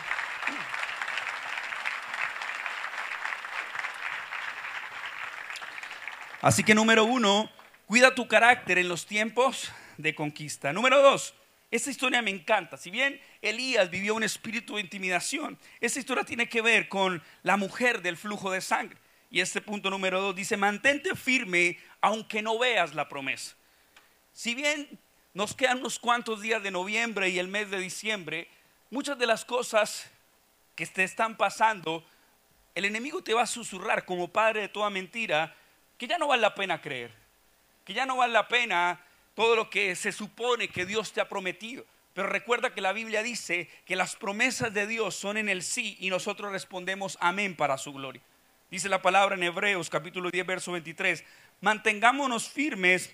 Así 6.43 6.63
que 6.63 6.75
número 6.75 7.05
uno, 7.05 7.51
Cuida 7.93 8.15
tu 8.15 8.27
carácter 8.27 8.79
en 8.79 8.89
los 8.89 9.05
tiempos 9.05 9.71
de 9.99 10.15
conquista. 10.15 10.73
Número 10.73 11.03
dos, 11.03 11.35
esta 11.71 11.91
historia 11.91 12.23
me 12.23 12.31
encanta. 12.31 12.79
Si 12.79 12.91
bien 12.91 13.21
Elías 13.43 13.91
vivió 13.91 14.15
un 14.15 14.23
espíritu 14.23 14.77
de 14.77 14.81
intimidación, 14.81 15.59
esta 15.79 15.99
historia 15.99 16.25
tiene 16.25 16.49
que 16.49 16.63
ver 16.63 16.89
con 16.89 17.23
la 17.43 17.59
mujer 17.59 18.01
del 18.01 18.17
flujo 18.17 18.51
de 18.51 18.63
sangre. 18.63 18.97
Y 19.31 19.41
este 19.41 19.61
punto 19.61 19.91
número 19.91 20.23
dos 20.23 20.35
dice, 20.35 20.57
mantente 20.57 21.15
firme 21.17 21.77
aunque 22.01 22.41
no 22.41 22.59
veas 22.59 22.95
la 22.95 23.11
promesa. 23.11 23.57
Si 24.33 24.55
bien 24.55 24.99
nos 25.35 25.55
quedan 25.55 25.81
unos 25.81 25.99
cuantos 25.99 26.41
días 26.41 26.63
de 26.63 26.71
noviembre 26.71 27.29
y 27.29 27.39
el 27.39 27.49
mes 27.49 27.71
de 27.71 27.79
diciembre, 27.79 28.49
muchas 28.89 29.19
de 29.19 29.27
las 29.27 29.45
cosas 29.45 30.11
que 30.77 30.87
te 30.87 31.05
están 31.05 31.37
pasando, 31.37 32.07
el 32.75 32.87
enemigo 32.87 33.23
te 33.23 33.35
va 33.35 33.43
a 33.43 33.47
susurrar 33.47 34.07
como 34.07 34.29
padre 34.29 34.63
de 34.63 34.69
toda 34.69 34.89
mentira 34.89 35.55
que 36.03 36.09
ya 36.09 36.19
no 36.19 36.27
vale 36.27 36.43
la 36.43 36.53
pena 36.53 36.81
creer 36.81 37.13
que 37.85 37.95
ya 37.95 38.07
no 38.07 38.17
vale 38.17 38.33
la 38.33 38.49
pena 38.49 39.01
todo 39.37 39.55
lo 39.55 39.71
que 39.71 39.95
se 39.95 40.11
supone 40.11 40.67
que 40.67 40.85
Dios 40.85 41.13
te 41.13 41.21
ha 41.21 41.29
prometido. 41.29 41.85
Pero 42.13 42.27
recuerda 42.27 42.75
que 42.75 42.81
la 42.81 42.93
Biblia 42.93 43.23
dice 43.23 43.71
que 43.87 43.95
las 43.95 44.17
promesas 44.17 44.75
de 44.75 44.89
Dios 44.89 45.15
son 45.15 45.37
en 45.37 45.49
el 45.49 45.63
sí 45.63 45.97
y 46.01 46.11
nosotros 46.11 46.51
respondemos 46.51 47.17
amén 47.21 47.55
para 47.55 47.79
su 47.79 47.93
gloria. 47.93 48.21
Dice 48.69 48.89
la 48.89 49.01
palabra 49.01 49.37
en 49.37 49.45
Hebreos 49.45 49.89
capítulo 49.89 50.29
10 50.33 50.45
verso 50.45 50.73
23, 50.73 51.23
mantengámonos 51.61 52.49
firmes 52.49 53.11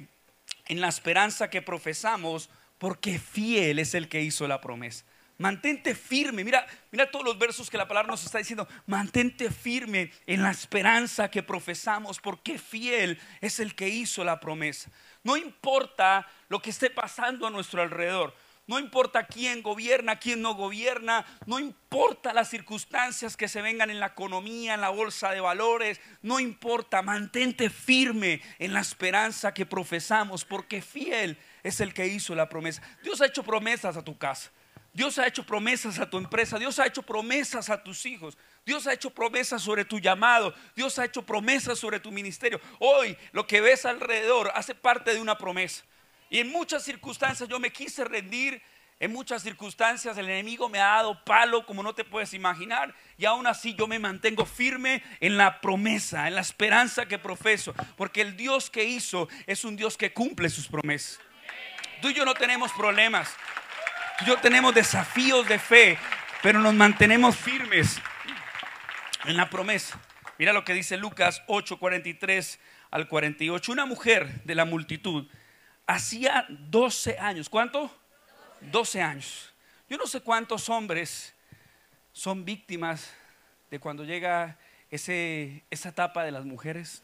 en 0.67 0.81
la 0.81 0.89
esperanza 0.89 1.51
que 1.51 1.61
profesamos 1.61 2.49
porque 2.79 3.19
fiel 3.19 3.81
es 3.81 3.93
el 3.93 4.09
que 4.09 4.23
hizo 4.23 4.49
la 4.49 4.63
promesa. 4.63 5.05
Mantente 5.39 5.95
firme. 5.95 6.43
Mira, 6.43 6.67
mira 6.91 7.09
todos 7.11 7.25
los 7.25 7.39
versos 7.39 7.71
que 7.71 7.79
la 7.79 7.87
palabra 7.87 8.11
nos 8.11 8.25
está 8.25 8.39
diciendo. 8.39 8.67
Mantente 8.87 9.51
firme 9.53 10.11
en 10.27 10.43
la 10.43 10.51
esperanza 10.51 11.31
que 11.31 11.45
profesamos, 11.45 12.19
porque 12.19 12.59
fiel 12.59 13.21
es 13.41 13.61
el 13.61 13.77
que 13.77 13.89
hizo 13.89 14.25
la 14.25 14.41
promesa. 14.41 14.91
No 15.23 15.37
importa 15.37 16.27
lo 16.49 16.61
que 16.61 16.71
esté 16.71 16.91
pasando 16.91 17.47
a 17.47 17.51
nuestro 17.51 17.81
alrededor. 17.83 18.35
No 18.67 18.79
importa 18.79 19.27
quién 19.27 19.63
gobierna, 19.63 20.19
quién 20.19 20.43
no 20.43 20.55
gobierna, 20.55 21.25
no 21.47 21.59
importa 21.59 22.35
las 22.35 22.51
circunstancias 22.51 23.35
que 23.35 23.49
se 23.49 23.63
vengan 23.63 23.89
en 23.89 23.99
la 23.99 24.09
economía, 24.09 24.75
en 24.75 24.83
la 24.83 24.91
bolsa 24.91 25.31
de 25.31 25.41
valores, 25.41 26.03
no 26.21 26.39
importa, 26.39 27.01
mantente 27.01 27.71
firme 27.71 28.43
en 28.59 28.75
la 28.75 28.81
esperanza 28.81 29.55
que 29.55 29.65
profesamos, 29.65 30.45
porque 30.45 30.83
fiel 30.83 31.39
es 31.63 31.81
el 31.81 31.95
que 31.95 32.09
hizo 32.09 32.35
la 32.35 32.51
promesa. 32.51 32.83
Dios 33.03 33.23
ha 33.23 33.27
hecho 33.27 33.43
promesas 33.43 33.97
a 33.97 34.05
tu 34.05 34.19
casa. 34.19 34.51
Dios 34.99 35.17
ha 35.21 35.29
hecho 35.29 35.45
promesas 35.45 36.01
a 36.01 36.11
tu 36.11 36.19
empresa, 36.19 36.59
Dios 36.59 36.77
ha 36.81 36.87
hecho 36.89 37.03
promesas 37.03 37.71
a 37.71 37.81
tus 37.81 38.05
hijos, 38.05 38.37
Dios 38.67 38.85
ha 38.89 38.93
hecho 38.93 39.11
promesas 39.11 39.63
sobre 39.63 39.85
tu 39.85 40.01
llamado, 40.01 40.53
Dios 40.75 40.99
ha 40.99 41.05
hecho 41.05 41.23
promesas 41.23 41.79
sobre 41.79 42.01
tu 42.01 42.11
ministerio. 42.11 42.61
Hoy 42.81 43.17
lo 43.31 43.47
que 43.47 43.61
ves 43.61 43.87
alrededor 43.87 44.51
hace 44.57 44.75
parte 44.75 45.15
de 45.15 45.21
una 45.21 45.39
promesa. 45.39 45.85
Y 46.29 46.41
en 46.41 46.51
muchas 46.51 46.83
circunstancias 46.83 47.49
yo 47.49 47.61
me 47.61 47.71
quise 47.71 48.05
rendir, 48.05 48.61
en 48.99 49.13
muchas 49.13 49.45
circunstancias 49.45 50.19
el 50.19 50.29
enemigo 50.29 50.69
me 50.69 50.81
ha 50.81 50.97
dado 50.97 51.25
palo 51.25 51.65
como 51.65 51.85
no 51.85 51.95
te 51.95 52.03
puedes 52.03 52.35
imaginar 52.35 52.93
y 53.17 53.25
aún 53.25 53.47
así 53.47 53.75
yo 53.75 53.87
me 53.87 54.01
mantengo 54.01 54.47
firme 54.47 55.05
en 55.21 55.37
la 55.37 55.61
promesa, 55.61 56.27
en 56.27 56.35
la 56.35 56.41
esperanza 56.41 57.07
que 57.07 57.21
profeso, 57.21 57.73
porque 57.97 58.21
el 58.21 58.37
Dios 58.37 58.69
que 58.69 58.83
hizo 58.83 59.29
es 59.47 59.65
un 59.65 59.77
Dios 59.77 59.97
que 59.97 60.13
cumple 60.13 60.49
sus 60.49 60.67
promesas. 60.67 61.21
Tú 62.03 62.09
y 62.09 62.15
yo 62.15 62.25
no 62.25 62.35
tenemos 62.35 62.73
problemas 62.73 63.33
yo 64.27 64.37
tenemos 64.39 64.75
desafíos 64.75 65.47
de 65.49 65.59
fe, 65.59 65.99
pero 66.43 66.61
nos 66.61 66.75
mantenemos 66.75 67.37
firmes 67.37 68.01
en 69.25 69.37
la 69.37 69.49
promesa. 69.49 70.01
Mira 70.39 70.53
lo 70.53 70.65
que 70.65 70.75
dice 70.75 70.97
Lucas 70.97 71.43
8, 71.47 71.79
43 71.79 72.59
al 72.91 73.09
48. 73.09 73.73
Una 73.73 73.87
mujer 73.87 74.45
de 74.45 74.55
la 74.55 74.65
multitud 74.65 75.27
hacía 75.87 76.47
12 76.49 77.19
años. 77.19 77.49
¿Cuánto? 77.49 77.91
12 78.61 79.03
años. 79.03 79.53
Yo 79.89 79.97
no 79.97 80.07
sé 80.07 80.21
cuántos 80.21 80.69
hombres 80.69 81.35
son 82.13 82.45
víctimas 82.45 83.13
de 83.71 83.79
cuando 83.79 84.05
llega 84.05 84.59
ese, 84.91 85.65
esa 85.71 85.91
etapa 85.91 86.25
de 86.25 86.33
las 86.33 86.45
mujeres, 86.45 87.03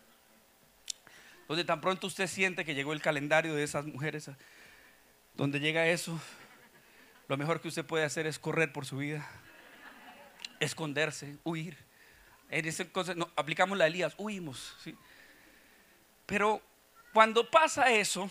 donde 1.48 1.64
tan 1.64 1.80
pronto 1.80 2.06
usted 2.06 2.26
siente 2.26 2.64
que 2.64 2.74
llegó 2.74 2.92
el 2.92 3.00
calendario 3.00 3.54
de 3.54 3.62
esas 3.62 3.86
mujeres, 3.86 4.30
donde 5.34 5.60
llega 5.60 5.86
eso, 5.86 6.18
lo 7.28 7.36
mejor 7.36 7.60
que 7.60 7.68
usted 7.68 7.84
puede 7.84 8.04
hacer 8.04 8.26
es 8.26 8.38
correr 8.38 8.72
por 8.72 8.86
su 8.86 8.98
vida, 8.98 9.28
esconderse, 10.60 11.38
huir. 11.44 11.76
En 12.50 12.66
ese 12.66 12.90
no, 13.16 13.30
aplicamos 13.36 13.78
la 13.78 13.86
Elías, 13.86 14.14
huimos. 14.18 14.76
¿sí? 14.82 14.96
Pero 16.26 16.60
cuando 17.12 17.50
pasa 17.50 17.90
eso, 17.90 18.30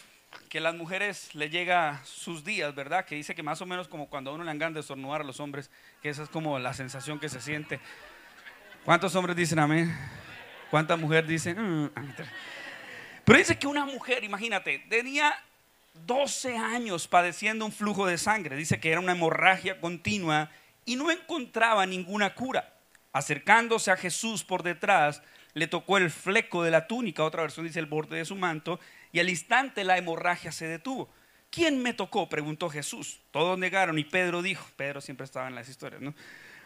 que 0.50 0.60
las 0.60 0.76
mujeres 0.76 1.34
le 1.36 1.50
llega 1.50 2.02
sus 2.06 2.44
días, 2.44 2.74
¿verdad? 2.76 3.06
Que 3.06 3.16
dice 3.16 3.36
que 3.36 3.44
más 3.44 3.62
o 3.62 3.66
menos 3.66 3.88
como 3.88 4.10
cuando 4.10 4.32
a 4.32 4.34
uno 4.34 4.44
le 4.44 4.52
engan 4.52 4.74
de 4.74 4.80
estornudar 4.80 5.22
a 5.22 5.24
los 5.24 5.40
hombres, 5.40 5.70
que 6.02 6.10
esa 6.10 6.24
es 6.24 6.30
como 6.30 6.60
la 6.60 6.74
sensación 6.74 7.20
que 7.20 7.30
se 7.30 7.42
siente. 7.42 7.80
¿Cuántos 8.86 9.16
hombres 9.16 9.36
dicen 9.36 9.60
amén? 9.60 9.96
¿Cuántas 10.70 11.00
mujeres 11.00 11.28
dicen? 11.28 11.86
Mm, 11.86 11.92
Pero 13.26 13.38
dice 13.38 13.58
que 13.58 13.68
una 13.68 13.86
mujer, 13.86 14.24
imagínate, 14.24 14.80
tenía 14.90 15.34
12 15.94 16.58
años 16.58 17.08
padeciendo 17.08 17.66
un 17.66 17.72
flujo 17.72 18.06
de 18.06 18.18
sangre. 18.18 18.56
Dice 18.56 18.80
que 18.80 18.92
era 18.92 19.00
una 19.00 19.14
hemorragia 19.14 19.80
continua 19.80 20.50
y 20.86 20.96
no 20.96 21.12
encontraba 21.12 21.86
ninguna 21.86 22.34
cura. 22.34 22.74
Acercándose 23.14 23.92
a 23.92 23.98
Jesús 23.98 24.44
por 24.44 24.64
detrás, 24.64 25.22
le 25.54 25.68
tocó 25.68 25.98
el 25.98 26.10
fleco 26.10 26.64
de 26.64 26.72
la 26.72 26.88
túnica, 26.88 27.24
otra 27.24 27.44
versión 27.44 27.66
dice 27.66 27.80
el 27.80 27.86
borde 27.86 28.18
de 28.18 28.26
su 28.26 28.36
manto, 28.36 28.80
y 29.12 29.20
al 29.20 29.30
instante 29.30 29.84
la 29.84 29.98
hemorragia 29.98 30.52
se 30.52 30.68
detuvo. 30.68 31.10
¿Quién 31.52 31.84
me 31.84 31.94
tocó? 31.94 32.28
preguntó 32.28 32.70
Jesús. 32.70 33.22
Todos 33.30 33.60
negaron 33.60 34.00
y 34.00 34.04
Pedro 34.04 34.42
dijo, 34.42 34.66
Pedro 34.76 35.00
siempre 35.00 35.26
estaba 35.26 35.48
en 35.48 35.56
las 35.56 35.70
historias, 35.70 36.02
¿no? 36.02 36.16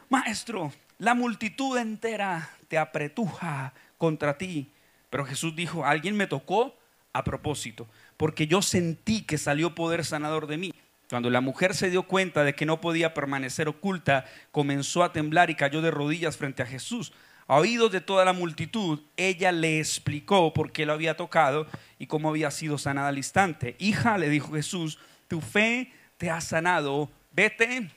Maestro, 0.10 0.72
la 1.00 1.14
multitud 1.14 1.78
entera 1.78 2.50
te 2.70 2.78
apretuja 2.78 3.74
contra 3.98 4.38
ti. 4.38 4.72
Pero 5.10 5.26
Jesús 5.26 5.54
dijo, 5.54 5.86
alguien 5.86 6.16
me 6.16 6.28
tocó 6.28 6.78
a 7.12 7.26
propósito 7.26 7.88
porque 8.18 8.48
yo 8.48 8.62
sentí 8.62 9.22
que 9.22 9.38
salió 9.38 9.76
poder 9.76 10.04
sanador 10.04 10.48
de 10.48 10.58
mí. 10.58 10.74
Cuando 11.10 11.30
la 11.30 11.40
mujer 11.40 11.74
se 11.74 11.90
dio 11.90 12.04
cuenta 12.04 12.44
de 12.44 12.54
que 12.54 12.66
no 12.66 12.82
podía 12.82 13.14
permanecer 13.14 13.70
oculta, 13.70 14.26
comenzó 14.52 15.04
a 15.04 15.14
temblar 15.14 15.50
y 15.50 15.56
cayó 15.56 15.82
de 15.82 15.92
rodillas 15.92 16.36
frente 16.36 16.64
a 16.64 16.66
Jesús. 16.66 17.14
A 17.48 17.56
oídos 17.56 17.94
de 17.94 18.02
toda 18.02 18.26
la 18.26 18.34
multitud, 18.34 19.00
ella 19.16 19.54
le 19.54 19.80
explicó 19.80 20.54
por 20.54 20.74
qué 20.74 20.86
lo 20.86 20.92
había 20.92 21.16
tocado 21.16 21.66
y 21.98 22.08
cómo 22.08 22.30
había 22.30 22.52
sido 22.52 22.78
sanada 22.78 23.08
al 23.08 23.18
instante. 23.18 23.78
Hija, 23.80 24.18
le 24.18 24.28
dijo 24.28 24.52
Jesús, 24.52 25.00
tu 25.30 25.40
fe 25.40 25.94
te 26.18 26.30
ha 26.30 26.42
sanado, 26.42 27.10
vete 27.32 27.90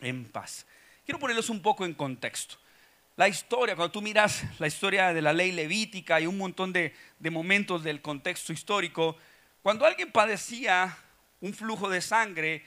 en 0.00 0.24
paz. 0.26 0.64
Quiero 1.04 1.18
ponerlos 1.18 1.50
un 1.50 1.60
poco 1.60 1.84
en 1.84 1.94
contexto. 1.94 2.54
La 3.16 3.26
historia, 3.26 3.74
cuando 3.74 3.90
tú 3.90 4.00
miras 4.00 4.44
la 4.60 4.68
historia 4.68 5.12
de 5.12 5.22
la 5.22 5.32
ley 5.32 5.50
levítica 5.50 6.20
y 6.20 6.28
un 6.28 6.38
montón 6.38 6.72
de, 6.72 6.94
de 7.18 7.30
momentos 7.30 7.82
del 7.82 8.00
contexto 8.00 8.52
histórico, 8.52 9.16
cuando 9.62 9.84
alguien 9.86 10.12
padecía 10.12 10.96
un 11.40 11.52
flujo 11.54 11.88
de 11.88 12.00
sangre, 12.00 12.64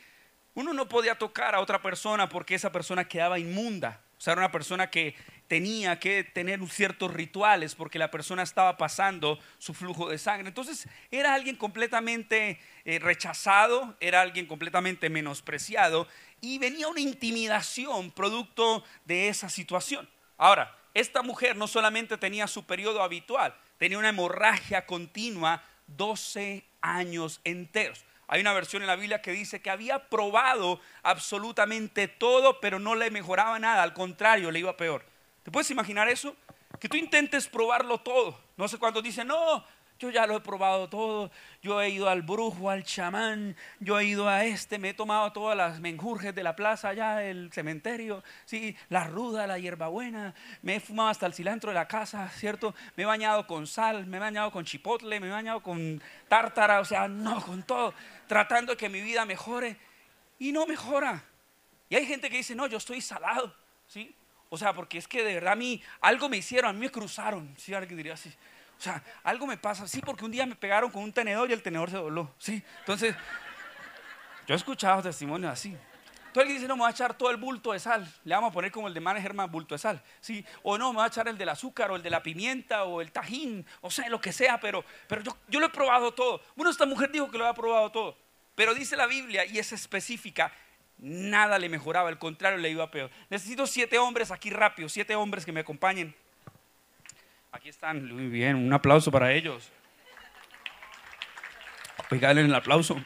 uno 0.54 0.74
no 0.74 0.88
podía 0.88 1.18
tocar 1.18 1.56
a 1.56 1.62
otra 1.62 1.82
persona 1.82 2.28
porque 2.28 2.56
esa 2.56 2.72
persona 2.72 3.08
quedaba 3.08 3.40
inmunda. 3.40 4.02
O 4.18 4.22
sea, 4.22 4.34
era 4.34 4.42
una 4.42 4.52
persona 4.52 4.90
que 4.90 5.16
tenía 5.48 6.00
que 6.00 6.24
tener 6.24 6.60
ciertos 6.70 7.12
rituales 7.12 7.74
porque 7.74 7.98
la 7.98 8.12
persona 8.12 8.44
estaba 8.44 8.78
pasando 8.78 9.40
su 9.58 9.74
flujo 9.74 10.10
de 10.10 10.18
sangre. 10.18 10.48
Entonces 10.48 10.88
era 11.10 11.34
alguien 11.34 11.56
completamente 11.56 12.60
eh, 12.86 13.00
rechazado, 13.00 13.98
era 14.00 14.22
alguien 14.22 14.46
completamente 14.46 15.10
menospreciado 15.10 16.08
y 16.40 16.60
venía 16.60 16.88
una 16.88 17.02
intimidación 17.02 18.12
producto 18.12 18.84
de 19.06 19.30
esa 19.30 19.50
situación. 19.50 20.08
Ahora, 20.38 20.76
esta 20.94 21.24
mujer 21.24 21.56
no 21.56 21.68
solamente 21.68 22.18
tenía 22.18 22.48
su 22.48 22.66
periodo 22.66 23.02
habitual, 23.02 23.56
tenía 23.78 23.98
una 23.98 24.10
hemorragia 24.10 24.86
continua 24.86 25.64
12 25.98 26.66
años 26.82 27.42
enteros. 27.44 28.04
Hay 28.28 28.40
una 28.40 28.54
versión 28.54 28.82
en 28.82 28.88
la 28.88 28.96
Biblia 28.96 29.22
que 29.22 29.32
dice 29.32 29.62
que 29.62 29.70
había 29.70 30.08
probado 30.08 30.80
absolutamente 31.04 32.08
todo, 32.08 32.62
pero 32.62 32.80
no 32.80 32.96
le 32.96 33.12
mejoraba 33.12 33.60
nada, 33.60 33.84
al 33.84 33.94
contrario, 33.94 34.52
le 34.52 34.60
iba 34.60 34.78
peor. 34.78 35.06
¿Te 35.44 35.52
puedes 35.52 35.70
imaginar 35.70 36.08
eso? 36.08 36.36
Que 36.80 36.88
tú 36.88 36.96
intentes 36.96 37.48
probarlo 37.48 37.98
todo. 37.98 38.40
No 38.56 38.68
sé 38.68 38.78
cuántos 38.78 39.04
dicen, 39.04 39.28
no, 39.28 39.66
yo 40.02 40.10
ya 40.10 40.26
lo 40.26 40.36
he 40.36 40.42
probado 40.42 40.90
todo. 40.90 41.30
Yo 41.62 41.80
he 41.80 41.90
ido 41.90 42.10
al 42.10 42.24
brujo, 42.24 42.72
al 42.72 42.84
chamán, 42.84 43.56
yo 43.80 44.00
he 44.00 44.06
ido 44.06 44.28
a 44.28 44.46
este, 44.46 44.80
me 44.80 44.90
he 44.90 44.94
tomado 44.96 45.32
todas 45.32 45.56
las 45.56 45.80
menjurjes 45.80 46.34
de 46.34 46.42
la 46.42 46.56
plaza 46.56 46.90
allá 46.90 47.18
del 47.18 47.54
cementerio, 47.54 48.24
sí, 48.46 48.76
la 48.90 49.04
ruda, 49.04 49.46
la 49.46 49.60
hierbabuena, 49.60 50.34
me 50.64 50.78
he 50.78 50.80
fumado 50.80 51.10
hasta 51.10 51.28
el 51.28 51.36
cilantro 51.36 51.70
de 51.70 51.76
la 51.76 51.88
casa, 51.88 52.28
¿cierto? 52.30 52.74
Me 52.96 53.04
he 53.04 53.06
bañado 53.06 53.46
con 53.46 53.68
sal, 53.68 54.08
me 54.08 54.18
he 54.18 54.20
bañado 54.20 54.52
con 54.52 54.66
chipotle, 54.66 55.20
me 55.20 55.28
he 55.28 55.32
bañado 55.32 55.62
con 55.62 56.02
tártara, 56.28 56.80
o 56.80 56.86
sea, 56.86 57.08
no, 57.08 57.40
con 57.42 57.62
todo 57.62 57.94
tratando 58.32 58.72
de 58.72 58.78
que 58.78 58.90
mi 58.90 59.02
vida 59.02 59.24
mejore 59.26 59.78
y 60.40 60.52
no 60.52 60.66
mejora. 60.66 61.24
Y 61.90 61.96
hay 61.96 62.06
gente 62.06 62.30
que 62.30 62.38
dice, 62.38 62.56
no, 62.56 62.66
yo 62.66 62.78
estoy 62.78 63.02
salado, 63.02 63.54
¿sí? 63.86 64.16
O 64.50 64.58
sea, 64.58 64.74
porque 64.74 64.98
es 64.98 65.08
que 65.08 65.24
de 65.24 65.34
verdad 65.36 65.54
a 65.54 65.56
mí 65.56 65.82
algo 66.00 66.28
me 66.28 66.38
hicieron, 66.38 66.70
a 66.70 66.74
mí 66.74 66.80
me 66.80 66.90
cruzaron, 66.90 67.54
¿sí? 67.58 67.74
Alguien 67.74 67.98
diría 67.98 68.14
así. 68.14 68.34
O 68.82 68.84
sea, 68.84 69.04
algo 69.22 69.46
me 69.46 69.58
pasa, 69.58 69.88
sí, 69.88 70.02
porque 70.02 70.26
un 70.26 70.32
día 70.32 70.44
me 70.44 70.56
pegaron 70.56 70.90
con 70.90 71.04
un 71.04 71.14
tenedor 71.14 71.48
y 71.48 71.54
el 71.54 71.62
tenedor 71.62 71.92
se 71.92 71.98
dobló, 71.98 72.34
¿sí? 72.40 72.64
Entonces, 72.80 73.16
yo 74.48 74.56
he 74.56 74.58
escuchado 74.58 75.04
testimonios 75.04 75.54
así. 75.54 75.68
Entonces 75.70 76.42
alguien 76.42 76.58
dice, 76.58 76.68
no, 76.68 76.76
me 76.76 76.82
va 76.82 76.88
a 76.88 76.92
echar 76.92 77.16
todo 77.16 77.30
el 77.30 77.38
bulto 77.38 77.74
de 77.74 77.80
sal. 77.80 78.12
Le 78.24 78.34
vamos 78.34 78.50
a 78.50 78.54
poner 78.54 78.72
como 78.72 78.88
el 78.88 78.96
de 78.96 79.00
manager 79.00 79.36
más 79.36 79.52
bulto 79.52 79.76
de 79.76 79.80
sal. 79.80 80.02
¿sí? 80.20 80.44
O 80.64 80.80
no, 80.80 80.94
me 80.94 80.98
va 80.98 81.04
a 81.04 81.08
echar 81.10 81.28
el 81.28 81.38
del 81.38 81.50
azúcar 81.50 81.92
o 81.92 81.96
el 81.96 82.02
de 82.02 82.10
la 82.10 82.24
pimienta 82.24 82.86
o 82.86 83.02
el 83.02 83.12
tajín, 83.12 83.64
o 83.82 83.92
sea, 83.92 84.10
lo 84.10 84.20
que 84.20 84.34
sea, 84.34 84.60
pero, 84.60 84.84
pero 85.08 85.22
yo, 85.22 85.38
yo 85.48 85.60
lo 85.60 85.68
he 85.68 85.70
probado 85.70 86.16
todo. 86.16 86.42
Bueno, 86.56 86.72
esta 86.72 86.88
mujer 86.88 87.12
dijo 87.12 87.30
que 87.30 87.38
lo 87.38 87.46
había 87.46 87.54
probado 87.54 87.92
todo. 87.92 88.18
Pero 88.56 88.74
dice 88.74 88.96
la 88.96 89.06
Biblia, 89.06 89.46
y 89.46 89.60
es 89.60 89.74
específica, 89.74 90.52
nada 90.98 91.60
le 91.60 91.70
mejoraba, 91.70 92.10
al 92.10 92.18
contrario, 92.18 92.58
le 92.58 92.72
iba 92.72 92.90
peor. 92.90 93.12
Necesito 93.30 93.68
siete 93.68 94.00
hombres 94.00 94.32
aquí 94.32 94.50
rápido, 94.50 94.90
siete 94.90 95.14
hombres 95.14 95.46
que 95.46 95.52
me 95.52 95.60
acompañen. 95.60 96.16
Aquí 97.52 97.70
están, 97.70 98.06
muy 98.14 98.28
bien, 98.28 98.56
un 98.56 98.72
aplauso 98.72 99.12
para 99.12 99.34
ellos. 99.34 99.70
Pegale 102.10 102.42
el 102.42 102.54
aplauso. 102.54 103.02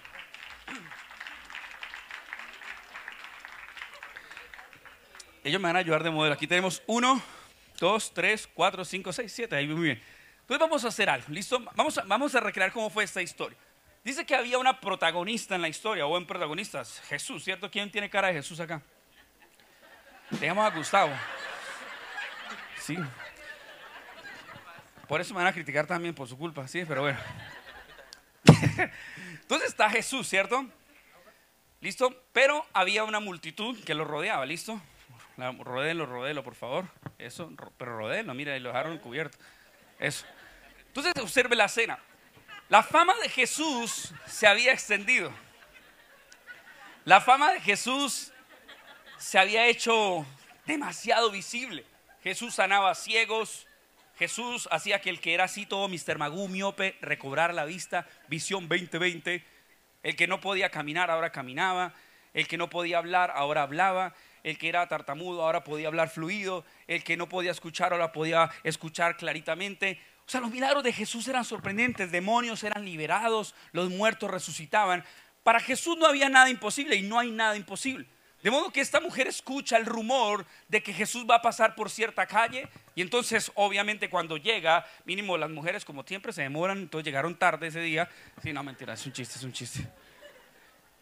Ellos 5.44 5.62
me 5.62 5.70
van 5.70 5.76
a 5.76 5.80
ayudar 5.80 6.04
de 6.04 6.10
modelo. 6.10 6.34
Aquí 6.34 6.48
tenemos 6.48 6.82
uno, 6.88 7.22
dos, 7.80 8.14
tres, 8.14 8.48
cuatro, 8.52 8.84
cinco, 8.84 9.14
seis, 9.14 9.32
siete. 9.32 9.56
Ahí 9.56 9.68
muy 9.68 9.84
bien. 9.84 10.04
Entonces 10.42 10.60
vamos 10.60 10.86
a 10.86 10.88
hacer 10.88 11.10
algo. 11.10 11.28
¿Listo? 11.30 11.60
Vamos 11.76 11.98
a, 11.98 12.04
vamos 12.04 12.34
a 12.36 12.40
recrear 12.40 12.72
cómo 12.72 12.90
fue 12.90 13.04
esta 13.04 13.22
historia. 13.22 13.58
Dice 14.04 14.26
que 14.26 14.36
había 14.36 14.60
una 14.60 14.80
protagonista 14.80 15.56
en 15.56 15.64
la 15.64 15.68
historia, 15.68 16.06
o 16.06 16.16
en 16.18 16.28
protagonistas, 16.28 17.02
Jesús, 17.10 17.44
¿cierto? 17.44 17.72
¿Quién 17.72 17.90
tiene 17.92 18.10
cara 18.10 18.28
de 18.28 18.36
Jesús 18.36 18.60
acá? 18.60 18.82
Dejamos 20.30 20.66
a 20.66 20.76
Gustavo. 20.76 21.12
Sí. 22.80 22.96
Por 25.08 25.22
eso 25.22 25.34
me 25.34 25.40
van 25.40 25.48
a 25.48 25.54
criticar 25.54 25.86
también 25.86 26.16
por 26.16 26.28
su 26.28 26.38
culpa, 26.38 26.68
sí, 26.68 26.84
pero 26.88 27.02
bueno. 27.02 27.20
Entonces 29.42 29.70
está 29.70 29.90
Jesús, 29.90 30.28
¿cierto? 30.28 30.66
¿Listo? 31.82 32.24
Pero 32.34 32.66
había 32.74 33.04
una 33.04 33.20
multitud 33.20 33.84
que 33.84 33.94
lo 33.94 34.06
rodeaba, 34.06 34.46
¿listo? 34.46 34.82
Rodéelo, 35.38 36.06
rodéelo, 36.06 36.44
por 36.44 36.56
favor. 36.56 36.86
Eso, 37.18 37.52
pero 37.78 37.98
rodéelo, 37.98 38.34
mira, 38.34 38.56
y 38.56 38.60
lo 38.60 38.70
dejaron 38.70 38.98
cubierto. 38.98 39.38
Eso. 40.00 40.26
Entonces 40.88 41.14
observe 41.22 41.56
la 41.56 41.66
escena. 41.66 42.00
La 42.70 42.82
fama 42.82 43.14
de 43.22 43.30
Jesús 43.30 44.14
se 44.26 44.48
había 44.48 44.74
extendido. 44.74 45.32
La 47.04 47.22
fama 47.22 47.52
de 47.52 47.62
Jesús 47.62 48.32
se 49.18 49.38
había 49.38 49.68
hecho 49.68 50.26
demasiado 50.66 51.30
visible. 51.30 51.86
Jesús 52.24 52.56
sanaba 52.56 52.96
ciegos. 52.96 53.68
Jesús 54.18 54.68
hacía 54.72 55.02
que 55.02 55.10
el 55.10 55.20
que 55.20 55.34
era 55.34 55.46
así 55.46 55.66
todo 55.66 55.88
Mr. 55.88 56.18
Magú, 56.18 56.48
miope, 56.48 56.98
recobrar 57.02 57.54
la 57.54 57.66
vista, 57.66 58.08
visión 58.28 58.68
2020. 58.68 59.44
El 60.04 60.16
que 60.16 60.28
no 60.28 60.40
podía 60.40 60.70
caminar, 60.70 61.12
ahora 61.12 61.32
caminaba. 61.32 61.94
El 62.34 62.48
que 62.48 62.58
no 62.58 62.70
podía 62.70 62.98
hablar, 62.98 63.32
ahora 63.36 63.64
hablaba 63.64 64.14
el 64.46 64.60
que 64.60 64.70
era 64.70 64.88
tartamudo 64.88 65.42
ahora 65.42 65.64
podía 65.64 65.88
hablar 65.88 66.08
fluido, 66.08 66.66
el 66.86 67.04
que 67.04 67.18
no 67.18 67.28
podía 67.28 67.50
escuchar 67.50 67.94
ahora 67.94 68.12
podía 68.12 68.52
escuchar 68.64 69.18
claritamente. 69.18 70.00
O 70.28 70.30
sea, 70.30 70.40
los 70.40 70.52
milagros 70.52 70.84
de 70.84 70.94
Jesús 70.94 71.28
eran 71.28 71.44
sorprendentes, 71.44 72.12
demonios 72.12 72.64
eran 72.64 72.86
liberados, 72.86 73.56
los 73.72 73.90
muertos 73.90 74.30
resucitaban. 74.30 75.04
Para 75.42 75.60
Jesús 75.60 75.98
no 75.98 76.06
había 76.06 76.30
nada 76.30 76.52
imposible 76.52 76.96
y 76.96 77.02
no 77.02 77.18
hay 77.18 77.32
nada 77.32 77.58
imposible. 77.58 78.06
De 78.46 78.52
modo 78.52 78.70
que 78.70 78.80
esta 78.80 79.00
mujer 79.00 79.26
escucha 79.26 79.76
el 79.76 79.88
rumor 79.88 80.46
de 80.68 80.84
que 80.84 80.94
Jesús 80.94 81.26
va 81.28 81.38
a 81.38 81.42
pasar 81.42 81.74
por 81.74 81.90
cierta 81.90 82.28
calle 82.28 82.70
y 82.94 83.02
entonces 83.02 83.52
obviamente 83.56 84.08
cuando 84.08 84.38
llega, 84.38 84.86
mínimo 85.04 85.36
las 85.36 85.50
mujeres 85.50 85.84
como 85.84 86.04
siempre 86.04 86.32
se 86.32 86.44
demoran, 86.44 86.78
entonces 86.78 87.06
llegaron 87.06 87.34
tarde 87.34 87.66
ese 87.66 87.80
día. 87.80 88.08
Sí, 88.44 88.54
no, 88.54 88.62
mentira, 88.62 88.94
es 88.94 89.04
un 89.04 89.14
chiste, 89.14 89.40
es 89.40 89.44
un 89.44 89.52
chiste. 89.52 89.80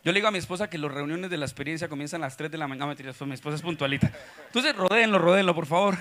Yo 0.06 0.14
le 0.14 0.20
digo 0.20 0.30
a 0.30 0.32
mi 0.32 0.38
esposa 0.38 0.70
que 0.70 0.78
las 0.78 0.90
reuniones 0.90 1.30
de 1.30 1.36
la 1.36 1.44
experiencia 1.44 1.90
comienzan 1.90 2.22
a 2.24 2.28
las 2.28 2.38
3 2.38 2.50
de 2.50 2.58
la 2.58 2.66
mañana. 2.66 2.86
No, 2.86 2.88
mentira, 2.88 3.12
mi 3.26 3.34
esposa 3.34 3.58
es 3.58 3.62
puntualita. 3.62 4.10
Entonces, 4.46 4.74
rodéenlo, 4.74 5.20
rodéenlo, 5.20 5.54
por 5.54 5.66
favor. 5.66 5.98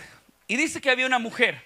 Y 0.46 0.57
dice 0.57 0.81
que 0.81 0.90
había 0.90 1.07
una 1.07 1.18
mujer, 1.18 1.61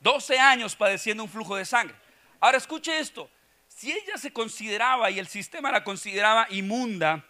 12 0.00 0.40
años 0.40 0.74
padeciendo 0.74 1.22
un 1.22 1.28
flujo 1.28 1.54
de 1.54 1.64
sangre. 1.64 1.94
Ahora, 2.40 2.58
escuche 2.58 2.98
esto. 2.98 3.30
Si 3.68 3.92
ella 3.92 4.16
se 4.16 4.32
consideraba 4.32 5.08
y 5.08 5.20
el 5.20 5.28
sistema 5.28 5.70
la 5.70 5.84
consideraba 5.84 6.48
inmunda 6.50 7.24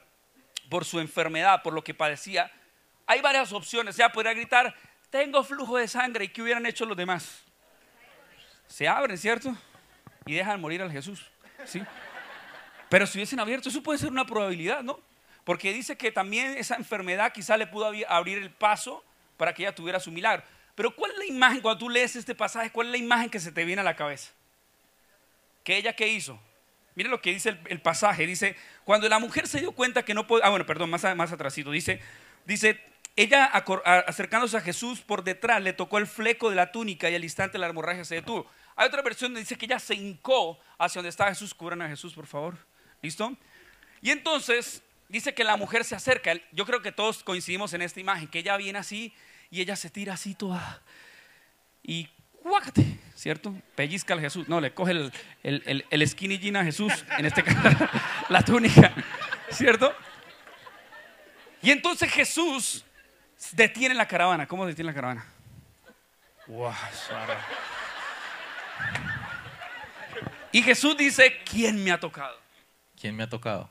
por 0.69 0.85
su 0.85 1.01
enfermedad, 1.01 1.63
por 1.63 1.73
lo 1.73 1.83
que 1.83 1.95
padecía, 1.95 2.51
hay 3.07 3.21
varias 3.21 3.53
opciones. 3.53 3.97
Ya 3.97 4.11
podría 4.11 4.35
gritar, 4.35 4.75
tengo 5.11 5.43
flujo 5.43 5.77
de 5.77 5.89
sangre. 5.89 6.27
¿Y 6.27 6.29
qué 6.29 6.43
hubieran 6.43 6.67
hecho 6.67 6.85
los 6.85 6.97
demás? 6.97 7.43
Se 8.67 8.87
abren, 8.87 9.17
¿cierto? 9.17 9.57
Y 10.27 10.35
dejan 10.35 10.61
morir 10.61 10.83
al 10.83 10.93
Jesús. 10.93 11.31
¿Sí? 11.65 11.83
Pero 12.89 13.07
si 13.07 13.19
hubiesen 13.19 13.41
abierto, 13.41 13.69
eso 13.69 13.83
puede 13.83 13.99
ser 13.99 14.11
una 14.11 14.27
probabilidad, 14.27 14.83
¿no? 14.83 15.01
Porque 15.45 15.73
dice 15.73 15.97
que 15.97 16.13
también 16.13 16.57
esa 16.59 16.77
enfermedad 16.77 17.33
quizá 17.33 17.57
le 17.57 17.67
pudo 17.67 17.91
abrir 18.09 18.39
el 18.39 18.51
paso 18.51 19.05
para 19.37 19.55
que 19.55 19.63
ella 19.63 19.75
tuviera 19.75 19.99
su 20.01 20.11
milagro. 20.11 20.45
Pero 20.75 20.95
¿cuál 20.95 21.13
es 21.13 21.19
la 21.19 21.25
imagen, 21.25 21.61
cuando 21.61 21.79
tú 21.79 21.89
lees 21.89 22.15
este 22.17 22.35
pasaje, 22.35 22.71
cuál 22.71 22.89
es 22.89 22.93
la 22.93 22.99
imagen 22.99 23.31
que 23.31 23.41
se 23.41 23.51
te 23.51 23.65
viene 23.65 23.81
a 23.81 23.85
la 23.85 23.97
cabeza? 23.97 24.31
¿Que 25.65 25.77
ella 25.77 25.95
qué 25.97 26.09
hizo? 26.09 26.39
Mire 26.99 27.11
lo 27.11 27.23
que 27.23 27.31
dice 27.31 27.57
el, 27.67 27.81
pasaje. 27.81 28.27
Dice, 28.27 28.57
cuando 28.83 29.09
la 29.09 29.21
mujer 29.21 29.47
se 29.47 29.61
dio 29.61 29.71
cuenta 29.71 30.05
que 30.05 30.15
no 30.15 30.27
podía, 30.27 30.47
ah 30.47 30.51
bueno, 30.51 30.67
perdón, 30.67 30.91
más, 30.91 31.05
más 31.15 31.31
atrásito. 31.31 31.71
Dice, 31.71 32.01
dice, 32.45 32.81
ella 33.15 33.45
acercándose 33.45 34.57
a 34.57 34.61
Jesús 34.61 35.01
por 35.01 35.23
detrás 35.23 35.63
le 35.63 35.73
tocó 35.73 35.99
el 35.99 36.09
fleco 36.09 36.51
de 36.51 36.57
la 36.57 36.73
túnica 36.73 37.09
y 37.09 37.15
al 37.15 37.23
instante 37.23 37.57
la 37.57 37.69
hemorragia 37.69 38.05
se 38.05 38.17
detuvo. 38.17 38.51
Hay 38.75 38.89
otra 38.89 39.03
versión 39.03 39.31
donde 39.31 39.43
dice 39.43 39.55
que 39.55 39.67
ella 39.67 39.79
se 39.79 39.95
hincó 39.95 40.59
hacia 40.77 40.99
donde 40.99 41.11
estaba 41.11 41.31
Jesús. 41.31 41.55
Cubran 41.55 41.83
a 41.83 41.89
Jesús, 41.89 42.15
por 42.15 42.27
favor. 42.27 42.59
¿Listo? 43.01 43.33
Y 44.01 44.11
entonces 44.11 44.83
dice 45.09 45.33
que 45.35 45.45
la 45.45 45.57
mujer 45.57 45.85
se 45.85 45.95
acerca. 45.95 46.33
Yo 46.51 46.67
creo 46.67 46.83
que 46.83 46.91
todos 46.91 47.23
coincidimos 47.23 47.75
en 47.75 47.83
esta 47.83 48.01
imagen, 48.01 48.27
que 48.27 48.41
ella 48.41 48.57
viene 48.57 48.81
así 48.81 49.15
y 49.53 49.61
ella 49.61 49.77
se 49.77 49.89
tira 49.89 50.15
así 50.15 50.35
toda. 50.35 50.83
Y 51.81 52.09
guácate, 52.43 52.85
¿cierto? 53.15 53.55
Pellizca 53.75 54.15
al 54.15 54.21
Jesús. 54.21 54.49
No, 54.49 54.61
le 54.61 54.73
coge 54.73 54.93
el, 54.93 55.13
el, 55.43 55.63
el, 55.67 55.87
el 55.91 56.09
skinny 56.09 56.39
jean 56.39 56.57
a 56.57 56.65
Jesús, 56.65 56.93
en 57.17 57.27
este 57.27 57.43
caso, 57.43 57.89
la 58.29 58.43
túnica, 58.43 58.93
¿cierto? 59.51 59.95
Y 61.63 61.71
entonces 61.71 62.11
Jesús 62.11 62.85
detiene 63.53 63.95
la 63.95 64.07
caravana. 64.07 64.47
¿Cómo 64.47 64.67
detiene 64.67 64.91
la 64.91 64.95
caravana? 64.95 65.27
Wow, 66.47 66.73
Sara. 66.93 67.39
y 70.51 70.63
Jesús 70.63 70.97
dice, 70.97 71.43
¿quién 71.45 71.83
me 71.83 71.93
ha 71.93 72.01
tocado? 72.01 72.39
¿Quién 72.99 73.15
me 73.15 73.25
ha 73.25 73.29
tocado? 73.29 73.69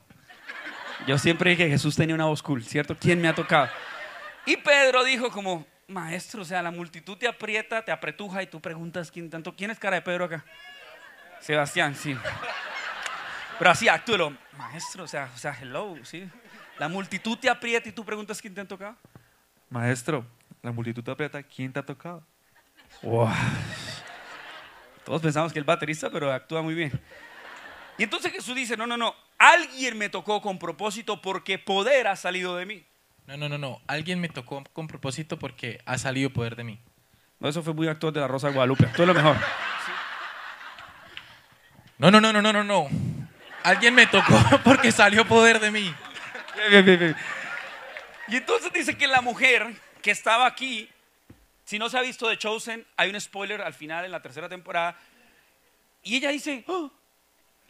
Yo 1.06 1.18
siempre 1.18 1.50
dije 1.50 1.64
que 1.64 1.70
Jesús 1.70 1.96
tenía 1.96 2.14
una 2.14 2.26
voz 2.26 2.42
cool, 2.42 2.64
¿cierto? 2.64 2.96
¿Quién 2.98 3.20
me 3.20 3.28
ha 3.28 3.34
tocado? 3.34 3.68
Y 4.46 4.56
Pedro 4.56 5.04
dijo 5.04 5.30
como, 5.30 5.66
maestro, 5.88 6.42
o 6.42 6.44
sea, 6.44 6.62
la 6.62 6.70
multitud 6.70 7.16
te 7.16 7.26
aprieta, 7.26 7.84
te 7.84 7.90
apretuja 7.90 8.42
y 8.42 8.46
tú 8.46 8.60
preguntas 8.60 9.10
quién 9.10 9.28
tanto. 9.28 9.54
¿Quién 9.56 9.70
es 9.70 9.78
cara 9.78 9.96
de 9.96 10.02
Pedro 10.02 10.26
acá? 10.26 10.44
Sebastián, 11.40 11.94
sí. 11.94 12.16
Pero 13.58 13.70
así, 13.70 13.88
actúelo. 13.88 14.36
Maestro, 14.56 15.04
o 15.04 15.08
sea, 15.08 15.30
o 15.34 15.38
sea, 15.38 15.56
hello, 15.60 15.96
sí. 16.04 16.28
La 16.78 16.88
multitud 16.88 17.36
te 17.36 17.48
aprieta 17.48 17.88
y 17.88 17.92
tú 17.92 18.04
preguntas 18.04 18.40
quién 18.40 18.54
te 18.54 18.60
ha 18.60 18.64
tocado. 18.68 18.96
Maestro, 19.70 20.24
la 20.62 20.70
multitud 20.70 21.02
te 21.02 21.10
aprieta. 21.10 21.42
¿Quién 21.42 21.72
te 21.72 21.80
ha 21.80 21.82
tocado? 21.84 22.24
Wow. 23.02 23.30
Todos 25.04 25.22
pensamos 25.22 25.52
que 25.52 25.58
el 25.58 25.64
baterista, 25.64 26.10
pero 26.10 26.32
actúa 26.32 26.62
muy 26.62 26.74
bien. 26.74 26.92
Y 27.96 28.04
entonces 28.04 28.30
Jesús 28.30 28.54
dice, 28.54 28.76
no, 28.76 28.86
no, 28.86 28.96
no, 28.96 29.14
alguien 29.38 29.98
me 29.98 30.08
tocó 30.08 30.40
con 30.40 30.58
propósito 30.58 31.20
porque 31.20 31.58
poder 31.58 32.06
ha 32.06 32.14
salido 32.14 32.56
de 32.56 32.66
mí. 32.66 32.86
No, 33.28 33.36
no, 33.36 33.46
no, 33.46 33.58
no. 33.58 33.82
Alguien 33.86 34.22
me 34.22 34.30
tocó 34.30 34.64
con 34.72 34.88
propósito 34.88 35.38
porque 35.38 35.82
ha 35.84 35.98
salido 35.98 36.30
poder 36.30 36.56
de 36.56 36.64
mí. 36.64 36.80
No, 37.40 37.50
eso 37.50 37.62
fue 37.62 37.74
muy 37.74 37.86
actor 37.86 38.10
de 38.10 38.20
la 38.20 38.26
Rosa 38.26 38.46
de 38.46 38.54
Guadalupe. 38.54 38.86
Actúa 38.86 39.04
lo 39.04 39.12
mejor. 39.12 39.36
No, 41.98 42.10
no, 42.10 42.22
no, 42.22 42.32
no, 42.32 42.40
no, 42.40 42.54
no, 42.54 42.64
no. 42.64 42.88
Alguien 43.64 43.94
me 43.94 44.06
tocó 44.06 44.34
porque 44.64 44.90
salió 44.90 45.28
poder 45.28 45.60
de 45.60 45.70
mí. 45.70 45.94
Bien, 46.70 46.82
bien, 46.82 46.98
bien. 46.98 47.16
Y 48.28 48.36
entonces 48.36 48.72
dice 48.72 48.96
que 48.96 49.06
la 49.06 49.20
mujer 49.20 49.76
que 50.00 50.10
estaba 50.10 50.46
aquí, 50.46 50.88
si 51.66 51.78
no 51.78 51.90
se 51.90 51.98
ha 51.98 52.00
visto 52.00 52.30
The 52.30 52.38
Chosen, 52.38 52.86
hay 52.96 53.10
un 53.10 53.20
spoiler 53.20 53.60
al 53.60 53.74
final 53.74 54.06
en 54.06 54.10
la 54.10 54.22
tercera 54.22 54.48
temporada. 54.48 54.96
Y 56.02 56.16
ella 56.16 56.30
dice, 56.30 56.64
"Oh, 56.66 56.90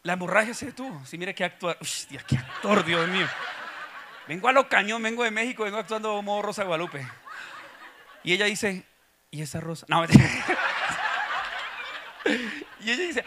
la 0.05 0.13
hemorragia 0.13 0.55
se 0.55 0.67
detuvo. 0.67 1.05
Sí, 1.05 1.19
mire 1.19 1.35
qué 1.35 1.43
actor, 1.43 1.77
Hostia, 1.81 2.23
qué 2.29 2.37
actor, 2.37 2.85
Dios 2.85 3.09
mío. 3.09 3.27
Vengo 4.29 4.47
a 4.47 4.53
lo 4.53 4.69
cañón, 4.69 5.03
vengo 5.03 5.25
de 5.25 5.31
México, 5.31 5.65
vengo 5.65 5.79
actuando 5.79 6.15
como 6.15 6.43
Rosa 6.43 6.63
Guadalupe. 6.65 7.09
Y 8.23 8.35
ella 8.35 8.45
dice, 8.45 8.85
¿y 9.31 9.41
esa 9.41 9.59
rosa? 9.59 9.87
No, 9.89 10.05
y 12.81 12.91
ella 12.91 13.03
dice, 13.07 13.25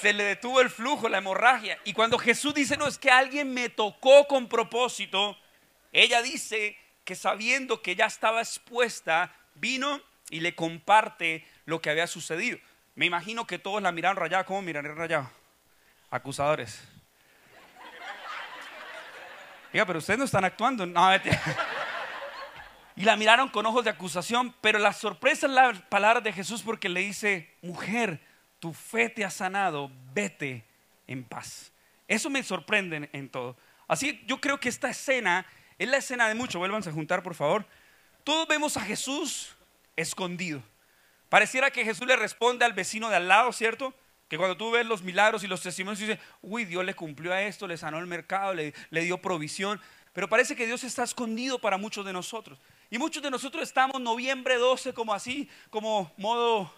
se 0.00 0.12
le 0.12 0.24
detuvo 0.24 0.60
el 0.60 0.68
flujo, 0.68 1.08
la 1.08 1.16
hemorragia. 1.18 1.78
Y 1.84 1.94
cuando 1.94 2.18
Jesús 2.18 2.52
dice, 2.52 2.76
no, 2.76 2.86
es 2.86 2.98
que 2.98 3.10
alguien 3.10 3.54
me 3.54 3.70
tocó 3.70 4.26
con 4.28 4.46
propósito, 4.46 5.38
ella 5.90 6.20
dice 6.20 6.76
que 7.04 7.14
sabiendo 7.14 7.80
que 7.80 7.96
ya 7.96 8.04
estaba 8.04 8.40
expuesta, 8.42 9.34
vino 9.54 10.02
y 10.28 10.40
le 10.40 10.54
comparte 10.54 11.46
lo 11.64 11.80
que 11.80 11.88
había 11.88 12.06
sucedido. 12.06 12.58
Me 12.94 13.06
imagino 13.06 13.46
que 13.46 13.58
todos 13.58 13.80
la 13.80 13.90
miraron 13.90 14.18
rayada. 14.18 14.44
¿Cómo 14.44 14.60
miraré 14.60 14.94
rayado? 14.94 15.30
Acusadores. 16.10 16.78
Diga, 19.72 19.86
pero 19.86 19.98
ustedes 19.98 20.18
no 20.18 20.24
están 20.24 20.44
actuando. 20.44 20.86
No, 20.86 21.08
vete. 21.08 21.30
Y 22.98 23.04
la 23.04 23.16
miraron 23.16 23.48
con 23.48 23.64
ojos 23.64 23.84
de 23.84 23.90
acusación, 23.90 24.52
pero 24.60 24.80
la 24.80 24.92
sorpresa 24.92 25.46
es 25.46 25.52
la 25.52 25.72
palabra 25.88 26.20
de 26.20 26.32
Jesús 26.32 26.62
porque 26.64 26.88
le 26.88 26.98
dice, 26.98 27.48
mujer, 27.62 28.20
tu 28.58 28.74
fe 28.74 29.08
te 29.08 29.24
ha 29.24 29.30
sanado, 29.30 29.88
vete 30.12 30.64
en 31.06 31.22
paz. 31.22 31.70
Eso 32.08 32.28
me 32.28 32.42
sorprende 32.42 33.08
en, 33.12 33.28
todo. 33.28 33.56
Así 33.86 34.20
yo 34.26 34.40
creo 34.40 34.58
que 34.58 34.68
esta 34.68 34.90
escena 34.90 35.46
es 35.78 35.88
la 35.88 35.98
escena 35.98 36.26
de 36.26 36.34
mucho. 36.34 36.58
Vuélvanse 36.58 36.90
a 36.90 36.92
juntar, 36.92 37.22
por 37.22 37.36
favor. 37.36 37.64
Todos 38.24 38.48
vemos 38.48 38.76
a 38.76 38.80
Jesús 38.80 39.56
escondido. 39.94 40.60
Pareciera 41.28 41.70
que 41.70 41.84
Jesús 41.84 42.04
le 42.04 42.16
responde 42.16 42.64
al 42.64 42.72
vecino 42.72 43.10
de 43.10 43.16
al 43.16 43.28
lado, 43.28 43.52
¿cierto? 43.52 43.94
Que 44.28 44.36
cuando 44.36 44.56
tú 44.56 44.70
ves 44.70 44.84
los 44.84 45.02
milagros 45.02 45.42
y 45.42 45.46
los 45.46 45.62
testimonios, 45.62 45.98
dices, 45.98 46.18
uy, 46.42 46.66
Dios 46.66 46.84
le 46.84 46.94
cumplió 46.94 47.32
a 47.32 47.42
esto, 47.42 47.66
le 47.66 47.78
sanó 47.78 47.98
el 47.98 48.06
mercado, 48.06 48.52
le, 48.52 48.74
dio 48.90 49.18
provisión. 49.18 49.80
Pero 50.12 50.28
parece 50.28 50.54
que 50.54 50.66
Dios 50.66 50.84
está 50.84 51.02
escondido 51.02 51.58
para 51.58 51.78
muchos 51.78 52.04
de 52.04 52.12
nosotros. 52.12 52.58
Y 52.90 52.98
muchos 52.98 53.22
de 53.22 53.30
nosotros 53.30 53.62
estamos 53.62 54.00
noviembre 54.00 54.56
12 54.56 54.92
como 54.92 55.14
así, 55.14 55.48
como 55.70 56.12
modo 56.18 56.72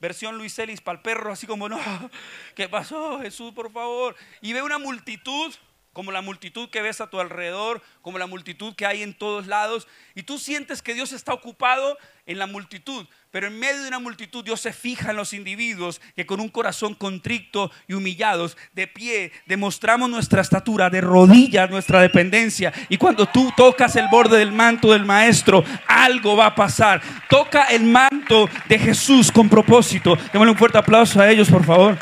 versión 0.00 0.36
Luis 0.36 0.54
Celis 0.54 0.80
para 0.80 0.96
el 0.96 1.02
perro, 1.02 1.32
así 1.32 1.46
como, 1.46 1.68
no, 1.68 1.78
¿qué 2.54 2.68
pasó 2.68 3.20
Jesús, 3.20 3.52
por 3.52 3.70
favor? 3.72 4.16
Y 4.40 4.52
ve 4.52 4.62
una 4.62 4.78
multitud, 4.78 5.54
como 5.92 6.10
la 6.10 6.22
multitud 6.22 6.68
que 6.70 6.82
ves 6.82 7.00
a 7.00 7.08
tu 7.08 7.20
alrededor, 7.20 7.82
como 8.02 8.18
la 8.18 8.26
multitud 8.26 8.74
que 8.74 8.86
hay 8.86 9.02
en 9.02 9.14
todos 9.14 9.46
lados, 9.46 9.88
y 10.14 10.22
tú 10.22 10.38
sientes 10.38 10.82
que 10.82 10.94
Dios 10.94 11.12
está 11.12 11.32
ocupado 11.32 11.98
en 12.26 12.38
la 12.38 12.46
multitud, 12.46 13.06
pero 13.34 13.48
en 13.48 13.58
medio 13.58 13.82
de 13.82 13.88
una 13.88 13.98
multitud 13.98 14.44
Dios 14.44 14.60
se 14.60 14.72
fija 14.72 15.10
en 15.10 15.16
los 15.16 15.32
individuos 15.32 16.00
que 16.14 16.24
con 16.24 16.38
un 16.38 16.48
corazón 16.48 16.94
contrito 16.94 17.68
y 17.88 17.94
humillados, 17.94 18.56
de 18.74 18.86
pie, 18.86 19.32
demostramos 19.46 20.08
nuestra 20.08 20.40
estatura, 20.40 20.88
de 20.88 21.00
rodillas 21.00 21.68
nuestra 21.68 22.00
dependencia, 22.00 22.72
y 22.88 22.96
cuando 22.96 23.26
tú 23.26 23.52
tocas 23.56 23.96
el 23.96 24.06
borde 24.06 24.38
del 24.38 24.52
manto 24.52 24.92
del 24.92 25.04
maestro, 25.04 25.64
algo 25.88 26.36
va 26.36 26.46
a 26.46 26.54
pasar. 26.54 27.02
Toca 27.28 27.64
el 27.64 27.82
manto 27.82 28.48
de 28.68 28.78
Jesús 28.78 29.32
con 29.32 29.48
propósito. 29.48 30.16
Démosle 30.32 30.52
un 30.52 30.56
fuerte 30.56 30.78
aplauso 30.78 31.20
a 31.20 31.28
ellos, 31.28 31.50
por 31.50 31.64
favor. 31.64 31.98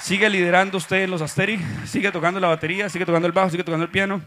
Sigue 0.00 0.28
liderando 0.28 0.78
usted 0.78 1.04
en 1.04 1.12
los 1.12 1.22
Asteri, 1.22 1.60
sigue 1.86 2.10
tocando 2.10 2.40
la 2.40 2.48
batería, 2.48 2.88
sigue 2.88 3.06
tocando 3.06 3.28
el 3.28 3.32
bajo, 3.32 3.50
sigue 3.50 3.62
tocando 3.62 3.84
el 3.84 3.90
piano. 3.92 4.20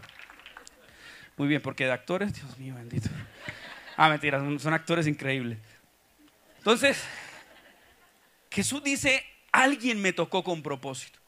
Muy 1.36 1.48
bien, 1.48 1.60
porque 1.60 1.84
de 1.84 1.92
actores, 1.92 2.32
Dios 2.32 2.56
mío, 2.56 2.74
bendito. 2.74 3.10
Ah, 3.96 4.08
mentira, 4.08 4.38
son, 4.38 4.60
son 4.60 4.74
actores 4.74 5.06
increíbles. 5.06 5.58
Entonces, 6.58 7.02
Jesús 8.50 8.82
dice, 8.82 9.24
alguien 9.52 10.00
me 10.00 10.12
tocó 10.12 10.44
con 10.44 10.62
propósito. 10.62 11.18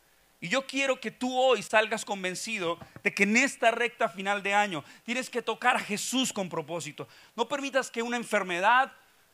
Y 0.41 0.49
yo 0.49 0.67
quiero 0.67 1.01
que 1.01 1.11
tú 1.11 1.37
hoy 1.37 1.63
salgas 1.63 2.05
convencido 2.05 2.79
de 3.03 3.13
que 3.13 3.25
en 3.25 3.37
esta 3.37 3.71
recta 3.71 4.09
final 4.09 4.43
de 4.43 4.55
año 4.55 4.85
tienes 5.05 5.31
que 5.31 5.43
tocar 5.43 5.77
a 5.77 5.81
Jesús 5.81 6.33
con 6.33 6.49
propósito. 6.49 7.09
No 7.35 7.49
permitas 7.49 7.91
que 7.91 8.03
una 8.03 8.17
enfermedad, 8.17 8.93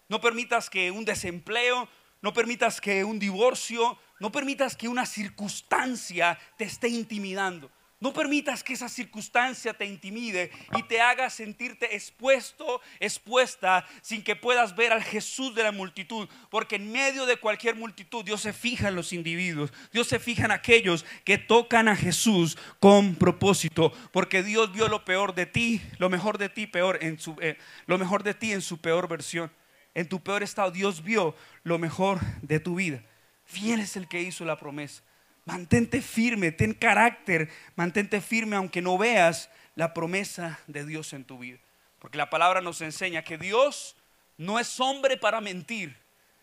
no 0.09 0.21
permitas 0.21 0.71
que 0.71 0.91
un 0.91 1.05
desempleo, 1.05 1.89
no 2.23 2.33
permitas 2.33 2.81
que 2.81 3.05
un 3.05 3.19
divorcio, 3.19 3.99
no 4.19 4.33
permitas 4.33 4.77
que 4.77 4.89
una 4.89 5.05
circunstancia 5.05 6.39
te 6.57 6.65
esté 6.65 6.89
intimidando. 6.89 7.71
No 8.05 8.13
permitas 8.13 8.63
que 8.63 8.75
esa 8.75 8.91
circunstancia 8.91 9.73
te 9.73 9.87
intimide 9.87 10.51
y 10.77 10.83
te 10.83 11.01
haga 11.01 11.31
sentirte 11.31 11.97
expuesto, 11.97 12.83
expuesta, 13.01 13.87
sin 14.03 14.23
que 14.23 14.37
puedas 14.37 14.77
ver 14.77 14.93
al 14.93 15.03
Jesús 15.03 15.55
de 15.55 15.63
la 15.63 15.73
multitud. 15.73 16.29
Porque 16.51 16.77
en 16.77 16.93
medio 16.93 17.25
de 17.25 17.39
cualquier 17.39 17.77
multitud 17.77 18.23
Dios 18.23 18.43
se 18.43 18.53
fija 18.53 18.89
en 18.89 18.95
los 18.95 19.15
individuos. 19.15 19.73
Dios 19.91 20.07
se 20.07 20.19
fija 20.19 20.45
en 20.45 20.51
aquellos 20.51 21.07
que 21.25 21.39
tocan 21.39 21.89
a 21.89 21.97
Jesús 21.97 22.59
con 22.79 23.15
propósito. 23.15 23.91
Porque 24.13 24.43
Dios 24.43 24.71
vio 24.71 24.89
lo 24.89 25.07
peor 25.07 25.35
de 25.35 25.47
ti, 25.47 25.81
lo 25.97 26.11
mejor 26.11 26.37
de 26.37 26.51
ti, 26.51 26.67
peor 26.67 26.99
en 27.01 27.19
su, 27.19 27.35
eh, 27.41 27.57
lo 27.87 27.97
mejor 27.97 28.23
de 28.23 28.35
ti 28.35 28.53
en 28.53 28.61
su 28.61 28.83
peor 28.83 29.09
versión. 29.09 29.51
En 29.95 30.11
tu 30.11 30.23
peor 30.23 30.43
estado, 30.43 30.71
Dios 30.71 31.03
vio 31.03 31.35
lo 31.63 31.79
mejor 31.79 32.21
de 32.43 32.61
tu 32.61 32.75
vida. 32.75 33.03
Fiel 33.47 33.81
es 33.81 33.97
el 33.97 34.09
que 34.09 34.21
hizo 34.21 34.45
la 34.45 34.59
promesa. 34.59 35.03
Mantente 35.45 36.01
firme, 36.01 36.53
ten 36.53 36.73
carácter, 36.73 37.51
mantente 37.77 38.21
firme 38.21 38.57
aunque 38.57 38.81
no 38.81 38.97
veas 38.97 39.51
la 39.75 39.93
promesa 39.93 40.59
de 40.67 40.87
Dios 40.87 41.13
en 41.13 41.25
tu 41.25 41.39
vida. 41.39 41.59
Porque 41.99 42.19
la 42.19 42.31
palabra 42.31 42.61
nos 42.61 42.81
enseña 42.81 43.23
que 43.23 43.37
Dios 43.37 43.97
no 44.39 44.59
es 44.59 44.81
hombre 44.81 45.17
para 45.17 45.41
mentir, 45.41 45.97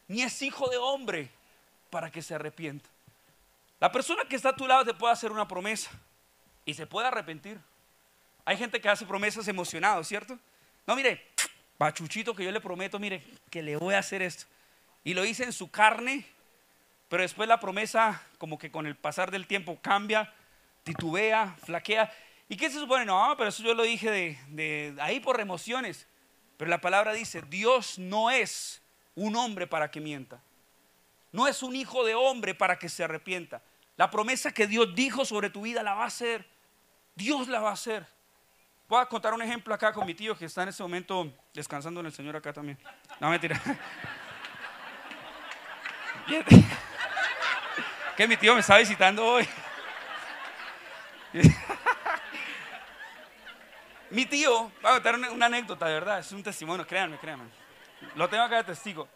ni 0.07 0.21
es 0.21 0.41
hijo 0.41 0.69
de 0.69 0.77
hombre 0.77 1.29
para 1.89 2.11
que 2.11 2.21
se 2.21 2.35
arrepienta. 2.35 2.89
La 3.79 3.91
persona 3.91 4.23
que 4.29 4.35
está 4.35 4.49
a 4.49 4.55
tu 4.55 4.67
lado 4.67 4.85
te 4.85 4.93
puede 4.93 5.13
hacer 5.13 5.31
una 5.31 5.47
promesa 5.47 5.89
y 6.65 6.73
se 6.73 6.85
puede 6.85 7.07
arrepentir. 7.07 7.59
Hay 8.45 8.57
gente 8.57 8.79
que 8.79 8.89
hace 8.89 9.05
promesas 9.05 9.47
emocionados, 9.47 10.07
¿cierto? 10.07 10.37
No, 10.85 10.95
mire, 10.95 11.25
bachuchito 11.79 12.35
que 12.35 12.43
yo 12.43 12.51
le 12.51 12.61
prometo, 12.61 12.99
mire, 12.99 13.23
que 13.49 13.63
le 13.63 13.75
voy 13.77 13.95
a 13.95 13.99
hacer 13.99 14.21
esto. 14.21 14.45
Y 15.03 15.13
lo 15.15 15.25
hice 15.25 15.43
en 15.43 15.53
su 15.53 15.71
carne 15.71 16.25
pero 17.11 17.23
después 17.23 17.49
la 17.49 17.59
promesa, 17.59 18.25
como 18.37 18.57
que 18.57 18.71
con 18.71 18.87
el 18.87 18.95
pasar 18.95 19.31
del 19.31 19.45
tiempo 19.45 19.77
cambia, 19.81 20.33
titubea, 20.83 21.57
flaquea. 21.61 22.09
¿Y 22.47 22.55
qué 22.55 22.69
se 22.69 22.79
supone? 22.79 23.03
No, 23.03 23.35
pero 23.37 23.49
eso 23.49 23.61
yo 23.63 23.73
lo 23.73 23.83
dije 23.83 24.09
de, 24.09 24.39
de 24.47 24.95
ahí 25.01 25.19
por 25.19 25.41
emociones. 25.41 26.07
Pero 26.55 26.71
la 26.71 26.79
palabra 26.79 27.11
dice, 27.11 27.41
Dios 27.41 27.99
no 27.99 28.31
es 28.31 28.81
un 29.13 29.35
hombre 29.35 29.67
para 29.67 29.91
que 29.91 29.99
mienta. 29.99 30.41
No 31.33 31.49
es 31.49 31.61
un 31.61 31.75
hijo 31.75 32.05
de 32.05 32.15
hombre 32.15 32.55
para 32.55 32.79
que 32.79 32.87
se 32.87 33.03
arrepienta. 33.03 33.61
La 33.97 34.09
promesa 34.09 34.53
que 34.53 34.65
Dios 34.65 34.95
dijo 34.95 35.25
sobre 35.25 35.49
tu 35.49 35.63
vida 35.63 35.83
la 35.83 35.95
va 35.95 36.03
a 36.03 36.07
hacer. 36.07 36.47
Dios 37.15 37.49
la 37.49 37.59
va 37.59 37.71
a 37.71 37.73
hacer. 37.73 38.07
Voy 38.87 39.01
a 39.01 39.05
contar 39.05 39.33
un 39.33 39.41
ejemplo 39.41 39.73
acá 39.73 39.91
con 39.91 40.05
mi 40.05 40.13
tío 40.13 40.37
que 40.37 40.45
está 40.45 40.63
en 40.63 40.69
este 40.69 40.81
momento 40.81 41.29
descansando 41.53 41.99
en 41.99 42.05
el 42.05 42.13
Señor 42.13 42.37
acá 42.37 42.53
también. 42.53 42.79
No, 43.19 43.29
mentira. 43.29 43.61
Que 48.15 48.27
mi 48.27 48.35
tío 48.37 48.53
me 48.53 48.59
está 48.59 48.77
visitando 48.77 49.25
hoy. 49.25 49.47
Mi 54.09 54.25
tío, 54.25 54.69
voy 54.81 54.91
a 54.91 54.93
contar 54.95 55.15
una, 55.15 55.31
una 55.31 55.45
anécdota, 55.45 55.87
de 55.87 55.93
verdad, 55.93 56.19
es 56.19 56.29
un 56.33 56.43
testimonio, 56.43 56.85
créanme, 56.85 57.17
créanme. 57.17 57.45
Lo 58.15 58.27
tengo 58.27 58.43
acá 58.43 58.57
de 58.57 58.65
testigo. 58.65 59.07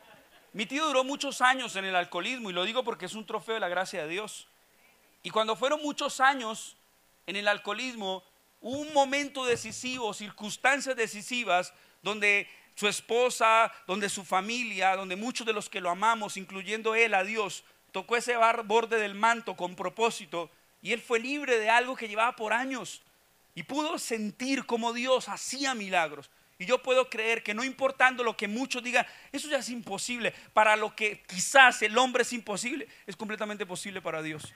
Mi 0.54 0.66
tío 0.66 0.86
duró 0.86 1.04
muchos 1.04 1.42
años 1.42 1.76
en 1.76 1.84
el 1.84 1.98
alcoholismo 1.98 2.50
y 2.50 2.54
lo 2.54 2.64
digo 2.64 2.86
porque 2.86 3.08
es 3.08 3.14
un 3.14 3.26
trofeo 3.26 3.56
de 3.56 3.60
la 3.60 3.68
gracia 3.68 4.04
de 4.04 4.08
Dios. 4.08 4.48
Y 5.22 5.32
cuando 5.32 5.58
fueron 5.58 5.82
muchos 5.82 6.22
años 6.22 6.78
en 7.28 7.36
el 7.36 7.50
alcoholismo, 7.50 8.24
un 8.62 8.94
momento 8.94 9.44
decisivo, 9.44 10.14
circunstancias 10.14 10.96
decisivas, 10.96 11.74
donde 12.02 12.48
su 12.76 12.88
esposa, 12.88 13.74
donde 13.88 14.08
su 14.08 14.24
familia, 14.24 14.96
donde 14.96 15.18
muchos 15.18 15.46
de 15.46 15.52
los 15.52 15.70
que 15.70 15.82
lo 15.82 15.90
amamos, 15.90 16.38
incluyendo 16.38 16.96
él, 16.96 17.14
a 17.14 17.26
Dios, 17.26 17.66
tocó 17.96 18.18
ese 18.18 18.36
borde 18.66 19.00
del 19.00 19.16
manto 19.16 19.56
con 19.56 19.74
propósito 19.74 20.52
y 20.82 20.92
él 20.92 21.00
fue 21.00 21.18
libre 21.18 21.58
de 21.58 21.70
algo 21.70 21.96
que 21.96 22.10
llevaba 22.10 22.36
por 22.36 22.52
años 22.52 23.02
y 23.54 23.64
pudo 23.64 23.98
sentir 24.00 24.66
como 24.66 24.92
Dios 24.92 25.30
hacía 25.30 25.74
milagros. 25.74 26.30
Y 26.60 26.66
yo 26.66 26.84
puedo 26.84 27.10
creer 27.10 27.42
que 27.42 27.54
no 27.54 27.64
importando 27.64 28.22
lo 28.22 28.36
que 28.36 28.50
muchos 28.50 28.84
digan, 28.84 29.08
eso 29.32 29.48
ya 29.48 29.60
es 29.60 29.70
imposible. 29.70 30.34
Para 30.52 30.76
lo 30.76 30.94
que 30.94 31.24
quizás 31.24 31.82
el 31.84 31.98
hombre 31.98 32.24
es 32.24 32.34
imposible, 32.34 32.86
es 33.08 33.16
completamente 33.16 33.66
posible 33.66 34.02
para 34.02 34.22
Dios. 34.22 34.54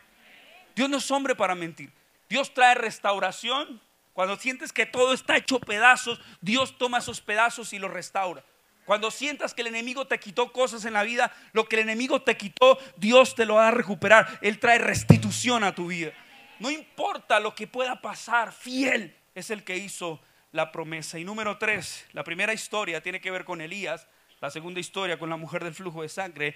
Dios 0.76 0.90
no 0.90 0.98
es 0.98 1.10
hombre 1.10 1.34
para 1.34 1.56
mentir. 1.56 1.94
Dios 2.28 2.54
trae 2.54 2.76
restauración. 2.76 3.80
Cuando 4.12 4.36
sientes 4.36 4.74
que 4.74 4.86
todo 4.86 5.14
está 5.14 5.38
hecho 5.38 5.62
pedazos, 5.62 6.20
Dios 6.42 6.78
toma 6.78 6.98
esos 6.98 7.22
pedazos 7.22 7.72
y 7.72 7.80
los 7.80 7.90
restaura. 7.90 8.44
Cuando 8.90 9.12
sientas 9.12 9.54
que 9.54 9.62
el 9.62 9.68
enemigo 9.68 10.08
te 10.08 10.20
quitó 10.20 10.52
cosas 10.52 10.84
en 10.84 10.94
la 10.94 11.04
vida, 11.04 11.32
lo 11.54 11.70
que 11.70 11.76
el 11.76 11.84
enemigo 11.84 12.24
te 12.24 12.36
quitó, 12.36 12.80
Dios 12.98 13.36
te 13.36 13.46
lo 13.46 13.54
va 13.54 13.68
a 13.68 13.72
recuperar. 13.72 14.40
Él 14.42 14.58
trae 14.58 14.80
restitución 14.80 15.64
a 15.64 15.76
tu 15.76 15.86
vida. 15.86 16.12
No 16.58 16.72
importa 16.72 17.40
lo 17.40 17.54
que 17.54 17.68
pueda 17.68 18.02
pasar, 18.02 18.52
fiel 18.52 19.16
es 19.36 19.52
el 19.52 19.64
que 19.64 19.78
hizo 19.78 20.20
la 20.52 20.72
promesa. 20.72 21.20
Y 21.20 21.24
número 21.24 21.60
tres, 21.60 22.04
la 22.14 22.24
primera 22.24 22.52
historia 22.52 23.00
tiene 23.04 23.22
que 23.22 23.30
ver 23.30 23.46
con 23.46 23.62
Elías, 23.62 24.08
la 24.42 24.50
segunda 24.50 24.80
historia 24.80 25.20
con 25.20 25.30
la 25.30 25.38
mujer 25.38 25.64
del 25.64 25.76
flujo 25.76 26.02
de 26.02 26.10
sangre. 26.10 26.56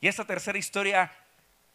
Y 0.00 0.08
esta 0.08 0.24
tercera 0.24 0.56
historia 0.56 1.12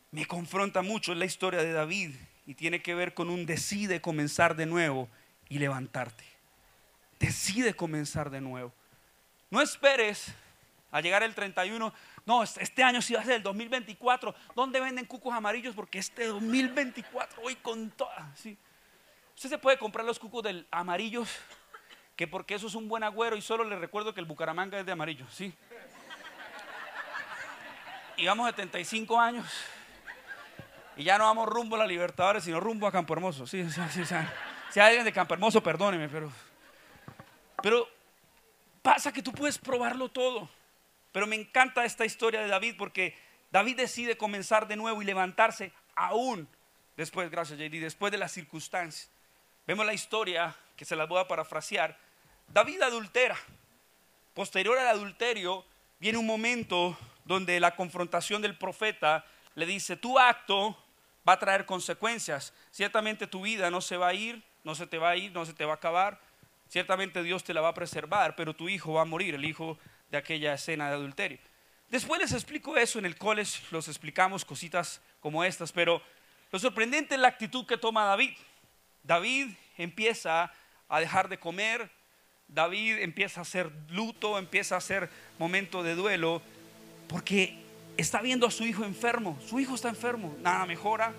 me 0.09 0.25
confronta 0.25 0.81
mucho, 0.81 1.11
es 1.11 1.19
la 1.19 1.25
historia 1.25 1.61
de 1.61 1.73
David 1.73 2.15
y 2.47 2.55
tiene 2.55 2.81
que 2.81 2.95
ver 2.95 3.13
con 3.13 3.29
un 3.29 3.45
decide 3.45 4.01
comenzar 4.01 4.55
de 4.55 4.65
nuevo 4.65 5.09
y 5.47 5.59
levantarte. 5.59 6.23
Decide 7.19 7.75
comenzar 7.75 8.31
de 8.31 8.41
nuevo. 8.41 8.73
No 9.49 9.61
esperes 9.61 10.33
a 10.91 11.01
llegar 11.01 11.23
el 11.23 11.35
31. 11.35 11.93
No, 12.25 12.43
este 12.43 12.83
año 12.83 13.01
sí 13.01 13.13
va 13.13 13.21
a 13.21 13.25
ser 13.25 13.35
el 13.35 13.43
2024. 13.43 14.33
¿Dónde 14.55 14.79
venden 14.79 15.05
cucos 15.05 15.33
amarillos? 15.33 15.75
Porque 15.75 15.99
este 15.99 16.25
2024 16.27 17.41
voy 17.41 17.55
con 17.55 17.91
toda. 17.91 18.31
Sí. 18.35 18.57
Usted 19.35 19.49
se 19.49 19.57
puede 19.57 19.77
comprar 19.77 20.05
los 20.05 20.17
cucos 20.17 20.43
del 20.43 20.67
amarillos, 20.71 21.29
que 22.15 22.27
porque 22.27 22.55
eso 22.55 22.67
es 22.67 22.75
un 22.75 22.87
buen 22.87 23.03
agüero 23.03 23.35
y 23.35 23.41
solo 23.41 23.65
le 23.65 23.77
recuerdo 23.77 24.13
que 24.13 24.21
el 24.21 24.25
Bucaramanga 24.25 24.79
es 24.79 24.85
de 24.85 24.91
amarillo, 24.93 25.25
¿sí? 25.29 25.53
Y 28.17 28.25
vamos 28.25 28.47
75 28.49 29.19
años 29.19 29.45
y 30.95 31.03
ya 31.03 31.17
no 31.17 31.25
vamos 31.25 31.49
rumbo 31.49 31.75
a 31.75 31.79
la 31.79 31.87
Libertadores, 31.87 32.45
sino 32.45 32.61
rumbo 32.61 32.87
a 32.87 32.91
Campo 32.93 33.13
Hermoso. 33.13 33.45
Sí. 33.45 33.67
Si 34.71 34.79
hay 34.79 34.87
alguien 34.87 35.03
de 35.03 35.11
Campo 35.11 35.33
Hermoso, 35.33 35.61
perdóneme, 35.61 36.07
pero 36.07 36.31
pero 37.61 37.87
pasa 38.85 39.11
que 39.11 39.23
tú 39.23 39.31
puedes 39.31 39.57
probarlo 39.57 40.09
todo. 40.09 40.47
Pero 41.11 41.25
me 41.25 41.35
encanta 41.35 41.85
esta 41.85 42.05
historia 42.05 42.41
de 42.41 42.47
David 42.47 42.75
porque 42.77 43.17
David 43.49 43.77
decide 43.77 44.15
comenzar 44.15 44.67
de 44.67 44.75
nuevo 44.75 45.01
y 45.01 45.05
levantarse 45.05 45.71
aún 45.95 46.47
después, 46.95 47.31
gracias 47.31 47.57
JD, 47.57 47.81
después 47.81 48.11
de 48.11 48.19
las 48.19 48.31
circunstancias. 48.31 49.09
Vemos 49.65 49.87
la 49.87 49.93
historia 49.95 50.55
que 50.77 50.85
se 50.85 50.95
las 50.95 51.09
voy 51.09 51.19
a 51.19 51.27
parafrasear. 51.27 51.97
David 52.47 52.83
adultera. 52.83 53.35
Posterior 54.35 54.77
al 54.77 54.89
adulterio 54.89 55.65
viene 55.97 56.19
un 56.19 56.27
momento 56.27 56.95
donde 57.23 57.59
la 57.59 57.75
confrontación 57.75 58.43
del 58.43 58.55
profeta 58.55 59.25
le 59.55 59.65
dice, 59.65 59.95
tu 59.95 60.19
acto 60.19 60.77
va 61.27 61.33
a 61.33 61.39
traer 61.39 61.65
consecuencias. 61.65 62.53
Ciertamente 62.69 63.25
tu 63.25 63.41
vida 63.41 63.71
no 63.71 63.81
se 63.81 63.97
va 63.97 64.09
a 64.09 64.13
ir, 64.13 64.43
no 64.63 64.75
se 64.75 64.85
te 64.85 64.99
va 64.99 65.09
a 65.09 65.15
ir, 65.15 65.31
no 65.31 65.43
se 65.43 65.53
te 65.53 65.65
va 65.65 65.71
a 65.71 65.77
acabar. 65.77 66.19
Ciertamente 66.75 67.23
Dios 67.23 67.45
te 67.45 67.53
la 67.53 67.61
va 67.61 67.69
a 67.69 67.73
preservar, 67.73 68.35
pero 68.35 68.53
tu 68.53 68.67
hijo 68.67 68.91
va 68.91 69.03
a 69.03 69.05
morir, 69.05 69.33
el 69.33 69.45
hijo 69.45 69.79
de 70.11 70.17
aquella 70.17 70.53
escena 70.55 70.89
de 70.89 70.95
adulterio. 70.95 71.39
Después 71.89 72.19
les 72.19 72.33
explico 72.33 72.75
eso 72.75 72.99
en 72.99 73.05
el 73.05 73.17
college, 73.17 73.61
los 73.71 73.87
explicamos 73.87 74.43
cositas 74.43 74.99
como 75.21 75.45
estas, 75.45 75.71
pero 75.71 76.01
lo 76.51 76.59
sorprendente 76.59 77.15
es 77.15 77.21
la 77.21 77.29
actitud 77.29 77.65
que 77.65 77.77
toma 77.77 78.03
David. 78.03 78.33
David 79.03 79.53
empieza 79.77 80.51
a 80.89 80.99
dejar 80.99 81.29
de 81.29 81.39
comer, 81.39 81.89
David 82.49 82.97
empieza 82.97 83.39
a 83.39 83.43
hacer 83.43 83.71
luto, 83.87 84.37
empieza 84.37 84.75
a 84.75 84.79
hacer 84.79 85.09
momento 85.39 85.81
de 85.81 85.95
duelo, 85.95 86.41
porque 87.07 87.57
está 87.95 88.21
viendo 88.21 88.47
a 88.47 88.51
su 88.51 88.65
hijo 88.65 88.83
enfermo, 88.83 89.39
su 89.47 89.61
hijo 89.61 89.75
está 89.75 89.87
enfermo, 89.87 90.35
nada 90.41 90.65
mejora. 90.65 91.13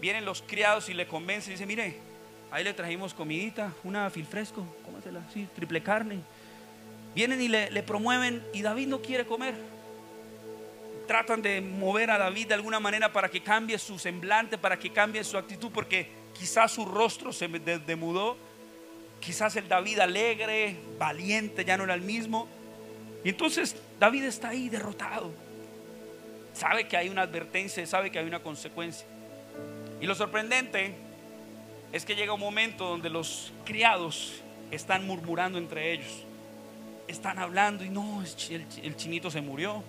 Vienen 0.00 0.24
los 0.24 0.40
criados 0.40 0.88
y 0.88 0.94
le 0.94 1.06
convencen 1.06 1.50
y 1.50 1.56
dice, 1.56 1.66
mire, 1.66 2.05
ahí 2.56 2.64
le 2.64 2.72
trajimos 2.72 3.12
comidita, 3.12 3.70
una 3.84 4.08
filfresco, 4.08 4.66
cómasela, 4.82 5.20
sí, 5.32 5.46
triple 5.54 5.82
carne. 5.82 6.20
Vienen 7.14 7.42
y 7.42 7.48
le, 7.48 7.70
le 7.70 7.82
promueven 7.82 8.42
y 8.54 8.62
David 8.62 8.86
no 8.86 9.02
quiere 9.02 9.26
comer. 9.26 9.54
Tratan 11.06 11.42
de 11.42 11.60
mover 11.60 12.10
a 12.10 12.16
David 12.16 12.48
de 12.48 12.54
alguna 12.54 12.80
manera 12.80 13.12
para 13.12 13.28
que 13.28 13.42
cambie 13.42 13.78
su 13.78 13.98
semblante, 13.98 14.56
para 14.56 14.78
que 14.78 14.90
cambie 14.90 15.22
su 15.22 15.36
actitud, 15.36 15.70
porque 15.70 16.08
quizás 16.32 16.72
su 16.72 16.86
rostro 16.86 17.30
se 17.30 17.46
de- 17.46 17.78
demudó. 17.78 18.38
Quizás 19.20 19.54
el 19.56 19.68
David 19.68 19.98
alegre, 19.98 20.76
valiente, 20.98 21.62
ya 21.62 21.76
no 21.76 21.84
era 21.84 21.92
el 21.92 22.00
mismo. 22.00 22.48
Y 23.22 23.28
entonces 23.28 23.76
David 24.00 24.24
está 24.24 24.48
ahí 24.48 24.70
derrotado. 24.70 25.30
Sabe 26.54 26.88
que 26.88 26.96
hay 26.96 27.10
una 27.10 27.22
advertencia, 27.22 27.86
sabe 27.86 28.10
que 28.10 28.18
hay 28.18 28.26
una 28.26 28.40
consecuencia. 28.40 29.06
Y 30.00 30.06
lo 30.06 30.14
sorprendente 30.14 30.94
es 31.92 32.04
que 32.04 32.14
llega 32.14 32.32
un 32.32 32.40
momento 32.40 32.88
donde 32.88 33.10
los 33.10 33.52
criados 33.64 34.32
están 34.70 35.06
murmurando 35.06 35.58
entre 35.58 35.92
ellos. 35.92 36.24
Están 37.08 37.38
hablando 37.38 37.84
y 37.84 37.88
no, 37.88 38.20
el, 38.22 38.34
chi- 38.36 38.54
el 38.54 38.68
chi- 38.68 38.80
el 38.84 38.96
chinito 38.96 39.30
se 39.30 39.40
murió. 39.40 39.82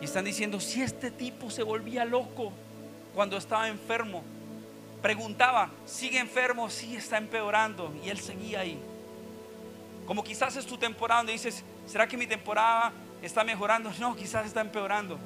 Y 0.00 0.04
están 0.06 0.24
diciendo, 0.24 0.58
si 0.60 0.80
este 0.82 1.10
tipo 1.10 1.50
se 1.50 1.62
volvía 1.62 2.04
loco 2.04 2.52
cuando 3.14 3.36
estaba 3.36 3.68
enfermo, 3.68 4.22
preguntaba, 5.02 5.70
¿sigue 5.86 6.18
enfermo? 6.18 6.70
Sí, 6.70 6.96
está 6.96 7.18
empeorando. 7.18 7.92
Y 8.04 8.08
él 8.08 8.18
seguía 8.18 8.60
ahí. 8.60 8.78
Como 10.06 10.24
quizás 10.24 10.56
es 10.56 10.64
tu 10.66 10.78
temporada 10.78 11.20
donde 11.20 11.32
dices, 11.34 11.62
¿será 11.86 12.08
que 12.08 12.16
mi 12.16 12.26
temporada 12.26 12.92
está 13.22 13.44
mejorando? 13.44 13.90
No, 14.00 14.16
quizás 14.16 14.46
está 14.46 14.62
empeorando. 14.62 15.18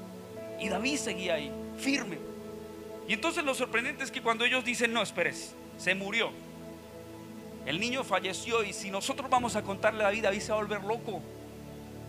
Y 0.60 0.68
David 0.68 0.96
seguía 0.98 1.34
ahí, 1.34 1.50
firme. 1.78 2.18
Y 3.08 3.12
entonces 3.12 3.44
lo 3.44 3.54
sorprendente 3.54 4.02
es 4.02 4.10
que 4.10 4.22
cuando 4.22 4.44
ellos 4.44 4.64
dicen, 4.64 4.92
no, 4.92 5.02
esperes, 5.02 5.54
se 5.78 5.94
murió. 5.94 6.30
El 7.66 7.80
niño 7.80 8.04
falleció 8.04 8.62
y 8.62 8.72
si 8.72 8.90
nosotros 8.90 9.30
vamos 9.30 9.56
a 9.56 9.62
contarle 9.62 10.02
a 10.02 10.06
David, 10.06 10.24
David 10.24 10.40
se 10.40 10.52
va 10.52 10.58
a 10.58 10.62
volver 10.62 10.84
loco. 10.84 11.22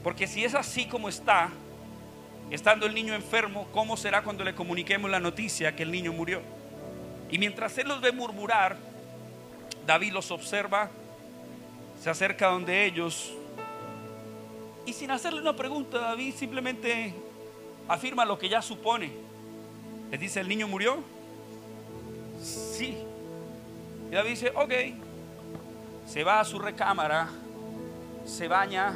Porque 0.04 0.28
si 0.28 0.43
es 0.43 0.54
así 0.54 0.86
como 0.86 1.10
está, 1.10 1.49
estando 2.51 2.86
el 2.86 2.93
niño 2.93 3.13
enfermo, 3.15 3.67
¿cómo 3.71 3.97
será 3.97 4.23
cuando 4.23 4.43
le 4.43 4.54
comuniquemos 4.54 5.10
la 5.10 5.19
noticia 5.19 5.75
que 5.75 5.84
el 5.84 5.91
niño 5.91 6.13
murió? 6.13 6.41
Y 7.32 7.39
mientras 7.39 7.78
él 7.78 7.88
los 7.88 8.01
ve 8.01 8.12
murmurar, 8.12 8.78
David 9.88 10.12
los 10.12 10.30
observa, 10.32 10.91
se 12.01 12.10
acerca 12.10 12.47
donde 12.47 12.86
ellos 12.86 13.34
y 14.86 14.93
sin 14.93 15.10
hacerle 15.10 15.41
una 15.41 15.56
pregunta, 15.56 15.97
David 15.97 16.36
simplemente 16.36 17.13
afirma 17.88 18.23
lo 18.23 18.38
que 18.38 18.47
ya 18.47 18.62
supone. 18.62 19.12
Les 20.12 20.19
dice, 20.19 20.41
¿el 20.41 20.47
niño 20.47 20.67
murió? 20.67 20.97
Sí. 22.41 22.95
Y 24.15 24.17
David 24.17 24.30
dice, 24.30 24.54
ok. 24.56 24.73
Se 26.08 26.23
va 26.23 26.39
a 26.39 26.45
su 26.45 26.58
recámara, 26.58 27.28
se 28.23 28.47
baña, 28.47 28.93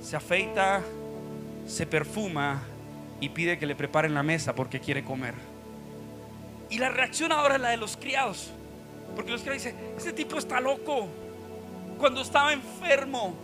se 0.00 0.16
afeita, 0.16 0.80
se 1.66 1.84
perfuma 1.86 2.62
y 3.20 3.28
pide 3.28 3.58
que 3.58 3.66
le 3.66 3.76
preparen 3.76 4.14
la 4.14 4.22
mesa 4.22 4.54
porque 4.54 4.80
quiere 4.80 5.04
comer. 5.04 5.34
Y 6.70 6.78
la 6.78 6.88
reacción 6.88 7.32
ahora 7.32 7.56
es 7.56 7.60
la 7.60 7.68
de 7.68 7.76
los 7.76 7.98
criados. 7.98 8.50
Porque 9.14 9.30
los 9.30 9.42
criados 9.42 9.62
dicen, 9.62 9.78
ese 9.94 10.14
tipo 10.14 10.38
está 10.38 10.58
loco. 10.58 11.06
Cuando 11.98 12.22
estaba 12.22 12.54
enfermo, 12.54 13.34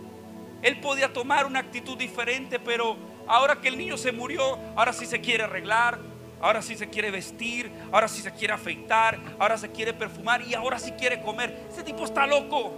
él 0.63 0.79
podía 0.79 1.13
tomar 1.13 1.45
una 1.45 1.59
actitud 1.59 1.95
diferente, 1.95 2.57
pero 2.57 2.97
ahora 3.27 3.61
que 3.61 3.67
el 3.67 3.77
niño 3.77 3.97
se 3.97 4.11
murió, 4.11 4.57
ahora 4.75 4.93
sí 4.93 5.05
se 5.05 5.21
quiere 5.21 5.43
arreglar, 5.43 5.99
ahora 6.41 6.61
sí 6.61 6.75
se 6.75 6.89
quiere 6.89 7.11
vestir, 7.11 7.71
ahora 7.91 8.07
sí 8.07 8.21
se 8.21 8.31
quiere 8.31 8.53
afeitar, 8.53 9.19
ahora 9.39 9.57
se 9.57 9.71
quiere 9.71 9.93
perfumar 9.93 10.41
y 10.41 10.53
ahora 10.53 10.79
sí 10.79 10.91
quiere 10.91 11.21
comer. 11.21 11.67
Ese 11.71 11.83
tipo 11.83 12.05
está 12.05 12.27
loco. 12.27 12.71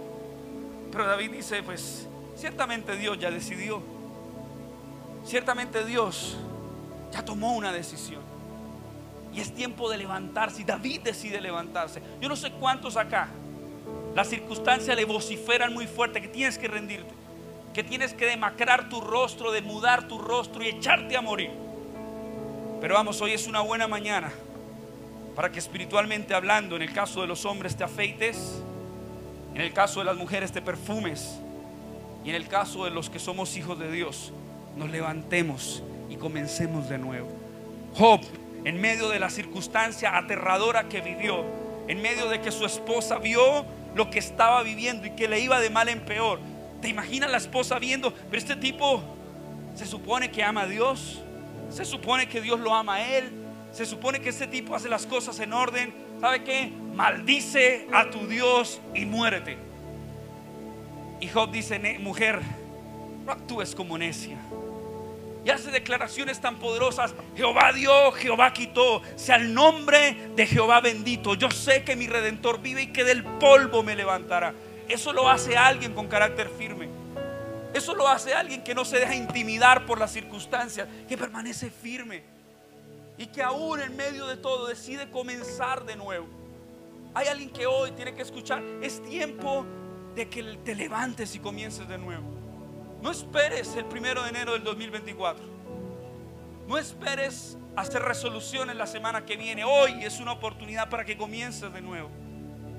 Pero 0.90 1.06
David 1.06 1.32
dice, 1.32 1.62
pues 1.62 2.08
ciertamente 2.36 2.96
Dios 2.96 3.18
ya 3.18 3.30
decidió. 3.30 3.82
Ciertamente 5.24 5.84
Dios 5.84 6.36
ya 7.12 7.24
tomó 7.24 7.54
una 7.54 7.72
decisión. 7.72 8.22
Y 9.32 9.40
es 9.40 9.54
tiempo 9.54 9.88
de 9.90 9.98
levantarse. 9.98 10.62
Y 10.62 10.64
David 10.64 11.02
decide 11.02 11.40
levantarse. 11.40 12.02
Yo 12.20 12.28
no 12.28 12.36
sé 12.36 12.50
cuántos 12.52 12.96
acá. 12.96 13.28
Las 14.14 14.28
circunstancias 14.28 14.96
le 14.96 15.04
vociferan 15.04 15.72
muy 15.72 15.86
fuerte 15.86 16.20
que 16.20 16.28
tienes 16.28 16.58
que 16.58 16.66
rendirte. 16.66 17.14
Que 17.72 17.84
tienes 17.84 18.12
que 18.12 18.26
demacrar 18.26 18.88
tu 18.88 19.00
rostro, 19.00 19.52
de 19.52 19.62
mudar 19.62 20.08
tu 20.08 20.18
rostro 20.18 20.64
y 20.64 20.68
echarte 20.68 21.16
a 21.16 21.20
morir. 21.20 21.50
Pero 22.80 22.94
vamos, 22.94 23.20
hoy 23.20 23.32
es 23.32 23.46
una 23.46 23.60
buena 23.60 23.86
mañana 23.86 24.32
para 25.36 25.52
que 25.52 25.58
espiritualmente 25.58 26.34
hablando, 26.34 26.76
en 26.76 26.82
el 26.82 26.92
caso 26.92 27.20
de 27.20 27.26
los 27.26 27.44
hombres 27.44 27.76
te 27.76 27.84
afeites, 27.84 28.62
en 29.54 29.60
el 29.60 29.72
caso 29.72 30.00
de 30.00 30.06
las 30.06 30.16
mujeres 30.16 30.50
te 30.50 30.62
perfumes 30.62 31.38
y 32.24 32.30
en 32.30 32.36
el 32.36 32.48
caso 32.48 32.84
de 32.84 32.90
los 32.90 33.10
que 33.10 33.18
somos 33.18 33.56
hijos 33.56 33.78
de 33.78 33.92
Dios, 33.92 34.32
nos 34.76 34.90
levantemos 34.90 35.82
y 36.08 36.16
comencemos 36.16 36.88
de 36.88 36.96
nuevo. 36.96 37.28
Job, 37.96 38.20
en 38.64 38.80
medio 38.80 39.10
de 39.10 39.18
la 39.18 39.28
circunstancia 39.28 40.16
aterradora 40.16 40.88
que 40.88 41.02
vivió, 41.02 41.44
en 41.86 42.00
medio 42.00 42.28
de 42.28 42.40
que 42.40 42.50
su 42.50 42.64
esposa 42.64 43.18
vio 43.18 43.66
lo 43.94 44.10
que 44.10 44.18
estaba 44.18 44.62
viviendo 44.62 45.06
y 45.06 45.10
que 45.10 45.28
le 45.28 45.40
iba 45.40 45.60
de 45.60 45.68
mal 45.68 45.88
en 45.90 46.00
peor. 46.00 46.38
¿Te 46.80 46.88
imaginas 46.88 47.30
la 47.30 47.36
esposa 47.36 47.78
viendo? 47.78 48.14
Pero 48.14 48.38
este 48.38 48.56
tipo 48.56 49.02
se 49.74 49.84
supone 49.84 50.30
que 50.30 50.42
ama 50.42 50.62
a 50.62 50.66
Dios, 50.66 51.20
se 51.70 51.84
supone 51.84 52.28
que 52.28 52.40
Dios 52.40 52.60
lo 52.60 52.74
ama 52.74 52.96
a 52.96 53.16
él, 53.16 53.30
se 53.72 53.86
supone 53.86 54.20
que 54.20 54.28
este 54.28 54.46
tipo 54.46 54.74
hace 54.74 54.88
las 54.88 55.06
cosas 55.06 55.38
en 55.40 55.52
orden. 55.52 55.94
¿Sabe 56.20 56.44
qué? 56.44 56.72
Maldice 56.94 57.86
a 57.92 58.10
tu 58.10 58.26
Dios 58.26 58.80
y 58.94 59.06
muérete. 59.06 59.56
Y 61.20 61.28
Job 61.28 61.50
dice, 61.50 61.78
mujer, 61.98 62.40
no 63.24 63.32
actúes 63.32 63.74
como 63.74 63.96
necia 63.96 64.38
y 65.44 65.50
hace 65.50 65.70
declaraciones 65.70 66.40
tan 66.40 66.58
poderosas. 66.58 67.14
Jehová 67.36 67.72
dio, 67.72 68.12
Jehová 68.12 68.52
quitó. 68.52 69.02
Sea 69.16 69.36
el 69.36 69.54
nombre 69.54 70.16
de 70.36 70.46
Jehová 70.46 70.80
bendito. 70.80 71.34
Yo 71.34 71.50
sé 71.50 71.82
que 71.84 71.96
mi 71.96 72.06
redentor 72.06 72.60
vive 72.60 72.82
y 72.82 72.86
que 72.88 73.04
del 73.04 73.24
polvo 73.24 73.82
me 73.82 73.96
levantará. 73.96 74.54
Eso 74.88 75.12
lo 75.12 75.28
hace 75.28 75.56
alguien 75.56 75.94
con 75.94 76.08
carácter 76.08 76.50
firme. 76.50 76.88
Eso 77.72 77.94
lo 77.94 78.08
hace 78.08 78.34
alguien 78.34 78.64
que 78.64 78.74
no 78.74 78.84
se 78.84 78.98
deja 78.98 79.14
intimidar 79.14 79.86
por 79.86 79.98
las 79.98 80.12
circunstancias, 80.12 80.88
que 81.08 81.16
permanece 81.16 81.70
firme 81.70 82.22
y 83.16 83.26
que 83.26 83.42
aún 83.42 83.80
en 83.80 83.96
medio 83.96 84.26
de 84.26 84.36
todo 84.36 84.66
decide 84.66 85.10
comenzar 85.10 85.84
de 85.84 85.94
nuevo. 85.94 86.26
Hay 87.14 87.28
alguien 87.28 87.50
que 87.50 87.66
hoy 87.66 87.92
tiene 87.92 88.14
que 88.14 88.22
escuchar, 88.22 88.62
es 88.82 89.02
tiempo 89.02 89.66
de 90.14 90.28
que 90.28 90.42
te 90.64 90.74
levantes 90.74 91.34
y 91.34 91.38
comiences 91.38 91.86
de 91.88 91.98
nuevo. 91.98 92.24
No 93.02 93.10
esperes 93.10 93.76
el 93.76 93.84
primero 93.86 94.22
de 94.22 94.30
enero 94.30 94.52
del 94.52 94.64
2024. 94.64 95.44
No 96.66 96.78
esperes 96.78 97.56
hacer 97.76 98.02
resoluciones 98.02 98.76
la 98.76 98.86
semana 98.86 99.24
que 99.24 99.36
viene. 99.36 99.64
Hoy 99.64 100.04
es 100.04 100.20
una 100.20 100.32
oportunidad 100.32 100.88
para 100.88 101.04
que 101.04 101.16
comiences 101.16 101.72
de 101.72 101.80
nuevo. 101.80 102.10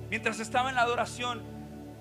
Mientras 0.09 0.39
estaba 0.39 0.69
en 0.69 0.75
la 0.75 0.81
adoración, 0.81 1.41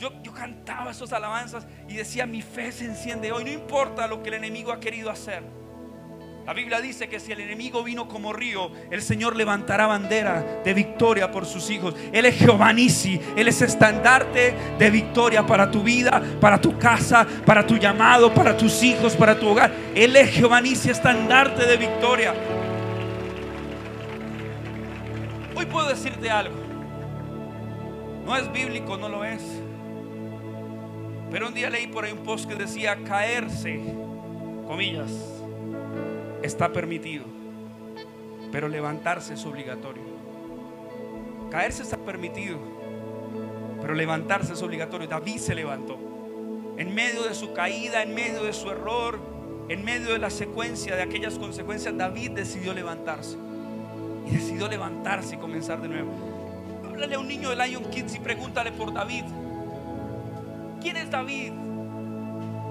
yo, 0.01 0.33
cantaba 0.33 0.91
esas 0.91 1.13
alabanzas 1.13 1.67
y 1.87 1.95
decía, 1.95 2.25
mi 2.25 2.41
fe 2.41 2.73
se 2.73 2.87
enciende 2.87 3.31
hoy. 3.33 3.45
No 3.45 3.51
importa 3.51 4.07
lo 4.07 4.23
que 4.23 4.31
el 4.31 4.37
enemigo 4.37 4.73
ha 4.73 4.81
querido 4.81 5.11
hacer. 5.11 5.43
La 6.47 6.55
Biblia 6.55 6.81
dice 6.81 7.07
que 7.07 7.21
si 7.21 7.33
el 7.33 7.41
enemigo 7.41 7.85
vino 7.85 8.09
como 8.09 8.33
río, 8.33 8.73
el 8.91 9.03
Señor 9.03 9.37
levantará 9.37 9.87
bandera 9.87 10.63
de 10.65 10.73
victoria 10.73 11.31
por 11.31 11.45
sus 11.45 11.69
hijos. 11.69 11.95
Él 12.13 12.25
es 12.25 12.37
Jehová 12.37 12.73
Nisi, 12.73 13.21
Él 13.37 13.47
es 13.47 13.61
estandarte 13.61 14.55
de 14.79 14.91
victoria 14.91 15.47
para 15.47 15.71
tu 15.71 15.83
vida, 15.83 16.23
para 16.41 16.59
tu 16.59 16.79
casa, 16.79 17.27
para 17.45 17.67
tu 17.67 17.77
llamado, 17.77 18.33
para 18.33 18.57
tus 18.57 18.83
hijos, 18.83 19.15
para 19.15 19.39
tu 19.39 19.49
hogar. 19.49 19.71
Él 19.95 20.17
es 20.17 20.31
Jehová 20.31 20.63
Nisi, 20.63 20.89
estandarte 20.89 21.67
de 21.67 21.77
victoria. 21.77 22.35
Hoy 25.55 25.67
puedo 25.67 25.89
decirte 25.89 26.31
algo. 26.31 26.57
No 28.25 28.35
es 28.35 28.51
bíblico, 28.51 28.97
no 28.97 29.09
lo 29.09 29.25
es. 29.25 29.60
Pero 31.31 31.49
un 31.49 31.55
día 31.55 31.71
leí 31.71 31.87
por 31.87 32.05
ahí 32.05 32.13
un 32.13 32.25
post 32.25 32.49
que 32.49 32.57
decía 32.57 32.97
caerse, 33.05 33.81
comillas 34.67 35.11
está 36.43 36.73
permitido, 36.73 37.25
pero 38.51 38.69
levantarse 38.69 39.35
es 39.35 39.45
obligatorio. 39.45 40.03
Caerse 41.51 41.83
está 41.83 41.99
permitido, 41.99 42.59
pero 43.81 43.95
levantarse 43.95 44.53
es 44.53 44.63
obligatorio. 44.63 45.09
David 45.09 45.39
se 45.39 45.55
levantó. 45.55 45.99
En 46.77 46.95
medio 46.95 47.25
de 47.25 47.35
su 47.35 47.53
caída, 47.53 48.03
en 48.03 48.15
medio 48.15 48.45
de 48.45 48.53
su 48.53 48.71
error, 48.71 49.19
en 49.69 49.85
medio 49.85 50.13
de 50.13 50.19
la 50.19 50.31
secuencia 50.31 50.97
de 50.97 51.03
aquellas 51.03 51.39
consecuencias, 51.39 51.97
David 51.97 52.33
decidió 52.33 52.73
levantarse. 52.73 53.37
Y 54.27 54.31
decidió 54.31 54.69
levantarse 54.69 55.35
y 55.35 55.39
comenzar 55.39 55.83
de 55.83 55.89
nuevo. 55.89 56.11
Háblale 56.89 57.17
a 57.17 57.19
un 57.19 57.29
niño 57.29 57.51
de 57.51 57.67
Lion 57.67 57.85
Kids 57.91 58.15
y 58.15 58.21
pregúntale 58.21 58.73
por 58.73 58.93
David. 58.93 59.25
¿Quién 60.81 60.97
es 60.97 61.11
David? 61.11 61.53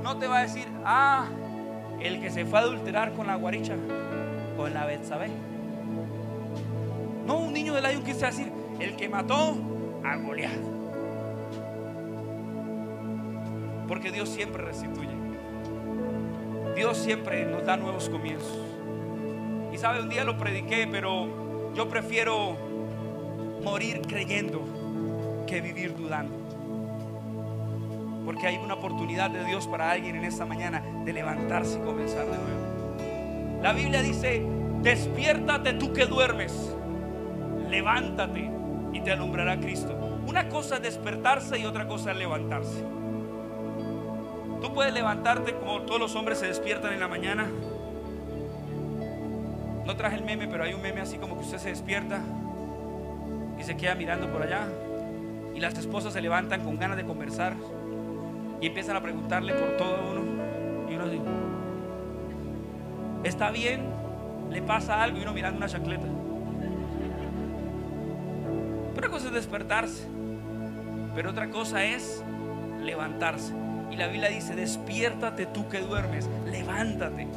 No 0.03 0.18
te 0.18 0.28
va 0.28 0.39
a 0.39 0.41
decir, 0.41 0.68
ah, 0.84 1.28
el 1.99 2.20
que 2.20 2.32
se 2.32 2.45
fue 2.45 2.60
a 2.60 2.62
adulterar 2.64 3.14
con 3.14 3.28
la 3.28 3.36
guaricha, 3.36 3.76
con 4.57 4.74
la 4.74 4.86
Betsabe. 4.86 5.30
No, 7.26 7.38
un 7.38 7.53
niño 7.53 7.74
de 7.74 7.82
Lion 7.82 8.03
quise 8.03 8.26
decir, 8.26 8.51
el 8.80 8.95
que 8.95 9.10
mató 9.10 9.57
a 10.03 10.16
Goliat. 10.16 10.51
Porque 13.88 14.12
Dios 14.12 14.30
siempre 14.30 14.64
restituye. 14.64 15.10
Dios 16.76 16.97
siempre 16.97 17.45
nos 17.45 17.66
da 17.66 17.78
nuevos 17.78 18.10
comienzos. 18.10 18.57
Y 19.74 19.78
sabe, 19.78 20.01
un 20.01 20.10
día 20.10 20.24
lo 20.24 20.38
prediqué, 20.38 20.88
pero 20.89 21.74
yo 21.76 21.89
prefiero 21.89 22.55
morir 23.64 24.01
creyendo 24.07 25.43
que 25.45 25.62
vivir 25.62 25.95
dudando. 25.95 26.39
Porque 28.30 28.46
hay 28.46 28.58
una 28.58 28.76
oportunidad 28.76 29.32
de 29.32 29.44
Dios 29.44 29.66
para 29.66 29.90
alguien 29.90 30.16
en 30.16 30.24
esta 30.24 30.46
mañana 30.46 30.84
de 31.04 31.14
levantarse 31.14 31.80
y 31.80 31.82
comenzar 31.82 32.28
de 32.28 32.38
nuevo. 32.38 33.60
La 33.64 33.74
Biblia 33.74 34.04
dice, 34.04 34.46
despiértate 34.84 35.74
tú 35.74 35.94
que 35.94 36.06
duermes, 36.06 36.76
levántate 37.72 38.52
y 38.94 39.02
te 39.02 39.14
alumbrará 39.14 39.60
Cristo. 39.60 39.96
Una 40.28 40.48
cosa 40.48 40.76
es 40.76 40.84
despertarse 40.84 41.58
y 41.58 41.66
otra 41.66 41.88
cosa 41.88 42.12
es 42.12 42.18
levantarse. 42.18 42.84
Tú 44.62 44.76
puedes 44.76 44.94
levantarte 44.94 45.56
como 45.56 45.82
todos 45.82 46.00
los 46.00 46.16
hombres 46.16 46.38
se 46.38 46.46
despiertan 46.46 46.94
en 46.94 47.00
la 47.00 47.08
mañana. 47.08 47.48
No 49.88 49.96
traje 49.96 50.18
el 50.18 50.24
meme, 50.24 50.48
pero 50.48 50.66
hay 50.66 50.76
un 50.76 50.84
meme 50.84 51.02
así 51.02 51.18
como 51.18 51.34
que 51.34 51.46
usted 51.46 51.58
se 51.58 51.70
despierta 51.70 52.22
y 53.60 53.64
se 53.64 53.76
queda 53.76 53.96
mirando 53.96 54.32
por 54.32 54.44
allá. 54.44 54.68
Y 55.56 55.60
las 55.60 55.76
esposas 55.80 56.14
se 56.14 56.22
levantan 56.22 56.62
con 56.62 56.78
ganas 56.78 56.96
de 56.96 57.06
conversar 57.06 57.56
y 58.62 58.68
empiezan 58.68 58.95
a 58.95 59.01
preguntarle 59.01 59.53
por 59.53 59.78
todo 59.78 60.12
uno. 60.12 60.22
Y 60.89 60.95
uno 60.95 61.07
dice, 61.07 61.24
¿está 63.24 63.51
bien? 63.51 63.82
¿Le 64.49 64.62
pasa 64.62 65.01
algo? 65.03 65.18
Y 65.18 65.22
uno 65.22 65.34
mirando 65.34 65.57
una 65.57 65.68
chacleta. 65.68 66.05
Una 68.97 69.07
cosa 69.10 69.28
es 69.28 69.34
despertarse, 69.34 70.07
pero 71.16 71.30
otra 71.30 71.49
cosa 71.49 71.86
es 71.86 72.24
levantarse. 72.82 73.53
Y 73.91 73.95
la 73.95 74.07
Biblia 74.07 74.30
dice, 74.30 74.55
despiértate 74.55 75.45
tú 75.45 75.68
que 75.70 75.80
duermes, 75.80 76.30
levántate 76.45 77.28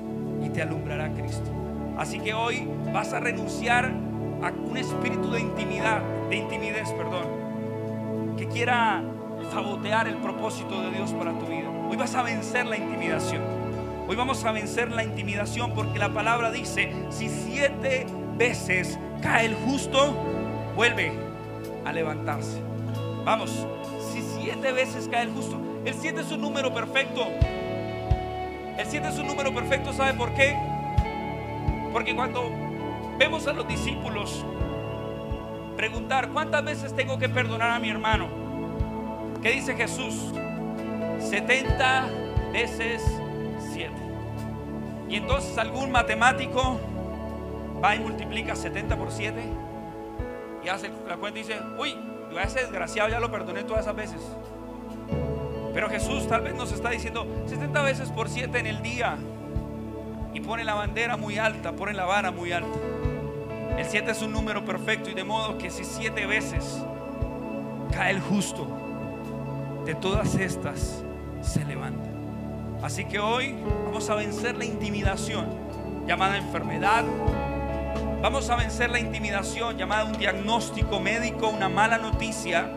y 0.42 0.48
te 0.50 0.62
alumbrará 0.62 1.12
Cristo. 1.12 1.50
Así 1.96 2.18
que 2.18 2.34
hoy 2.34 2.68
vas 2.92 3.12
a 3.12 3.20
renunciar 3.20 3.92
a 4.42 4.50
un 4.50 4.76
espíritu 4.76 5.30
de 5.30 5.40
intimidad, 5.40 6.02
de 6.28 6.36
intimidez, 6.36 6.90
perdón, 6.92 8.36
que 8.36 8.48
quiera 8.48 9.02
sabotear 9.52 10.08
el 10.08 10.16
propósito 10.16 10.80
de 10.80 10.92
Dios 10.92 11.12
para 11.12 11.38
tu 11.38 11.44
vida. 11.44 11.68
Hoy 11.90 11.96
vas 11.96 12.14
a 12.14 12.22
vencer 12.22 12.64
la 12.64 12.78
intimidación. 12.78 13.42
Hoy 14.08 14.16
vamos 14.16 14.42
a 14.46 14.52
vencer 14.52 14.90
la 14.90 15.04
intimidación 15.04 15.74
porque 15.74 15.98
la 15.98 16.08
palabra 16.08 16.50
dice, 16.50 16.90
si 17.10 17.28
siete 17.28 18.06
veces 18.38 18.98
cae 19.20 19.46
el 19.46 19.54
justo, 19.54 20.16
vuelve 20.74 21.12
a 21.84 21.92
levantarse. 21.92 22.62
Vamos, 23.26 23.66
si 24.10 24.22
siete 24.22 24.72
veces 24.72 25.06
cae 25.08 25.24
el 25.24 25.32
justo. 25.32 25.60
El 25.84 25.92
siete 25.92 26.22
es 26.22 26.32
un 26.32 26.40
número 26.40 26.72
perfecto. 26.72 27.26
El 28.78 28.86
siete 28.86 29.08
es 29.08 29.18
un 29.18 29.26
número 29.26 29.52
perfecto, 29.52 29.92
¿sabe 29.92 30.14
por 30.14 30.32
qué? 30.32 30.56
Porque 31.92 32.16
cuando 32.16 32.50
vemos 33.18 33.46
a 33.46 33.52
los 33.52 33.68
discípulos 33.68 34.46
preguntar, 35.76 36.30
¿cuántas 36.30 36.64
veces 36.64 36.96
tengo 36.96 37.18
que 37.18 37.28
perdonar 37.28 37.70
a 37.70 37.78
mi 37.78 37.90
hermano? 37.90 38.41
¿Qué 39.42 39.50
dice 39.50 39.74
Jesús? 39.74 40.32
70 41.18 42.08
veces 42.52 43.02
7. 43.72 43.90
Y 45.08 45.16
entonces 45.16 45.58
algún 45.58 45.90
matemático 45.90 46.80
va 47.84 47.96
y 47.96 47.98
multiplica 47.98 48.54
70 48.54 48.96
por 48.96 49.10
7 49.10 49.42
y 50.64 50.68
hace 50.68 50.90
la 51.08 51.16
cuenta 51.16 51.40
y 51.40 51.42
dice, 51.42 51.58
uy, 51.78 51.96
yo 52.30 52.38
a 52.38 52.42
ese 52.42 52.60
desgraciado 52.60 53.08
ya 53.08 53.18
lo 53.18 53.30
perdoné 53.30 53.64
todas 53.64 53.82
esas 53.82 53.96
veces. 53.96 54.20
Pero 55.74 55.88
Jesús 55.88 56.28
tal 56.28 56.42
vez 56.42 56.54
nos 56.54 56.70
está 56.70 56.90
diciendo 56.90 57.26
70 57.46 57.82
veces 57.82 58.10
por 58.10 58.28
7 58.28 58.58
en 58.58 58.66
el 58.66 58.82
día. 58.82 59.16
Y 60.34 60.40
pone 60.40 60.64
la 60.64 60.74
bandera 60.74 61.16
muy 61.16 61.38
alta, 61.38 61.72
pone 61.72 61.92
la 61.92 62.04
vara 62.04 62.30
muy 62.30 62.52
alta. 62.52 62.78
El 63.76 63.84
7 63.84 64.10
es 64.10 64.22
un 64.22 64.32
número 64.32 64.64
perfecto 64.64 65.10
y 65.10 65.14
de 65.14 65.24
modo 65.24 65.58
que 65.58 65.70
si 65.70 65.84
7 65.84 66.26
veces 66.26 66.78
cae 67.90 68.12
el 68.12 68.20
justo, 68.20 68.66
de 69.84 69.94
todas 69.94 70.34
estas 70.36 71.02
se 71.40 71.64
levanta. 71.64 72.08
Así 72.82 73.04
que 73.04 73.18
hoy 73.18 73.56
vamos 73.84 74.08
a 74.10 74.14
vencer 74.14 74.56
la 74.56 74.64
intimidación 74.64 75.46
llamada 76.06 76.36
enfermedad. 76.36 77.04
Vamos 78.20 78.48
a 78.50 78.56
vencer 78.56 78.90
la 78.90 79.00
intimidación 79.00 79.76
llamada 79.76 80.04
un 80.04 80.12
diagnóstico 80.12 81.00
médico, 81.00 81.48
una 81.48 81.68
mala 81.68 81.98
noticia, 81.98 82.72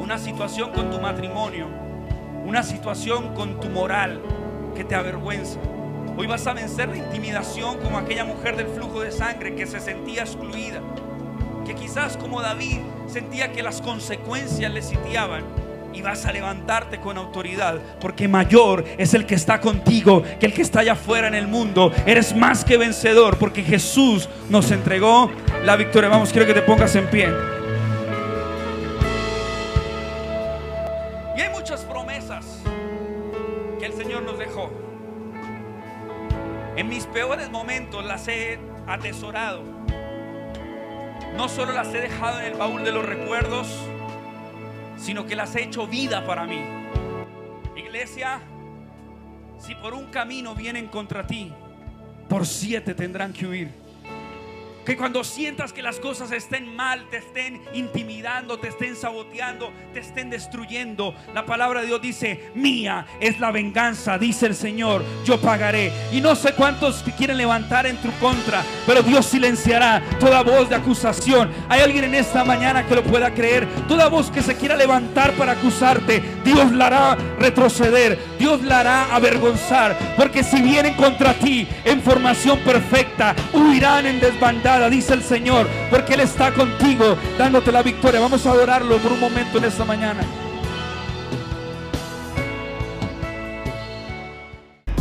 una 0.00 0.18
situación 0.18 0.72
con 0.72 0.90
tu 0.90 1.00
matrimonio, 1.00 1.68
una 2.44 2.62
situación 2.62 3.34
con 3.34 3.60
tu 3.60 3.68
moral 3.68 4.20
que 4.74 4.84
te 4.84 4.94
avergüenza. 4.94 5.60
Hoy 6.16 6.26
vas 6.26 6.46
a 6.46 6.54
vencer 6.54 6.88
la 6.88 6.96
intimidación 6.96 7.78
como 7.78 7.98
aquella 7.98 8.24
mujer 8.24 8.56
del 8.56 8.68
flujo 8.68 9.00
de 9.00 9.12
sangre 9.12 9.54
que 9.54 9.66
se 9.66 9.80
sentía 9.80 10.22
excluida, 10.22 10.80
que 11.64 11.74
quizás 11.74 12.16
como 12.16 12.40
David 12.40 12.80
sentía 13.06 13.52
que 13.52 13.62
las 13.62 13.80
consecuencias 13.80 14.72
le 14.72 14.82
sitiaban 14.82 15.65
y 15.92 16.02
vas 16.02 16.26
a 16.26 16.32
levantarte 16.32 16.98
con 17.00 17.16
autoridad, 17.18 17.80
porque 18.00 18.28
mayor 18.28 18.84
es 18.98 19.14
el 19.14 19.26
que 19.26 19.34
está 19.34 19.60
contigo 19.60 20.22
que 20.38 20.46
el 20.46 20.52
que 20.52 20.62
está 20.62 20.80
allá 20.80 20.92
afuera 20.92 21.28
en 21.28 21.34
el 21.34 21.46
mundo. 21.46 21.92
Eres 22.06 22.34
más 22.34 22.64
que 22.64 22.76
vencedor, 22.76 23.38
porque 23.38 23.62
Jesús 23.62 24.28
nos 24.50 24.70
entregó 24.70 25.30
la 25.64 25.76
victoria. 25.76 26.08
Vamos, 26.08 26.30
quiero 26.30 26.46
que 26.46 26.54
te 26.54 26.62
pongas 26.62 26.94
en 26.96 27.06
pie. 27.06 27.28
Y 31.36 31.40
hay 31.40 31.50
muchas 31.50 31.82
promesas 31.84 32.44
que 33.78 33.86
el 33.86 33.92
Señor 33.92 34.22
nos 34.22 34.38
dejó. 34.38 34.70
En 36.76 36.88
mis 36.88 37.06
peores 37.06 37.50
momentos 37.50 38.04
las 38.04 38.28
he 38.28 38.58
atesorado. 38.86 39.62
No 41.36 41.48
solo 41.48 41.72
las 41.72 41.88
he 41.88 42.00
dejado 42.00 42.40
en 42.40 42.46
el 42.46 42.54
baúl 42.54 42.84
de 42.84 42.92
los 42.92 43.04
recuerdos, 43.04 43.66
sino 45.06 45.24
que 45.24 45.36
las 45.36 45.54
he 45.54 45.62
hecho 45.62 45.86
vida 45.86 46.26
para 46.26 46.46
mí. 46.46 46.58
Iglesia, 47.76 48.40
si 49.56 49.76
por 49.76 49.94
un 49.94 50.06
camino 50.06 50.52
vienen 50.56 50.88
contra 50.88 51.24
ti, 51.24 51.52
por 52.28 52.44
siete 52.44 52.92
tendrán 52.92 53.32
que 53.32 53.46
huir. 53.46 53.85
Que 54.86 54.96
cuando 54.96 55.24
sientas 55.24 55.72
que 55.72 55.82
las 55.82 55.98
cosas 55.98 56.30
estén 56.30 56.76
mal, 56.76 57.08
te 57.10 57.16
estén 57.16 57.60
intimidando, 57.74 58.58
te 58.60 58.68
estén 58.68 58.94
saboteando, 58.94 59.72
te 59.92 59.98
estén 59.98 60.30
destruyendo, 60.30 61.12
la 61.34 61.44
palabra 61.44 61.80
de 61.80 61.88
Dios 61.88 62.00
dice, 62.00 62.52
mía 62.54 63.04
es 63.18 63.40
la 63.40 63.50
venganza, 63.50 64.16
dice 64.16 64.46
el 64.46 64.54
Señor, 64.54 65.02
yo 65.24 65.40
pagaré. 65.40 65.90
Y 66.12 66.20
no 66.20 66.36
sé 66.36 66.52
cuántos 66.54 67.02
quieren 67.16 67.36
levantar 67.36 67.86
en 67.86 67.96
tu 67.96 68.10
contra, 68.18 68.62
pero 68.86 69.02
Dios 69.02 69.26
silenciará 69.26 70.02
toda 70.20 70.42
voz 70.42 70.68
de 70.68 70.76
acusación. 70.76 71.50
Hay 71.68 71.80
alguien 71.80 72.04
en 72.04 72.14
esta 72.14 72.44
mañana 72.44 72.86
que 72.86 72.94
lo 72.94 73.02
pueda 73.02 73.32
creer. 73.34 73.66
Toda 73.88 74.08
voz 74.08 74.30
que 74.30 74.42
se 74.42 74.54
quiera 74.54 74.76
levantar 74.76 75.32
para 75.32 75.52
acusarte, 75.52 76.22
Dios 76.46 76.72
la 76.72 76.86
hará 76.86 77.18
retroceder, 77.38 78.18
Dios 78.38 78.62
la 78.62 78.80
hará 78.80 79.14
avergonzar. 79.14 79.96
Porque 80.16 80.42
si 80.42 80.62
vienen 80.62 80.94
contra 80.94 81.34
ti 81.34 81.68
en 81.84 82.00
formación 82.00 82.58
perfecta, 82.60 83.34
huirán 83.52 84.06
en 84.06 84.20
desbandada 84.20 84.88
dice 84.88 85.14
el 85.14 85.22
Señor, 85.22 85.66
porque 85.90 86.14
Él 86.14 86.20
está 86.20 86.52
contigo, 86.52 87.16
dándote 87.36 87.72
la 87.72 87.82
victoria. 87.82 88.20
Vamos 88.20 88.46
a 88.46 88.50
adorarlo 88.50 88.96
por 88.98 89.12
un 89.12 89.20
momento 89.20 89.58
en 89.58 89.64
esta 89.64 89.84
mañana. 89.84 90.22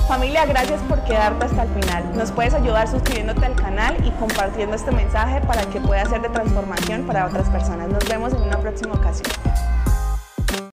Familia, 0.07 0.45
gracias 0.45 0.81
por 0.83 1.03
quedarte 1.03 1.45
hasta 1.45 1.63
el 1.63 1.69
final. 1.69 2.15
Nos 2.15 2.31
puedes 2.31 2.53
ayudar 2.53 2.87
suscribiéndote 2.87 3.45
al 3.45 3.55
canal 3.55 3.97
y 4.05 4.11
compartiendo 4.11 4.75
este 4.75 4.91
mensaje 4.91 5.41
para 5.41 5.63
que 5.65 5.79
pueda 5.81 6.05
ser 6.05 6.21
de 6.21 6.29
transformación 6.29 7.07
para 7.07 7.25
otras 7.25 7.49
personas. 7.49 7.89
Nos 7.89 8.07
vemos 8.07 8.33
en 8.33 8.41
una 8.41 8.57
próxima 8.57 8.93
ocasión. 8.93 9.31